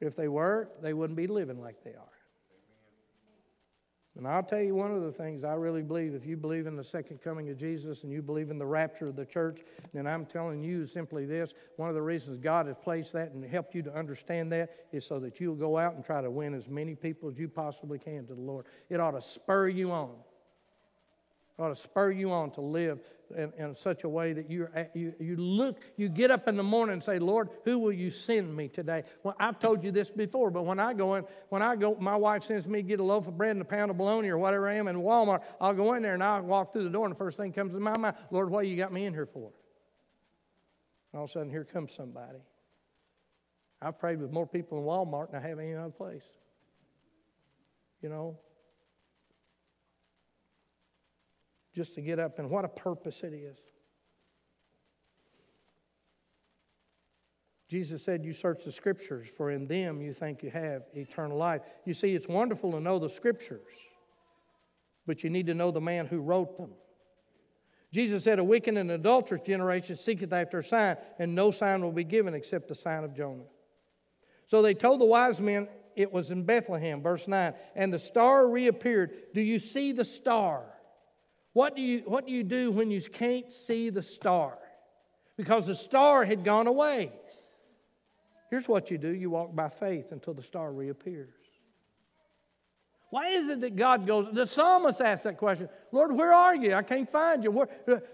If 0.00 0.16
they 0.16 0.28
were, 0.28 0.68
they 0.82 0.94
wouldn't 0.94 1.16
be 1.16 1.26
living 1.26 1.60
like 1.60 1.82
they 1.84 1.90
are. 1.90 2.10
And 4.16 4.26
I'll 4.26 4.42
tell 4.42 4.60
you 4.60 4.74
one 4.74 4.92
of 4.92 5.02
the 5.02 5.12
things 5.12 5.44
I 5.44 5.54
really 5.54 5.82
believe 5.82 6.14
if 6.14 6.26
you 6.26 6.36
believe 6.36 6.66
in 6.66 6.76
the 6.76 6.84
second 6.84 7.22
coming 7.22 7.48
of 7.48 7.56
Jesus 7.56 8.02
and 8.02 8.12
you 8.12 8.20
believe 8.20 8.50
in 8.50 8.58
the 8.58 8.66
rapture 8.66 9.04
of 9.04 9.14
the 9.14 9.24
church, 9.24 9.60
then 9.94 10.06
I'm 10.06 10.26
telling 10.26 10.62
you 10.62 10.86
simply 10.86 11.26
this 11.26 11.54
one 11.76 11.88
of 11.88 11.94
the 11.94 12.02
reasons 12.02 12.38
God 12.38 12.66
has 12.66 12.76
placed 12.82 13.12
that 13.12 13.30
and 13.32 13.44
helped 13.44 13.74
you 13.74 13.82
to 13.82 13.94
understand 13.96 14.50
that 14.52 14.70
is 14.92 15.06
so 15.06 15.20
that 15.20 15.40
you'll 15.40 15.54
go 15.54 15.78
out 15.78 15.94
and 15.94 16.04
try 16.04 16.20
to 16.20 16.30
win 16.30 16.54
as 16.54 16.68
many 16.68 16.94
people 16.94 17.30
as 17.30 17.38
you 17.38 17.48
possibly 17.48 17.98
can 17.98 18.26
to 18.26 18.34
the 18.34 18.40
Lord. 18.40 18.66
It 18.90 19.00
ought 19.00 19.12
to 19.12 19.22
spur 19.22 19.68
you 19.68 19.92
on 19.92 20.10
ought 21.60 21.68
to 21.68 21.80
spur 21.80 22.10
you 22.10 22.32
on 22.32 22.50
to 22.52 22.60
live 22.60 23.00
in, 23.36 23.52
in 23.58 23.76
such 23.76 24.04
a 24.04 24.08
way 24.08 24.32
that 24.32 24.50
you 24.50 24.68
you, 24.94 25.14
you 25.20 25.36
look, 25.36 25.78
you 25.96 26.08
get 26.08 26.30
up 26.30 26.48
in 26.48 26.56
the 26.56 26.62
morning 26.62 26.94
and 26.94 27.04
say, 27.04 27.18
Lord, 27.18 27.50
who 27.64 27.78
will 27.78 27.92
you 27.92 28.10
send 28.10 28.56
me 28.56 28.68
today? 28.68 29.02
Well, 29.22 29.36
I've 29.38 29.58
told 29.60 29.84
you 29.84 29.92
this 29.92 30.10
before, 30.10 30.50
but 30.50 30.64
when 30.64 30.80
I 30.80 30.94
go 30.94 31.16
in, 31.16 31.24
when 31.48 31.62
I 31.62 31.76
go, 31.76 31.96
my 32.00 32.16
wife 32.16 32.44
sends 32.44 32.66
me 32.66 32.82
to 32.82 32.88
get 32.88 33.00
a 33.00 33.04
loaf 33.04 33.28
of 33.28 33.36
bread 33.36 33.52
and 33.52 33.60
a 33.60 33.64
pound 33.64 33.90
of 33.90 33.98
bologna 33.98 34.30
or 34.30 34.38
whatever 34.38 34.68
I 34.68 34.74
am 34.74 34.88
in 34.88 34.96
Walmart, 34.96 35.42
I'll 35.60 35.74
go 35.74 35.94
in 35.94 36.02
there 36.02 36.14
and 36.14 36.24
I'll 36.24 36.42
walk 36.42 36.72
through 36.72 36.84
the 36.84 36.90
door 36.90 37.06
and 37.06 37.14
the 37.14 37.18
first 37.18 37.36
thing 37.36 37.52
comes 37.52 37.72
to 37.72 37.80
my 37.80 37.96
mind, 37.96 38.16
Lord, 38.30 38.50
what 38.50 38.66
you 38.66 38.76
got 38.76 38.92
me 38.92 39.04
in 39.04 39.12
here 39.12 39.26
for? 39.26 39.52
And 41.12 41.18
All 41.18 41.24
of 41.24 41.30
a 41.30 41.32
sudden, 41.32 41.50
here 41.50 41.64
comes 41.64 41.92
somebody. 41.92 42.38
I've 43.82 43.98
prayed 43.98 44.20
with 44.20 44.30
more 44.30 44.46
people 44.46 44.78
in 44.78 44.84
Walmart 44.84 45.30
than 45.32 45.42
I 45.42 45.48
have 45.48 45.58
any 45.58 45.74
other 45.74 45.90
place. 45.90 46.24
You 48.02 48.08
know, 48.08 48.38
just 51.74 51.94
to 51.94 52.00
get 52.00 52.18
up, 52.18 52.38
and 52.38 52.50
what 52.50 52.64
a 52.64 52.68
purpose 52.68 53.22
it 53.22 53.32
is. 53.32 53.58
Jesus 57.68 58.02
said, 58.02 58.24
You 58.24 58.32
search 58.32 58.64
the 58.64 58.72
scriptures, 58.72 59.28
for 59.36 59.50
in 59.50 59.66
them 59.66 60.02
you 60.02 60.12
think 60.12 60.42
you 60.42 60.50
have 60.50 60.82
eternal 60.92 61.38
life. 61.38 61.62
You 61.84 61.94
see, 61.94 62.14
it's 62.14 62.26
wonderful 62.26 62.72
to 62.72 62.80
know 62.80 62.98
the 62.98 63.08
scriptures, 63.08 63.60
but 65.06 65.22
you 65.22 65.30
need 65.30 65.46
to 65.46 65.54
know 65.54 65.70
the 65.70 65.80
man 65.80 66.06
who 66.06 66.20
wrote 66.20 66.58
them. 66.58 66.70
Jesus 67.92 68.24
said, 68.24 68.40
A 68.40 68.44
wicked 68.44 68.76
and 68.76 68.90
adulterous 68.90 69.42
generation 69.42 69.96
seeketh 69.96 70.32
after 70.32 70.58
a 70.58 70.64
sign, 70.64 70.96
and 71.20 71.34
no 71.34 71.52
sign 71.52 71.82
will 71.82 71.92
be 71.92 72.04
given 72.04 72.34
except 72.34 72.68
the 72.68 72.74
sign 72.74 73.04
of 73.04 73.14
Jonah. 73.14 73.44
So 74.48 74.62
they 74.62 74.74
told 74.74 75.00
the 75.00 75.06
wise 75.06 75.40
men 75.40 75.68
it 75.94 76.12
was 76.12 76.32
in 76.32 76.42
Bethlehem, 76.42 77.02
verse 77.02 77.28
9, 77.28 77.54
and 77.76 77.92
the 77.92 77.98
star 78.00 78.48
reappeared. 78.48 79.12
Do 79.32 79.40
you 79.40 79.60
see 79.60 79.92
the 79.92 80.04
star? 80.04 80.64
What 81.52 81.74
do 81.74 81.82
you, 81.82 82.02
what 82.06 82.26
do, 82.26 82.32
you 82.32 82.44
do 82.44 82.70
when 82.70 82.90
you 82.90 83.00
can't 83.00 83.52
see 83.52 83.90
the 83.90 84.02
star? 84.02 84.58
Because 85.36 85.66
the 85.66 85.74
star 85.74 86.24
had 86.24 86.44
gone 86.44 86.66
away. 86.66 87.12
Here's 88.50 88.68
what 88.68 88.90
you 88.90 88.98
do 88.98 89.08
you 89.08 89.30
walk 89.30 89.54
by 89.54 89.68
faith 89.68 90.12
until 90.12 90.34
the 90.34 90.42
star 90.42 90.72
reappears. 90.72 91.39
Why 93.10 93.30
is 93.30 93.48
it 93.48 93.60
that 93.62 93.74
God 93.74 94.06
goes? 94.06 94.28
The 94.32 94.46
psalmist 94.46 95.00
asked 95.00 95.24
that 95.24 95.36
question 95.36 95.68
Lord, 95.90 96.16
where 96.16 96.32
are 96.32 96.54
you? 96.54 96.74
I 96.74 96.82
can't 96.82 97.10
find 97.10 97.42
you. 97.42 97.50
Where, 97.50 97.68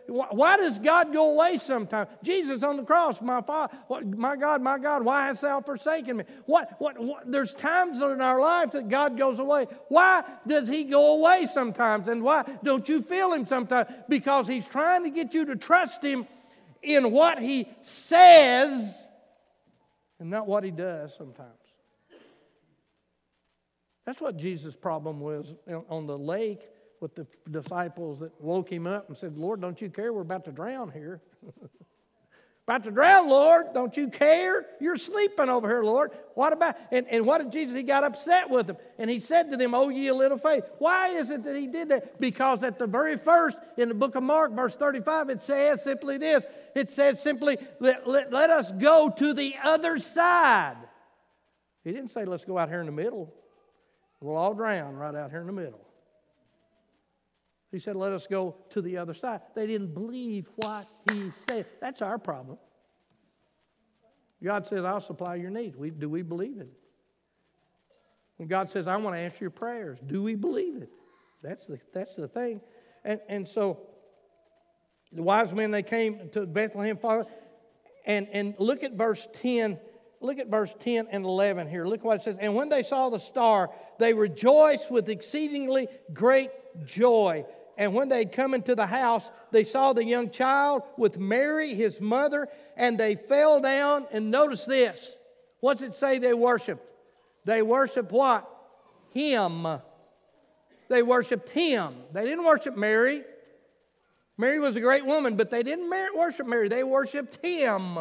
why 0.07 0.57
does 0.57 0.79
God 0.79 1.13
go 1.13 1.33
away 1.33 1.59
sometimes? 1.59 2.09
Jesus 2.23 2.63
on 2.63 2.79
the 2.79 2.83
cross, 2.83 3.21
my, 3.21 3.43
father, 3.43 3.77
my 4.17 4.37
God, 4.37 4.63
my 4.63 4.79
God, 4.79 5.05
why 5.05 5.27
hast 5.27 5.43
thou 5.43 5.61
forsaken 5.61 6.17
me? 6.17 6.25
What, 6.47 6.77
what, 6.79 6.99
what, 6.99 7.31
there's 7.31 7.53
times 7.53 8.01
in 8.01 8.23
our 8.23 8.41
lives 8.41 8.73
that 8.73 8.89
God 8.89 9.19
goes 9.19 9.39
away. 9.39 9.67
Why 9.89 10.25
does 10.47 10.67
He 10.67 10.85
go 10.85 11.19
away 11.19 11.47
sometimes? 11.53 12.09
And 12.09 12.23
why 12.23 12.45
don't 12.65 12.89
you 12.89 13.03
feel 13.03 13.35
Him 13.35 13.47
sometimes? 13.47 13.91
Because 14.09 14.47
He's 14.47 14.67
trying 14.67 15.05
to 15.05 15.11
get 15.11 15.35
you 15.35 15.45
to 15.45 15.57
trust 15.57 16.03
Him 16.03 16.27
in 16.83 17.11
what 17.11 17.39
He 17.39 17.69
says 17.83 19.07
and 20.19 20.31
not 20.31 20.47
what 20.47 20.65
He 20.65 20.71
does 20.71 21.15
sometimes. 21.15 21.66
That's 24.07 24.21
what 24.21 24.37
Jesus' 24.37 24.77
problem 24.77 25.21
was 25.21 25.53
on 25.91 26.07
the 26.07 26.17
lake 26.17 26.61
with 27.01 27.15
the 27.17 27.27
disciples 27.51 28.21
that 28.21 28.41
woke 28.41 28.71
him 28.71 28.87
up 28.87 29.09
and 29.09 29.17
said, 29.19 29.37
Lord, 29.37 29.61
don't 29.61 29.81
you 29.81 29.91
care? 29.91 30.13
We're 30.13 30.23
about 30.23 30.45
to 30.45 30.53
drown 30.53 30.93
here. 30.93 31.21
about 32.67 32.85
to 32.85 32.93
drown, 32.93 33.29
Lord. 33.29 33.75
Don't 33.75 33.97
you 33.97 34.09
care? 34.09 34.65
You're 34.81 34.97
sleeping 34.97 35.49
over 35.49 35.69
here, 35.69 35.83
Lord. 35.83 36.13
What 36.35 36.53
about? 36.53 36.77
And, 36.93 37.07
and 37.09 37.27
what 37.27 37.39
did 37.39 37.51
Jesus? 37.51 37.77
He 37.77 37.83
got 37.83 38.05
upset 38.05 38.49
with 38.49 38.69
them. 38.69 38.77
And 38.97 39.11
he 39.11 39.19
said 39.19 39.51
to 39.51 39.57
them, 39.57 39.75
Oh, 39.75 39.89
ye 39.89 40.11
little 40.13 40.39
faith. 40.39 40.65
Why 40.79 41.09
is 41.09 41.31
it 41.31 41.43
that 41.43 41.57
he 41.57 41.67
did 41.67 41.89
that? 41.89 42.21
Because 42.21 42.63
at 42.63 42.79
the 42.79 42.87
very 42.87 43.17
first, 43.19 43.59
in 43.77 43.89
the 43.89 43.95
book 43.95 44.15
of 44.15 44.23
Mark, 44.23 44.53
verse 44.53 44.77
35, 44.77 45.31
it 45.31 45.41
says 45.41 45.83
simply 45.83 46.17
this 46.17 46.47
it 46.77 46.91
says 46.91 47.21
simply, 47.21 47.59
Let, 47.81 48.07
let, 48.07 48.33
let 48.33 48.51
us 48.51 48.71
go 48.71 49.13
to 49.19 49.35
the 49.35 49.55
other 49.65 49.99
side. 49.99 50.77
He 51.83 51.91
didn't 51.91 52.13
say, 52.13 52.25
Let's 52.25 52.45
go 52.45 52.57
out 52.57 52.69
here 52.69 52.81
in 52.81 52.87
the 52.87 52.93
middle. 52.93 53.35
We'll 54.21 54.37
all 54.37 54.55
drown 54.55 54.95
right 54.95 55.15
out 55.15 55.31
here 55.31 55.41
in 55.41 55.47
the 55.47 55.53
middle. 55.53 55.87
He 57.71 57.79
said, 57.79 57.97
Let 57.97 58.13
us 58.13 58.27
go 58.27 58.57
to 58.71 58.81
the 58.81 58.97
other 58.97 59.15
side. 59.15 59.41
They 59.55 59.67
didn't 59.67 59.95
believe 59.95 60.49
what 60.57 60.89
he 61.11 61.31
said. 61.47 61.67
That's 61.81 62.03
our 62.03 62.19
problem. 62.19 62.59
God 64.43 64.67
says, 64.67 64.85
I'll 64.85 65.01
supply 65.01 65.37
your 65.37 65.51
needs. 65.51 65.77
We, 65.77 65.91
do 65.91 66.09
we 66.09 66.23
believe 66.23 66.59
it? 66.59 66.73
When 68.37 68.49
God 68.49 68.71
says, 68.71 68.87
I 68.87 68.97
want 68.97 69.17
to 69.17 69.21
answer 69.21 69.39
your 69.41 69.51
prayers, 69.51 69.99
do 70.07 70.23
we 70.23 70.35
believe 70.35 70.83
it? 70.83 70.91
That's 71.43 71.67
the, 71.67 71.79
that's 71.93 72.17
the 72.17 72.29
thing. 72.29 72.61
And, 73.05 73.21
and 73.29 73.49
so 73.49 73.81
the 75.13 75.23
wise 75.23 75.53
men, 75.53 75.71
they 75.71 75.83
came 75.83 76.29
to 76.33 76.47
Bethlehem, 76.47 76.99
Father, 76.99 77.27
and, 78.05 78.29
and 78.33 78.55
look 78.59 78.83
at 78.83 78.93
verse 78.93 79.27
10 79.35 79.79
look 80.21 80.39
at 80.39 80.49
verse 80.49 80.75
10 80.81 81.09
and 81.11 81.25
11 81.25 81.69
here. 81.69 81.87
Look 81.87 82.05
what 82.05 82.17
it 82.17 82.23
says. 82.23 82.37
And 82.41 82.55
when 82.55 82.69
they 82.69 82.83
saw 82.83 83.11
the 83.11 83.19
star, 83.19 83.71
they 83.99 84.15
rejoiced 84.15 84.91
with 84.91 85.09
exceedingly 85.09 85.89
great 86.13 86.51
joy. 86.85 87.45
And 87.79 87.95
when 87.95 88.09
they 88.09 88.19
had 88.19 88.33
come 88.33 88.55
into 88.55 88.75
the 88.75 88.87
house, 88.87 89.25
they 89.51 89.65
saw 89.65 89.93
the 89.93 90.05
young 90.05 90.31
child 90.31 90.83
with 90.97 91.19
Mary, 91.19 91.75
his 91.75 92.01
mother, 92.01 92.49
and 92.77 92.99
they 92.99 93.15
fell 93.15 93.61
down. 93.61 94.07
And 94.11 94.31
notice 94.31 94.65
this. 94.65 95.13
What's 95.61 95.83
it 95.83 95.95
say 95.95 96.19
they 96.19 96.35
worshiped? 96.35 96.83
They 97.45 97.63
worshiped 97.63 98.13
what? 98.13 98.51
Him. 99.13 99.67
They 100.89 101.03
worshiped 101.03 101.49
him. 101.51 101.95
They 102.13 102.25
didn't 102.25 102.45
worship 102.45 102.77
Mary. 102.77 103.23
Mary 104.39 104.59
was 104.59 104.77
a 104.77 104.81
great 104.81 105.05
woman, 105.05 105.37
but 105.37 105.51
they 105.51 105.63
didn't 105.63 105.91
worship 106.15 106.47
Mary. 106.47 106.69
They 106.69 106.85
worshiped 106.85 107.45
him. 107.45 107.99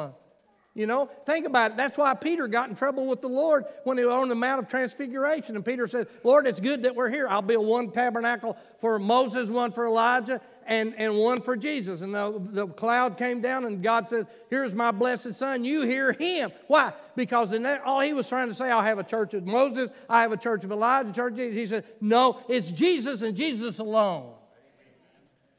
You 0.76 0.88
know, 0.88 1.10
think 1.26 1.46
about 1.46 1.72
it. 1.72 1.78
That's 1.78 1.98
why 1.98 2.14
Peter 2.16 2.50
got 2.50 2.68
in 2.68 2.76
trouble 2.76 3.08
with 3.08 3.22
the 3.22 3.30
Lord 3.30 3.64
when 3.86 3.98
he 3.98 4.04
was 4.04 4.14
on 4.14 4.28
the 4.28 4.36
Mount 4.36 4.60
of 4.60 4.68
Transfiguration. 4.68 5.56
And 5.56 5.64
Peter 5.64 5.88
said, 5.88 6.08
Lord, 6.22 6.46
it's 6.46 6.60
good 6.60 6.84
that 6.84 6.98
we're 6.98 7.10
here. 7.10 7.30
I'll 7.30 7.42
build 7.42 7.66
one 7.66 7.92
tabernacle 7.92 8.58
for 8.82 9.00
Moses, 9.00 9.50
one 9.50 9.72
for 9.72 9.88
Elijah, 9.88 10.42
and, 10.66 10.94
and 10.98 11.16
one 11.16 11.40
for 11.40 11.56
Jesus. 11.56 12.02
And 12.02 12.14
the, 12.14 12.42
the 12.52 12.68
cloud 12.68 13.18
came 13.18 13.40
down, 13.40 13.64
and 13.64 13.82
God 13.82 14.10
said, 14.10 14.28
Here's 14.50 14.74
my 14.74 14.92
blessed 14.92 15.36
son. 15.36 15.64
You 15.64 15.84
hear 15.84 16.12
him. 16.12 16.52
Why? 16.68 16.92
Because 17.16 17.54
in 17.54 17.64
that, 17.64 17.82
all 17.84 18.02
he 18.02 18.12
was 18.12 18.28
trying 18.28 18.50
to 18.50 18.54
say, 18.54 18.70
I'll 18.70 18.82
have 18.82 19.00
a 19.00 19.04
church 19.04 19.34
of 19.34 19.46
Moses, 19.46 19.90
I 20.10 20.24
have 20.24 20.34
a 20.34 20.38
church 20.38 20.66
of 20.66 20.74
Elijah, 20.74 21.14
church 21.14 21.34
of 21.34 21.38
Jesus. 21.38 21.56
He 21.56 21.68
said, 21.68 21.86
No, 22.02 22.42
it's 22.50 22.70
Jesus 22.70 23.22
and 23.22 23.38
Jesus 23.38 23.80
alone. 23.80 24.34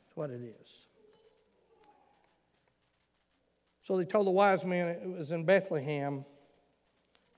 That's 0.04 0.16
what 0.16 0.28
it 0.28 0.42
is. 0.42 0.85
So 3.86 3.96
they 3.96 4.04
told 4.04 4.26
the 4.26 4.32
wise 4.32 4.64
men 4.64 4.88
it 4.88 5.06
was 5.06 5.30
in 5.30 5.44
Bethlehem, 5.44 6.24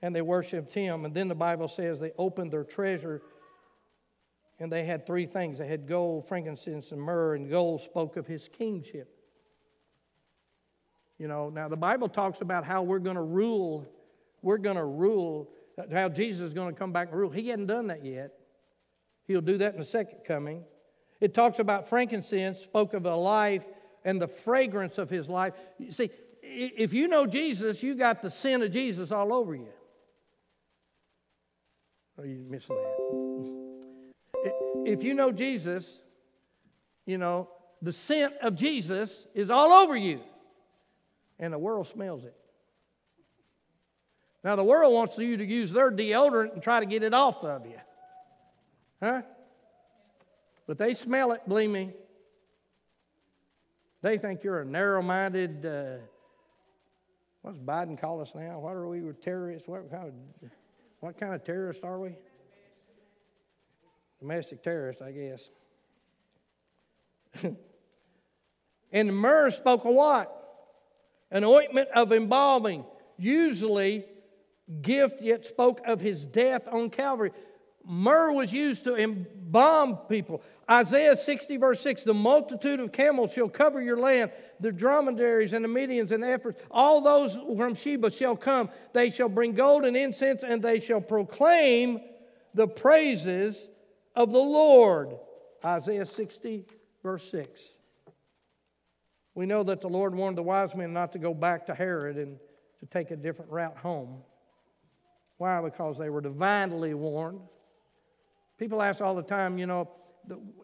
and 0.01 0.15
they 0.15 0.21
worshiped 0.21 0.73
him. 0.73 1.05
And 1.05 1.13
then 1.13 1.27
the 1.27 1.35
Bible 1.35 1.67
says 1.67 1.99
they 1.99 2.11
opened 2.17 2.51
their 2.51 2.63
treasure, 2.63 3.21
and 4.59 4.71
they 4.71 4.83
had 4.83 5.05
three 5.05 5.27
things 5.27 5.59
they 5.59 5.67
had 5.67 5.87
gold, 5.87 6.27
frankincense, 6.27 6.91
and 6.91 6.99
myrrh, 6.99 7.35
and 7.35 7.51
gold 7.51 7.81
spoke 7.81 8.17
of 8.17 8.25
his 8.25 8.49
kingship. 8.49 9.15
You 11.19 11.27
know, 11.27 11.49
now 11.49 11.67
the 11.67 11.77
Bible 11.77 12.09
talks 12.09 12.41
about 12.41 12.63
how 12.63 12.81
we're 12.81 12.99
going 12.99 13.17
to 13.17 13.21
rule, 13.21 13.87
we're 14.41 14.57
going 14.57 14.77
to 14.77 14.85
rule, 14.85 15.51
how 15.93 16.09
Jesus 16.09 16.47
is 16.47 16.53
going 16.53 16.73
to 16.73 16.79
come 16.79 16.91
back 16.91 17.09
and 17.09 17.17
rule. 17.19 17.29
He 17.29 17.49
hadn't 17.49 17.67
done 17.67 17.87
that 17.87 18.03
yet. 18.03 18.33
He'll 19.27 19.41
do 19.41 19.59
that 19.59 19.73
in 19.73 19.79
the 19.79 19.85
second 19.85 20.21
coming. 20.25 20.63
It 21.21 21.35
talks 21.35 21.59
about 21.59 21.89
frankincense, 21.89 22.59
spoke 22.59 22.95
of 22.95 23.05
a 23.05 23.15
life 23.15 23.65
and 24.03 24.19
the 24.19 24.27
fragrance 24.27 24.97
of 24.97 25.09
his 25.09 25.29
life. 25.29 25.53
You 25.77 25.91
see, 25.91 26.09
if 26.51 26.93
you 26.93 27.07
know 27.07 27.25
Jesus, 27.25 27.83
you 27.83 27.95
got 27.95 28.21
the 28.21 28.31
sin 28.31 28.61
of 28.61 28.71
Jesus 28.71 29.11
all 29.11 29.33
over 29.33 29.55
you. 29.55 29.67
Are 32.17 32.25
you 32.25 32.43
missing 32.49 32.75
that? 32.75 34.53
If 34.85 35.03
you 35.03 35.13
know 35.13 35.31
Jesus, 35.31 35.99
you 37.05 37.17
know, 37.17 37.49
the 37.81 37.93
scent 37.93 38.33
of 38.41 38.55
Jesus 38.55 39.25
is 39.33 39.49
all 39.49 39.71
over 39.71 39.95
you, 39.95 40.19
and 41.39 41.53
the 41.53 41.57
world 41.57 41.87
smells 41.87 42.25
it. 42.25 42.35
Now, 44.43 44.55
the 44.55 44.63
world 44.63 44.93
wants 44.93 45.17
you 45.17 45.37
to 45.37 45.45
use 45.45 45.71
their 45.71 45.91
deodorant 45.91 46.53
and 46.53 46.63
try 46.63 46.79
to 46.79 46.85
get 46.85 47.03
it 47.03 47.13
off 47.13 47.43
of 47.43 47.65
you. 47.65 47.79
Huh? 49.01 49.21
But 50.65 50.77
they 50.77 50.93
smell 50.93 51.31
it, 51.33 51.47
believe 51.47 51.69
me. 51.69 51.91
They 54.01 54.17
think 54.17 54.43
you're 54.43 54.61
a 54.61 54.65
narrow 54.65 55.01
minded, 55.01 55.65
uh, 55.65 55.97
what's 57.41 57.57
Biden 57.57 57.99
call 57.99 58.21
us 58.21 58.31
now? 58.35 58.59
What 58.59 58.73
are 58.73 58.87
we, 58.87 59.01
we're 59.01 59.13
terrorists? 59.13 59.67
What 59.67 59.89
kind 59.89 60.07
of, 60.07 60.49
what 60.99 61.19
kind 61.19 61.33
of 61.33 61.43
terrorist 61.43 61.83
are 61.83 61.99
we? 61.99 62.15
Domestic 64.19 64.63
terrorist, 64.63 65.01
I 65.01 65.11
guess. 65.11 65.49
and 68.91 69.09
the 69.09 69.13
myrrh 69.13 69.51
spoke 69.51 69.85
of 69.85 69.93
what? 69.93 70.35
An 71.31 71.43
ointment 71.43 71.89
of 71.95 72.11
embalming. 72.11 72.83
Usually, 73.17 74.05
gift 74.81 75.21
yet 75.21 75.45
spoke 75.45 75.81
of 75.85 76.01
his 76.01 76.25
death 76.25 76.67
on 76.67 76.89
Calvary. 76.89 77.31
Myrrh 77.85 78.33
was 78.33 78.51
used 78.51 78.83
to 78.83 78.95
embalm 78.95 79.97
people. 80.09 80.41
Isaiah 80.69 81.15
60, 81.15 81.57
verse 81.57 81.81
6 81.81 82.03
The 82.03 82.13
multitude 82.13 82.79
of 82.79 82.91
camels 82.91 83.33
shall 83.33 83.49
cover 83.49 83.81
your 83.81 83.97
land, 83.97 84.31
the 84.59 84.71
dromedaries 84.71 85.53
and 85.53 85.65
the 85.65 85.69
Medians 85.69 86.11
and 86.11 86.23
the 86.23 86.55
all 86.69 87.01
those 87.01 87.37
from 87.57 87.75
Sheba 87.75 88.11
shall 88.11 88.35
come. 88.35 88.69
They 88.93 89.09
shall 89.09 89.29
bring 89.29 89.53
gold 89.53 89.85
and 89.85 89.97
incense, 89.97 90.43
and 90.43 90.61
they 90.61 90.79
shall 90.79 91.01
proclaim 91.01 92.01
the 92.53 92.67
praises 92.67 93.69
of 94.15 94.31
the 94.31 94.39
Lord. 94.39 95.15
Isaiah 95.65 96.05
60, 96.05 96.65
verse 97.03 97.29
6. 97.31 97.61
We 99.33 99.45
know 99.45 99.63
that 99.63 99.81
the 99.81 99.89
Lord 99.89 100.13
warned 100.13 100.37
the 100.37 100.43
wise 100.43 100.75
men 100.75 100.93
not 100.93 101.13
to 101.13 101.19
go 101.19 101.33
back 101.33 101.65
to 101.67 101.73
Herod 101.73 102.17
and 102.17 102.37
to 102.79 102.85
take 102.85 103.11
a 103.11 103.15
different 103.15 103.51
route 103.51 103.77
home. 103.77 104.21
Why? 105.37 105.61
Because 105.61 105.97
they 105.97 106.09
were 106.09 106.21
divinely 106.21 106.93
warned. 106.93 107.39
People 108.57 108.81
ask 108.81 108.99
all 108.99 109.15
the 109.15 109.23
time, 109.23 109.57
you 109.57 109.65
know, 109.65 109.89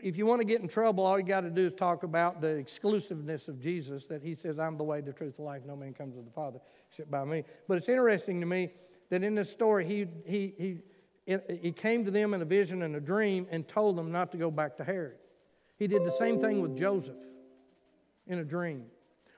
if 0.02 0.18
you 0.18 0.26
want 0.26 0.42
to 0.42 0.46
get 0.46 0.62
in 0.62 0.68
trouble, 0.68 1.06
all 1.06 1.18
you 1.18 1.26
got 1.26 1.42
to 1.42 1.50
do 1.50 1.68
is 1.68 1.74
talk 1.74 2.04
about 2.04 2.42
the 2.42 2.50
exclusiveness 2.50 3.48
of 3.48 3.60
Jesus, 3.60 4.06
that 4.06 4.22
he 4.22 4.36
says, 4.36 4.60
I'm 4.60 4.78
the 4.78 4.84
way, 4.84 5.02
the 5.02 5.14
truth, 5.14 5.38
the 5.38 5.44
life. 5.44 5.62
No 5.66 5.76
man 5.76 5.94
comes 5.94 6.16
to 6.16 6.22
the 6.22 6.32
Father 6.32 6.60
except 6.92 7.10
by 7.10 7.24
me. 7.26 7.44
But 7.68 7.78
it's 7.78 7.90
interesting 7.90 8.40
to 8.40 8.46
me 8.46 8.72
that 9.10 9.24
in 9.24 9.36
this 9.36 9.50
story, 9.50 9.86
he, 9.86 10.08
he, 10.26 10.82
he, 11.26 11.38
he 11.62 11.72
came 11.72 12.06
to 12.06 12.12
them 12.12 12.34
in 12.34 12.42
a 12.42 12.46
vision 12.46 12.84
and 12.84 12.96
a 12.96 13.00
dream 13.00 13.48
and 13.50 13.68
told 13.68 13.96
them 13.98 14.12
not 14.12 14.32
to 14.32 14.38
go 14.38 14.52
back 14.52 14.78
to 14.78 14.84
Herod. 14.84 15.18
He 15.78 15.88
did 15.88 16.06
the 16.06 16.16
same 16.18 16.40
thing 16.40 16.62
with 16.62 16.78
Joseph 16.78 17.18
in 18.28 18.40
a 18.40 18.44
dream. 18.46 18.86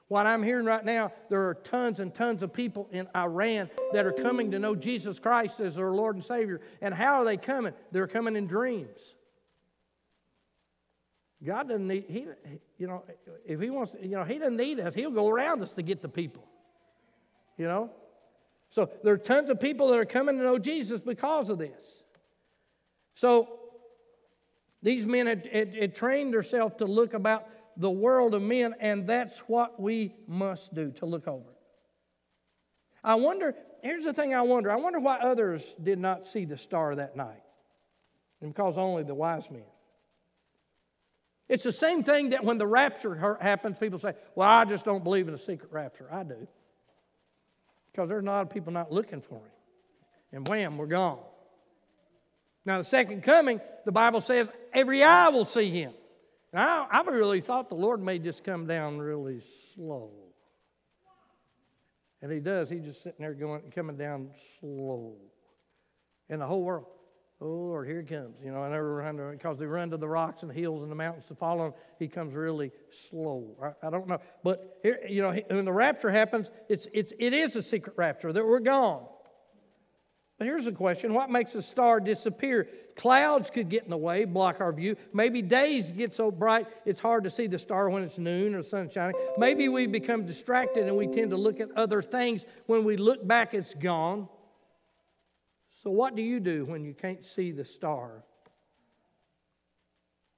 What 0.07 0.25
I'm 0.25 0.41
hearing 0.41 0.65
right 0.65 0.85
now, 0.85 1.11
there 1.29 1.47
are 1.49 1.55
tons 1.55 1.99
and 1.99 2.13
tons 2.13 2.41
of 2.41 2.53
people 2.53 2.87
in 2.91 3.09
Iran 3.15 3.69
that 3.91 4.05
are 4.05 4.13
coming 4.13 4.51
to 4.51 4.59
know 4.59 4.73
Jesus 4.73 5.19
Christ 5.19 5.59
as 5.59 5.75
their 5.75 5.91
Lord 5.91 6.15
and 6.15 6.23
Savior. 6.23 6.61
And 6.81 6.93
how 6.93 7.15
are 7.15 7.25
they 7.25 7.35
coming? 7.35 7.73
They're 7.91 8.07
coming 8.07 8.37
in 8.37 8.47
dreams. 8.47 9.15
God 11.45 11.67
doesn't 11.67 11.87
need, 11.87 12.05
he, 12.07 12.27
you 12.77 12.87
know, 12.87 13.03
if 13.45 13.59
He 13.59 13.69
wants, 13.69 13.95
you 14.01 14.17
know, 14.17 14.23
He 14.23 14.39
doesn't 14.39 14.57
need 14.57 14.79
us. 14.79 14.95
He'll 14.95 15.11
go 15.11 15.27
around 15.27 15.61
us 15.61 15.71
to 15.73 15.83
get 15.83 16.01
the 16.01 16.09
people, 16.09 16.47
you 17.57 17.67
know. 17.67 17.91
So 18.69 18.89
there 19.03 19.13
are 19.13 19.19
tons 19.19 19.49
of 19.49 19.59
people 19.59 19.87
that 19.89 19.99
are 19.99 20.05
coming 20.05 20.37
to 20.37 20.43
know 20.43 20.57
Jesus 20.57 20.99
because 20.99 21.49
of 21.49 21.57
this. 21.57 21.81
So 23.15 23.59
these 24.81 25.05
men 25.05 25.27
had, 25.27 25.47
had, 25.51 25.75
had 25.75 25.95
trained 25.95 26.33
themselves 26.33 26.75
to 26.77 26.85
look 26.85 27.13
about 27.13 27.47
the 27.77 27.89
world 27.89 28.33
of 28.33 28.41
men, 28.41 28.73
and 28.79 29.05
that's 29.07 29.39
what 29.39 29.79
we 29.79 30.15
must 30.27 30.73
do 30.73 30.91
to 30.93 31.05
look 31.05 31.27
over. 31.27 31.53
I 33.03 33.15
wonder, 33.15 33.55
here's 33.83 34.03
the 34.03 34.13
thing 34.13 34.33
I 34.33 34.41
wonder 34.41 34.71
I 34.71 34.75
wonder 34.75 34.99
why 34.99 35.17
others 35.17 35.63
did 35.81 35.99
not 35.99 36.27
see 36.27 36.45
the 36.45 36.57
star 36.57 36.95
that 36.95 37.15
night, 37.15 37.43
and 38.41 38.53
because 38.53 38.77
only 38.77 39.03
the 39.03 39.13
wise 39.13 39.49
men. 39.51 39.63
It's 41.49 41.63
the 41.63 41.71
same 41.71 42.03
thing 42.03 42.29
that 42.29 42.43
when 42.43 42.57
the 42.57 42.67
rapture 42.67 43.37
happens, 43.39 43.77
people 43.77 43.99
say, 43.99 44.13
Well, 44.35 44.49
I 44.49 44.65
just 44.65 44.83
don't 44.83 45.03
believe 45.03 45.27
in 45.27 45.33
a 45.33 45.39
secret 45.39 45.71
rapture. 45.71 46.07
I 46.11 46.23
do. 46.23 46.47
Because 47.91 48.09
there's 48.09 48.23
a 48.23 48.27
lot 48.27 48.41
of 48.41 48.49
people 48.49 48.73
not 48.73 48.91
looking 48.91 49.21
for 49.21 49.35
him. 49.35 49.51
And 50.33 50.47
wham, 50.47 50.77
we're 50.77 50.87
gone. 50.87 51.19
Now, 52.65 52.79
the 52.79 52.83
second 52.83 53.23
coming, 53.23 53.61
the 53.85 53.93
Bible 53.93 54.19
says, 54.19 54.49
every 54.73 55.01
eye 55.01 55.29
will 55.29 55.45
see 55.45 55.69
him. 55.69 55.93
Now, 56.53 56.87
I, 56.91 56.99
I 56.99 57.03
really 57.09 57.39
thought 57.39 57.69
the 57.69 57.75
Lord 57.75 58.03
may 58.03 58.19
just 58.19 58.43
come 58.43 58.67
down 58.67 58.97
really 58.97 59.41
slow. 59.73 60.11
And 62.21 62.31
he 62.31 62.39
does. 62.39 62.69
He's 62.69 62.83
just 62.83 63.03
sitting 63.03 63.19
there 63.19 63.33
going, 63.33 63.61
coming 63.73 63.95
down 63.95 64.31
slow. 64.59 65.15
And 66.29 66.41
the 66.41 66.45
whole 66.45 66.63
world, 66.63 66.87
Oh, 67.39 67.45
Lord, 67.45 67.87
here 67.87 68.01
he 68.01 68.07
comes. 68.07 68.35
You 68.43 68.51
know, 68.51 68.63
I 68.63 68.69
never 68.69 68.95
run 68.95 69.17
because 69.31 69.59
they 69.59 69.67
run 69.67 69.91
to 69.91 69.97
the 69.97 70.07
rocks 70.07 70.41
and 70.41 70.49
the 70.49 70.55
hills 70.55 70.81
and 70.81 70.91
the 70.91 70.95
mountains 70.95 71.25
to 71.27 71.35
follow 71.35 71.67
him. 71.67 71.73
He 71.99 72.07
comes 72.07 72.33
really 72.33 72.71
slow. 73.09 73.55
I, 73.61 73.87
I, 73.87 73.89
don't 73.91 74.07
know. 74.07 74.19
But 74.43 74.79
here, 74.81 74.99
you 75.07 75.21
know, 75.21 75.31
when 75.47 75.65
the 75.65 75.71
rapture 75.71 76.09
happens, 76.09 76.49
it's, 76.67 76.87
it's, 76.93 77.13
it 77.19 77.33
is 77.33 77.55
a 77.55 77.61
secret 77.61 77.95
rapture 77.95 78.33
that 78.33 78.43
we're 78.43 78.59
gone. 78.59 79.05
But 80.39 80.45
here's 80.45 80.65
the 80.65 80.71
question 80.71 81.13
what 81.13 81.29
makes 81.29 81.53
a 81.55 81.61
star 81.61 81.99
disappear? 81.99 82.67
Clouds 82.95 83.51
could 83.51 83.69
get 83.69 83.83
in 83.83 83.91
the 83.91 83.97
way, 83.97 84.25
block 84.25 84.59
our 84.59 84.71
view. 84.71 84.95
Maybe 85.13 85.43
days 85.43 85.91
get 85.91 86.15
so 86.15 86.31
bright 86.31 86.67
it's 86.85 86.99
hard 86.99 87.23
to 87.25 87.29
see 87.29 87.45
the 87.45 87.59
star 87.59 87.89
when 87.89 88.03
it's 88.03 88.17
noon 88.17 88.55
or 88.55 88.63
sun 88.63 88.89
shining. 88.89 89.15
Maybe 89.37 89.69
we 89.69 89.85
become 89.85 90.25
distracted 90.25 90.87
and 90.87 90.97
we 90.97 91.07
tend 91.07 91.31
to 91.31 91.37
look 91.37 91.59
at 91.59 91.69
other 91.75 92.01
things. 92.01 92.45
When 92.65 92.83
we 92.83 92.97
look 92.97 93.27
back, 93.27 93.53
it's 93.53 93.75
gone. 93.75 94.27
So, 95.87 95.91
what 95.91 96.17
do 96.17 96.21
you 96.21 96.41
do 96.41 96.65
when 96.65 96.83
you 96.83 96.93
can't 96.93 97.25
see 97.25 97.51
the 97.51 97.63
star? 97.63 98.25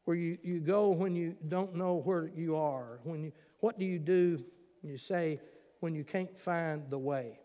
Where 0.06 0.16
you, 0.16 0.38
you 0.44 0.60
go 0.60 0.90
when 0.90 1.16
you 1.16 1.38
don't 1.48 1.74
know 1.74 1.96
where 1.96 2.30
you 2.36 2.56
are? 2.56 3.00
When 3.04 3.24
you, 3.24 3.32
what 3.60 3.80
do 3.80 3.86
you 3.86 3.98
do, 3.98 4.44
you 4.84 5.00
say, 5.00 5.42
when 5.80 5.96
you 5.96 6.04
can't 6.04 6.40
find 6.40 6.84
the 6.92 7.00
way? 7.00 7.40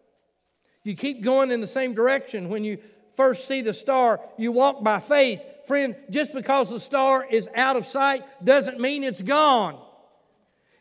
You 0.82 0.94
keep 0.94 1.22
going 1.22 1.50
in 1.50 1.62
the 1.62 1.66
same 1.66 1.94
direction. 1.94 2.50
When 2.50 2.62
you 2.62 2.76
first 3.16 3.48
see 3.48 3.62
the 3.62 3.72
star, 3.72 4.20
you 4.36 4.52
walk 4.52 4.84
by 4.84 5.00
faith. 5.00 5.40
Friend, 5.66 5.96
just 6.10 6.34
because 6.34 6.68
the 6.68 6.80
star 6.80 7.24
is 7.24 7.48
out 7.54 7.76
of 7.76 7.86
sight 7.86 8.22
doesn't 8.44 8.78
mean 8.78 9.02
it's 9.02 9.22
gone. 9.22 9.82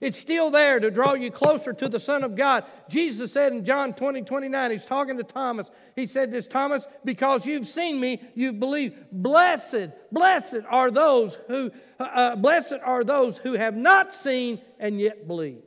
It's 0.03 0.17
still 0.17 0.51
there 0.51 0.81
to 0.81 0.91
draw 0.91 1.13
you 1.13 1.31
closer 1.31 1.71
to 1.71 1.87
the 1.87 1.99
Son 1.99 2.25
of 2.25 2.35
God. 2.35 2.65
Jesus 2.89 3.31
said 3.31 3.53
in 3.53 3.63
John 3.63 3.93
20, 3.93 4.23
29, 4.23 4.71
he's 4.71 4.83
talking 4.83 5.15
to 5.15 5.23
Thomas. 5.23 5.71
He 5.95 6.07
said 6.07 6.29
this, 6.29 6.45
Thomas, 6.45 6.85
because 7.05 7.45
you've 7.45 7.67
seen 7.67 8.01
me, 8.01 8.21
you've 8.35 8.59
believed. 8.59 8.97
Blessed, 9.13 9.91
blessed 10.11 10.59
are 10.69 10.91
those 10.91 11.37
who, 11.47 11.71
uh, 12.01 12.03
uh, 12.03 12.35
blessed 12.35 12.79
are 12.83 13.05
those 13.05 13.37
who 13.37 13.53
have 13.53 13.77
not 13.77 14.13
seen 14.13 14.61
and 14.77 14.99
yet 14.99 15.25
believe. 15.25 15.61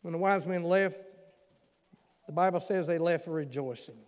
When 0.00 0.12
the 0.12 0.18
wise 0.18 0.46
men 0.46 0.64
left, 0.64 0.98
the 2.26 2.32
Bible 2.32 2.60
says 2.60 2.86
they 2.86 2.96
left 2.96 3.26
rejoicing 3.26 3.98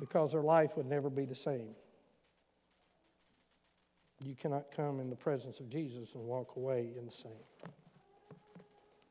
because 0.00 0.32
their 0.32 0.42
life 0.42 0.76
would 0.76 0.86
never 0.86 1.08
be 1.08 1.24
the 1.24 1.36
same. 1.36 1.76
You 4.24 4.34
cannot 4.34 4.66
come 4.74 5.00
in 5.00 5.08
the 5.08 5.16
presence 5.16 5.60
of 5.60 5.70
Jesus 5.70 6.14
and 6.14 6.24
walk 6.24 6.56
away 6.56 6.90
in 6.98 7.06
the 7.06 7.12
same. 7.12 7.32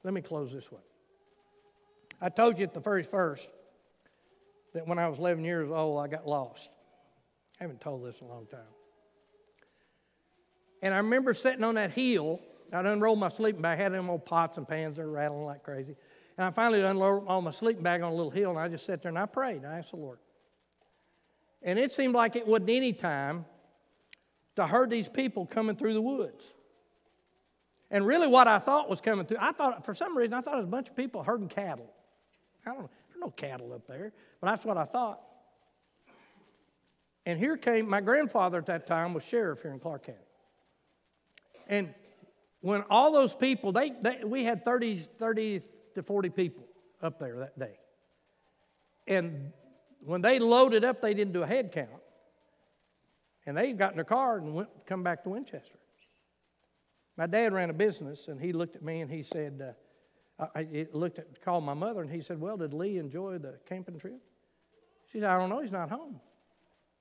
Let 0.03 0.13
me 0.13 0.21
close 0.21 0.51
this 0.51 0.71
way. 0.71 0.79
I 2.21 2.29
told 2.29 2.57
you 2.57 2.63
at 2.63 2.73
the 2.73 2.79
very 2.79 3.03
first 3.03 3.47
that 4.73 4.87
when 4.87 4.99
I 4.99 5.07
was 5.07 5.17
11 5.17 5.43
years 5.43 5.71
old, 5.71 5.99
I 5.99 6.07
got 6.07 6.27
lost. 6.27 6.69
I 7.59 7.63
haven't 7.63 7.81
told 7.81 8.05
this 8.05 8.19
in 8.21 8.27
a 8.27 8.29
long 8.29 8.45
time. 8.45 8.59
And 10.81 10.93
I 10.93 10.97
remember 10.97 11.33
sitting 11.33 11.63
on 11.63 11.75
that 11.75 11.91
hill. 11.91 12.39
I'd 12.71 12.85
unrolled 12.85 13.19
my 13.19 13.29
sleeping 13.29 13.61
bag. 13.61 13.79
I 13.79 13.81
had 13.81 13.93
them 13.93 14.09
old 14.09 14.25
pots 14.25 14.57
and 14.57 14.67
pans 14.67 14.97
that 14.97 15.03
were 15.03 15.11
rattling 15.11 15.45
like 15.45 15.63
crazy. 15.63 15.95
And 16.37 16.45
I 16.45 16.51
finally 16.51 16.81
unrolled 16.81 17.25
all 17.27 17.41
my 17.41 17.51
sleeping 17.51 17.83
bag 17.83 18.01
on 18.01 18.11
a 18.11 18.15
little 18.15 18.31
hill, 18.31 18.51
and 18.51 18.59
I 18.59 18.67
just 18.67 18.85
sat 18.85 19.01
there 19.01 19.09
and 19.09 19.17
I 19.17 19.25
prayed. 19.25 19.65
I 19.65 19.79
asked 19.79 19.91
the 19.91 19.97
Lord. 19.97 20.19
And 21.63 21.77
it 21.77 21.91
seemed 21.91 22.13
like 22.13 22.35
it 22.35 22.47
wasn't 22.47 22.69
any 22.69 22.93
time 22.93 23.45
to 24.59 24.67
heard 24.67 24.89
these 24.89 25.09
people 25.09 25.45
coming 25.45 25.75
through 25.75 25.93
the 25.93 26.01
woods. 26.01 26.45
And 27.91 28.05
really, 28.05 28.27
what 28.27 28.47
I 28.47 28.59
thought 28.59 28.89
was 28.89 29.01
coming 29.01 29.25
through, 29.25 29.37
I 29.39 29.51
thought, 29.51 29.83
for 29.85 29.95
some 29.95 30.15
reason, 30.15 30.33
I 30.33 30.41
thought 30.41 30.53
it 30.53 30.57
was 30.57 30.65
a 30.65 30.69
bunch 30.69 30.89
of 30.89 30.95
people 30.95 31.23
herding 31.23 31.49
cattle. 31.49 31.89
I 32.65 32.69
don't 32.69 32.81
know, 32.81 32.89
there's 33.09 33.21
no 33.21 33.31
cattle 33.31 33.73
up 33.73 33.87
there, 33.87 34.13
but 34.39 34.47
that's 34.47 34.63
what 34.63 34.77
I 34.77 34.85
thought. 34.85 35.21
And 37.25 37.39
here 37.39 37.57
came, 37.57 37.89
my 37.89 38.01
grandfather 38.01 38.59
at 38.59 38.67
that 38.67 38.87
time 38.87 39.13
was 39.13 39.23
sheriff 39.23 39.61
here 39.61 39.71
in 39.71 39.79
Clark 39.79 40.05
County. 40.05 40.19
And 41.67 41.93
when 42.61 42.83
all 42.89 43.11
those 43.11 43.33
people, 43.33 43.71
they, 43.71 43.91
they, 44.01 44.21
we 44.23 44.43
had 44.43 44.63
30, 44.63 44.99
30 45.17 45.61
to 45.95 46.03
40 46.03 46.29
people 46.29 46.63
up 47.01 47.19
there 47.19 47.37
that 47.39 47.57
day. 47.57 47.77
And 49.07 49.51
when 50.03 50.21
they 50.21 50.39
loaded 50.39 50.83
up, 50.83 51.01
they 51.01 51.13
didn't 51.13 51.33
do 51.33 51.43
a 51.43 51.47
head 51.47 51.71
count. 51.71 51.89
And 53.49 53.57
they 53.57 53.73
got 53.73 53.93
in 53.93 53.95
their 53.95 54.05
car 54.05 54.37
and 54.37 54.53
went, 54.53 54.69
come 54.85 55.01
back 55.01 55.23
to 55.23 55.29
Winchester. 55.29 55.79
My 57.17 57.25
dad 57.25 57.51
ran 57.51 57.71
a 57.71 57.73
business, 57.73 58.27
and 58.27 58.39
he 58.39 58.53
looked 58.53 58.75
at 58.75 58.83
me 58.83 59.01
and 59.01 59.09
he 59.09 59.23
said, 59.23 59.73
uh, 60.39 60.45
I, 60.53 60.85
looked 60.93 61.17
at, 61.17 61.41
called 61.43 61.63
my 61.63 61.73
mother, 61.73 62.03
and 62.03 62.11
he 62.11 62.21
said, 62.21 62.39
Well, 62.39 62.57
did 62.57 62.73
Lee 62.73 62.99
enjoy 62.99 63.39
the 63.39 63.57
camping 63.67 63.97
trip? 63.97 64.21
She 65.11 65.19
said, 65.19 65.31
I 65.31 65.39
don't 65.39 65.49
know, 65.49 65.61
he's 65.61 65.71
not 65.71 65.89
home. 65.89 66.19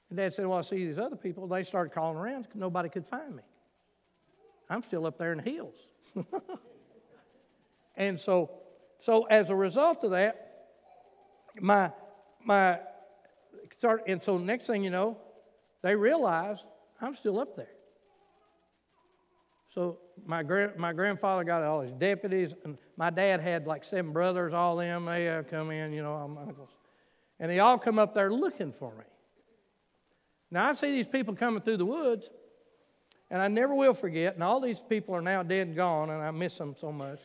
And 0.09 0.17
Dad 0.17 0.33
said, 0.33 0.47
Well, 0.47 0.57
I 0.57 0.63
see 0.63 0.87
these 0.87 0.97
other 0.97 1.17
people. 1.17 1.47
They 1.49 1.65
started 1.65 1.93
calling 1.93 2.17
around. 2.17 2.49
Nobody 2.55 2.89
could 2.89 3.07
find 3.07 3.37
me. 3.37 3.43
I'm 4.71 4.83
still 4.85 5.05
up 5.05 5.19
there 5.19 5.33
in 5.33 5.45
the 5.45 5.51
hills. 5.51 5.75
and 7.95 8.19
so, 8.19 8.53
so 9.01 9.25
as 9.25 9.51
a 9.51 9.55
result 9.55 10.03
of 10.03 10.13
that, 10.13 10.65
my, 11.61 11.93
my, 12.43 12.79
start, 13.77 14.05
and 14.07 14.23
so 14.23 14.39
next 14.39 14.67
thing 14.67 14.83
you 14.83 14.89
know, 14.89 15.19
they 15.83 15.95
realize 15.95 16.59
I'm 17.01 17.15
still 17.15 17.39
up 17.39 17.57
there. 17.57 17.69
So 19.75 19.99
my, 20.27 20.43
gra- 20.43 20.73
my 20.77 20.93
grandfather 20.93 21.45
got 21.45 21.63
all 21.63 21.83
his 21.83 21.93
deputies, 21.93 22.53
and 22.65 22.79
my 22.97 23.11
dad 23.11 23.41
had 23.41 23.67
like 23.67 23.85
seven 23.85 24.13
brothers, 24.13 24.53
all 24.53 24.77
them, 24.77 25.05
they 25.05 25.29
uh, 25.29 25.43
come 25.43 25.71
in, 25.71 25.93
you 25.93 26.03
know, 26.03 26.13
all 26.13 26.29
my 26.29 26.43
uncles. 26.43 26.71
And 27.39 27.51
they 27.51 27.61
all 27.61 27.79
come 27.79 27.99
up 27.99 28.15
there 28.15 28.33
looking 28.33 28.73
for 28.73 28.91
me. 28.93 29.05
Now 30.51 30.71
I 30.71 30.73
see 30.73 30.91
these 30.91 31.07
people 31.07 31.35
coming 31.35 31.61
through 31.61 31.77
the 31.77 31.85
woods, 31.85 32.29
and 33.31 33.41
I 33.41 33.49
never 33.49 33.75
will 33.75 33.95
forget, 33.95 34.35
and 34.35 34.43
all 34.43 34.61
these 34.61 34.83
people 34.89 35.15
are 35.15 35.23
now 35.23 35.43
dead 35.43 35.69
and 35.69 35.77
gone, 35.77 36.11
and 36.11 36.23
I 36.23 36.31
miss 36.31 36.57
them 36.57 36.75
so 36.81 36.91
much. 36.91 37.21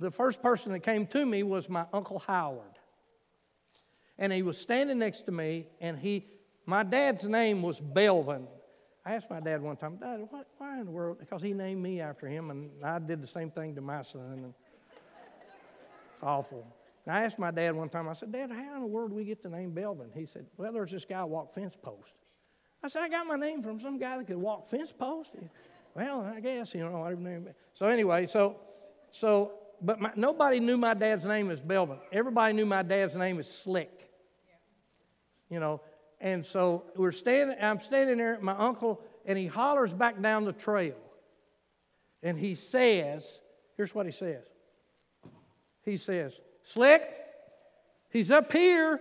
The 0.00 0.10
first 0.10 0.42
person 0.42 0.72
that 0.72 0.80
came 0.80 1.06
to 1.06 1.24
me 1.24 1.44
was 1.44 1.68
my 1.68 1.86
Uncle 1.92 2.18
Howard. 2.18 2.66
And 4.18 4.32
he 4.32 4.42
was 4.42 4.58
standing 4.58 4.98
next 4.98 5.22
to 5.22 5.32
me, 5.32 5.68
and 5.80 5.98
he, 5.98 6.26
my 6.66 6.82
dad's 6.82 7.24
name 7.24 7.62
was 7.62 7.80
Belvin. 7.80 8.46
I 9.04 9.14
asked 9.14 9.28
my 9.30 9.40
dad 9.40 9.60
one 9.60 9.76
time, 9.76 9.96
Dad, 9.96 10.20
what, 10.30 10.46
why 10.58 10.78
in 10.78 10.86
the 10.86 10.90
world? 10.90 11.18
Because 11.18 11.42
he 11.42 11.52
named 11.52 11.82
me 11.82 12.00
after 12.00 12.28
him, 12.28 12.50
and 12.50 12.70
I 12.84 13.00
did 13.00 13.20
the 13.20 13.26
same 13.26 13.50
thing 13.50 13.74
to 13.74 13.80
my 13.80 14.02
son. 14.02 14.34
And 14.36 14.44
it's 14.44 16.22
awful. 16.22 16.64
And 17.04 17.16
I 17.16 17.24
asked 17.24 17.38
my 17.38 17.50
dad 17.50 17.74
one 17.74 17.88
time, 17.88 18.08
I 18.08 18.12
said, 18.12 18.30
Dad, 18.30 18.50
how 18.50 18.76
in 18.76 18.80
the 18.80 18.86
world 18.86 19.10
do 19.10 19.16
we 19.16 19.24
get 19.24 19.42
the 19.42 19.48
name 19.48 19.72
Belvin? 19.72 20.10
He 20.14 20.26
said, 20.26 20.46
Well, 20.56 20.72
there's 20.72 20.92
this 20.92 21.04
guy 21.04 21.24
walk 21.24 21.52
fence 21.52 21.74
post. 21.82 22.12
I 22.82 22.88
said, 22.88 23.02
I 23.02 23.08
got 23.08 23.26
my 23.26 23.36
name 23.36 23.62
from 23.62 23.80
some 23.80 23.98
guy 23.98 24.18
that 24.18 24.26
could 24.26 24.36
walk 24.36 24.68
fence 24.68 24.92
post. 24.96 25.30
Well, 25.94 26.22
I 26.22 26.40
guess, 26.40 26.74
you 26.74 26.84
know, 26.84 26.98
whatever 26.98 27.20
name. 27.20 27.48
So 27.74 27.86
anyway, 27.86 28.26
so, 28.26 28.56
so, 29.10 29.52
but 29.80 30.00
my, 30.00 30.10
nobody 30.16 30.58
knew 30.58 30.76
my 30.78 30.94
dad's 30.94 31.24
name 31.24 31.50
as 31.50 31.60
Belvin. 31.60 31.98
Everybody 32.12 32.54
knew 32.54 32.66
my 32.66 32.82
dad's 32.82 33.14
name 33.14 33.38
as 33.38 33.52
Slick. 33.52 34.10
You 35.50 35.60
know, 35.60 35.80
and 36.22 36.46
so 36.46 36.84
we're 36.94 37.10
standing, 37.10 37.56
I'm 37.60 37.80
standing 37.80 38.16
there, 38.16 38.38
my 38.40 38.54
uncle, 38.56 39.00
and 39.26 39.36
he 39.36 39.48
hollers 39.48 39.92
back 39.92 40.22
down 40.22 40.44
the 40.44 40.52
trail. 40.52 40.94
And 42.22 42.38
he 42.38 42.54
says, 42.54 43.40
here's 43.76 43.92
what 43.92 44.06
he 44.06 44.12
says. 44.12 44.44
He 45.84 45.96
says, 45.96 46.32
Slick, 46.62 47.02
he's 48.10 48.30
up 48.30 48.52
here 48.52 49.00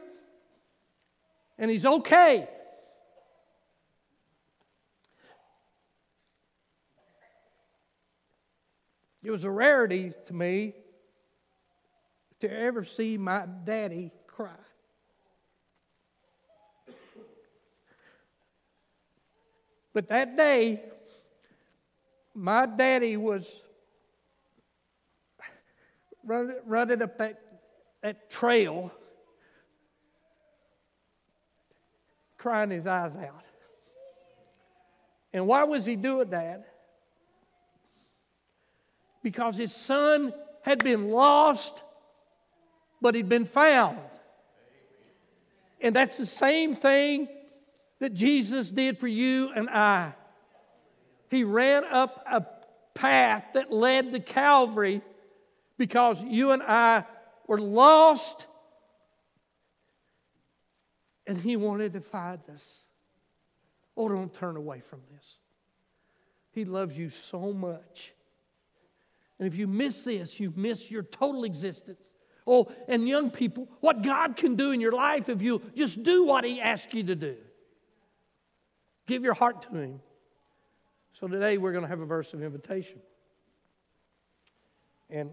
and 1.60 1.70
he's 1.70 1.86
okay. 1.86 2.50
It 9.24 9.30
was 9.30 9.44
a 9.44 9.52
rarity 9.52 10.14
to 10.26 10.34
me 10.34 10.74
to 12.40 12.52
ever 12.52 12.84
see 12.84 13.20
my 13.20 13.46
daddy 13.64 14.12
cry. 14.26 14.50
But 19.94 20.10
that 20.10 20.38
day, 20.38 20.82
my 22.34 22.66
daddy 22.66 23.18
was 23.18 23.54
running, 26.24 26.56
running 26.66 27.02
up 27.02 27.18
that, 27.18 27.42
that 28.02 28.30
trail, 28.30 28.92
crying 32.38 32.70
his 32.70 32.88
eyes 32.88 33.16
out. 33.16 33.44
And 35.34 35.48
why 35.48 35.64
was 35.64 35.86
he 35.86 35.96
doing 35.96 36.30
that? 36.30 36.72
because 39.24 39.56
his 39.56 39.74
son 39.76 40.34
had 40.62 40.84
been 40.84 41.10
lost, 41.10 41.82
but 43.02 43.16
he'd 43.16 43.30
been 43.30 43.46
found. 43.46 43.98
And 45.80 45.96
that's 45.96 46.18
the 46.18 46.26
same 46.26 46.76
thing 46.76 47.28
that 48.02 48.16
Jesus 48.16 48.72
did 48.72 48.98
for 48.98 49.08
you 49.08 49.52
and 49.56 49.70
I. 49.70 50.14
He 51.30 51.44
ran 51.44 51.86
up 51.86 52.26
a 52.30 52.44
path 52.98 53.44
that 53.54 53.72
led 53.72 54.12
to 54.12 54.20
Calvary 54.20 55.02
because 55.78 56.22
you 56.24 56.52
and 56.52 56.64
I 56.64 57.06
were 57.48 57.62
lost 57.62 58.48
and 61.28 61.38
He 61.38 61.56
wanted 61.56 61.94
to 61.94 62.02
find 62.02 62.40
us. 62.52 62.84
Oh, 63.96 64.10
don't 64.10 64.34
turn 64.34 64.58
away 64.58 64.80
from 64.80 65.02
this. 65.14 65.36
He 66.54 66.66
loves 66.66 66.98
you 66.98 67.12
so 67.12 67.54
much. 67.54 68.14
And 69.38 69.48
if 69.48 69.56
you 69.56 69.68
miss 69.68 70.04
this, 70.04 70.40
you 70.40 70.52
miss 70.56 70.90
your 70.90 71.04
total 71.04 71.44
existence. 71.44 72.02
Oh, 72.48 72.72
and 72.88 73.08
young 73.08 73.30
people, 73.30 73.68
what 73.80 74.02
God 74.02 74.38
can 74.38 74.56
do 74.56 74.72
in 74.72 74.82
your 74.82 74.92
life 74.92 75.30
if 75.30 75.44
you 75.44 75.62
just 75.76 76.02
do 76.02 76.26
what 76.26 76.44
He 76.44 76.60
asks 76.60 76.92
you 76.96 77.04
to 77.04 77.16
do. 77.16 77.38
Give 79.08 79.24
your 79.24 79.34
heart 79.34 79.64
to 79.64 79.78
Him. 79.78 80.00
So 81.14 81.28
today 81.28 81.58
we're 81.58 81.72
going 81.72 81.84
to 81.84 81.90
have 81.90 82.00
a 82.00 82.06
verse 82.06 82.34
of 82.34 82.42
invitation. 82.42 83.00
And 85.10 85.32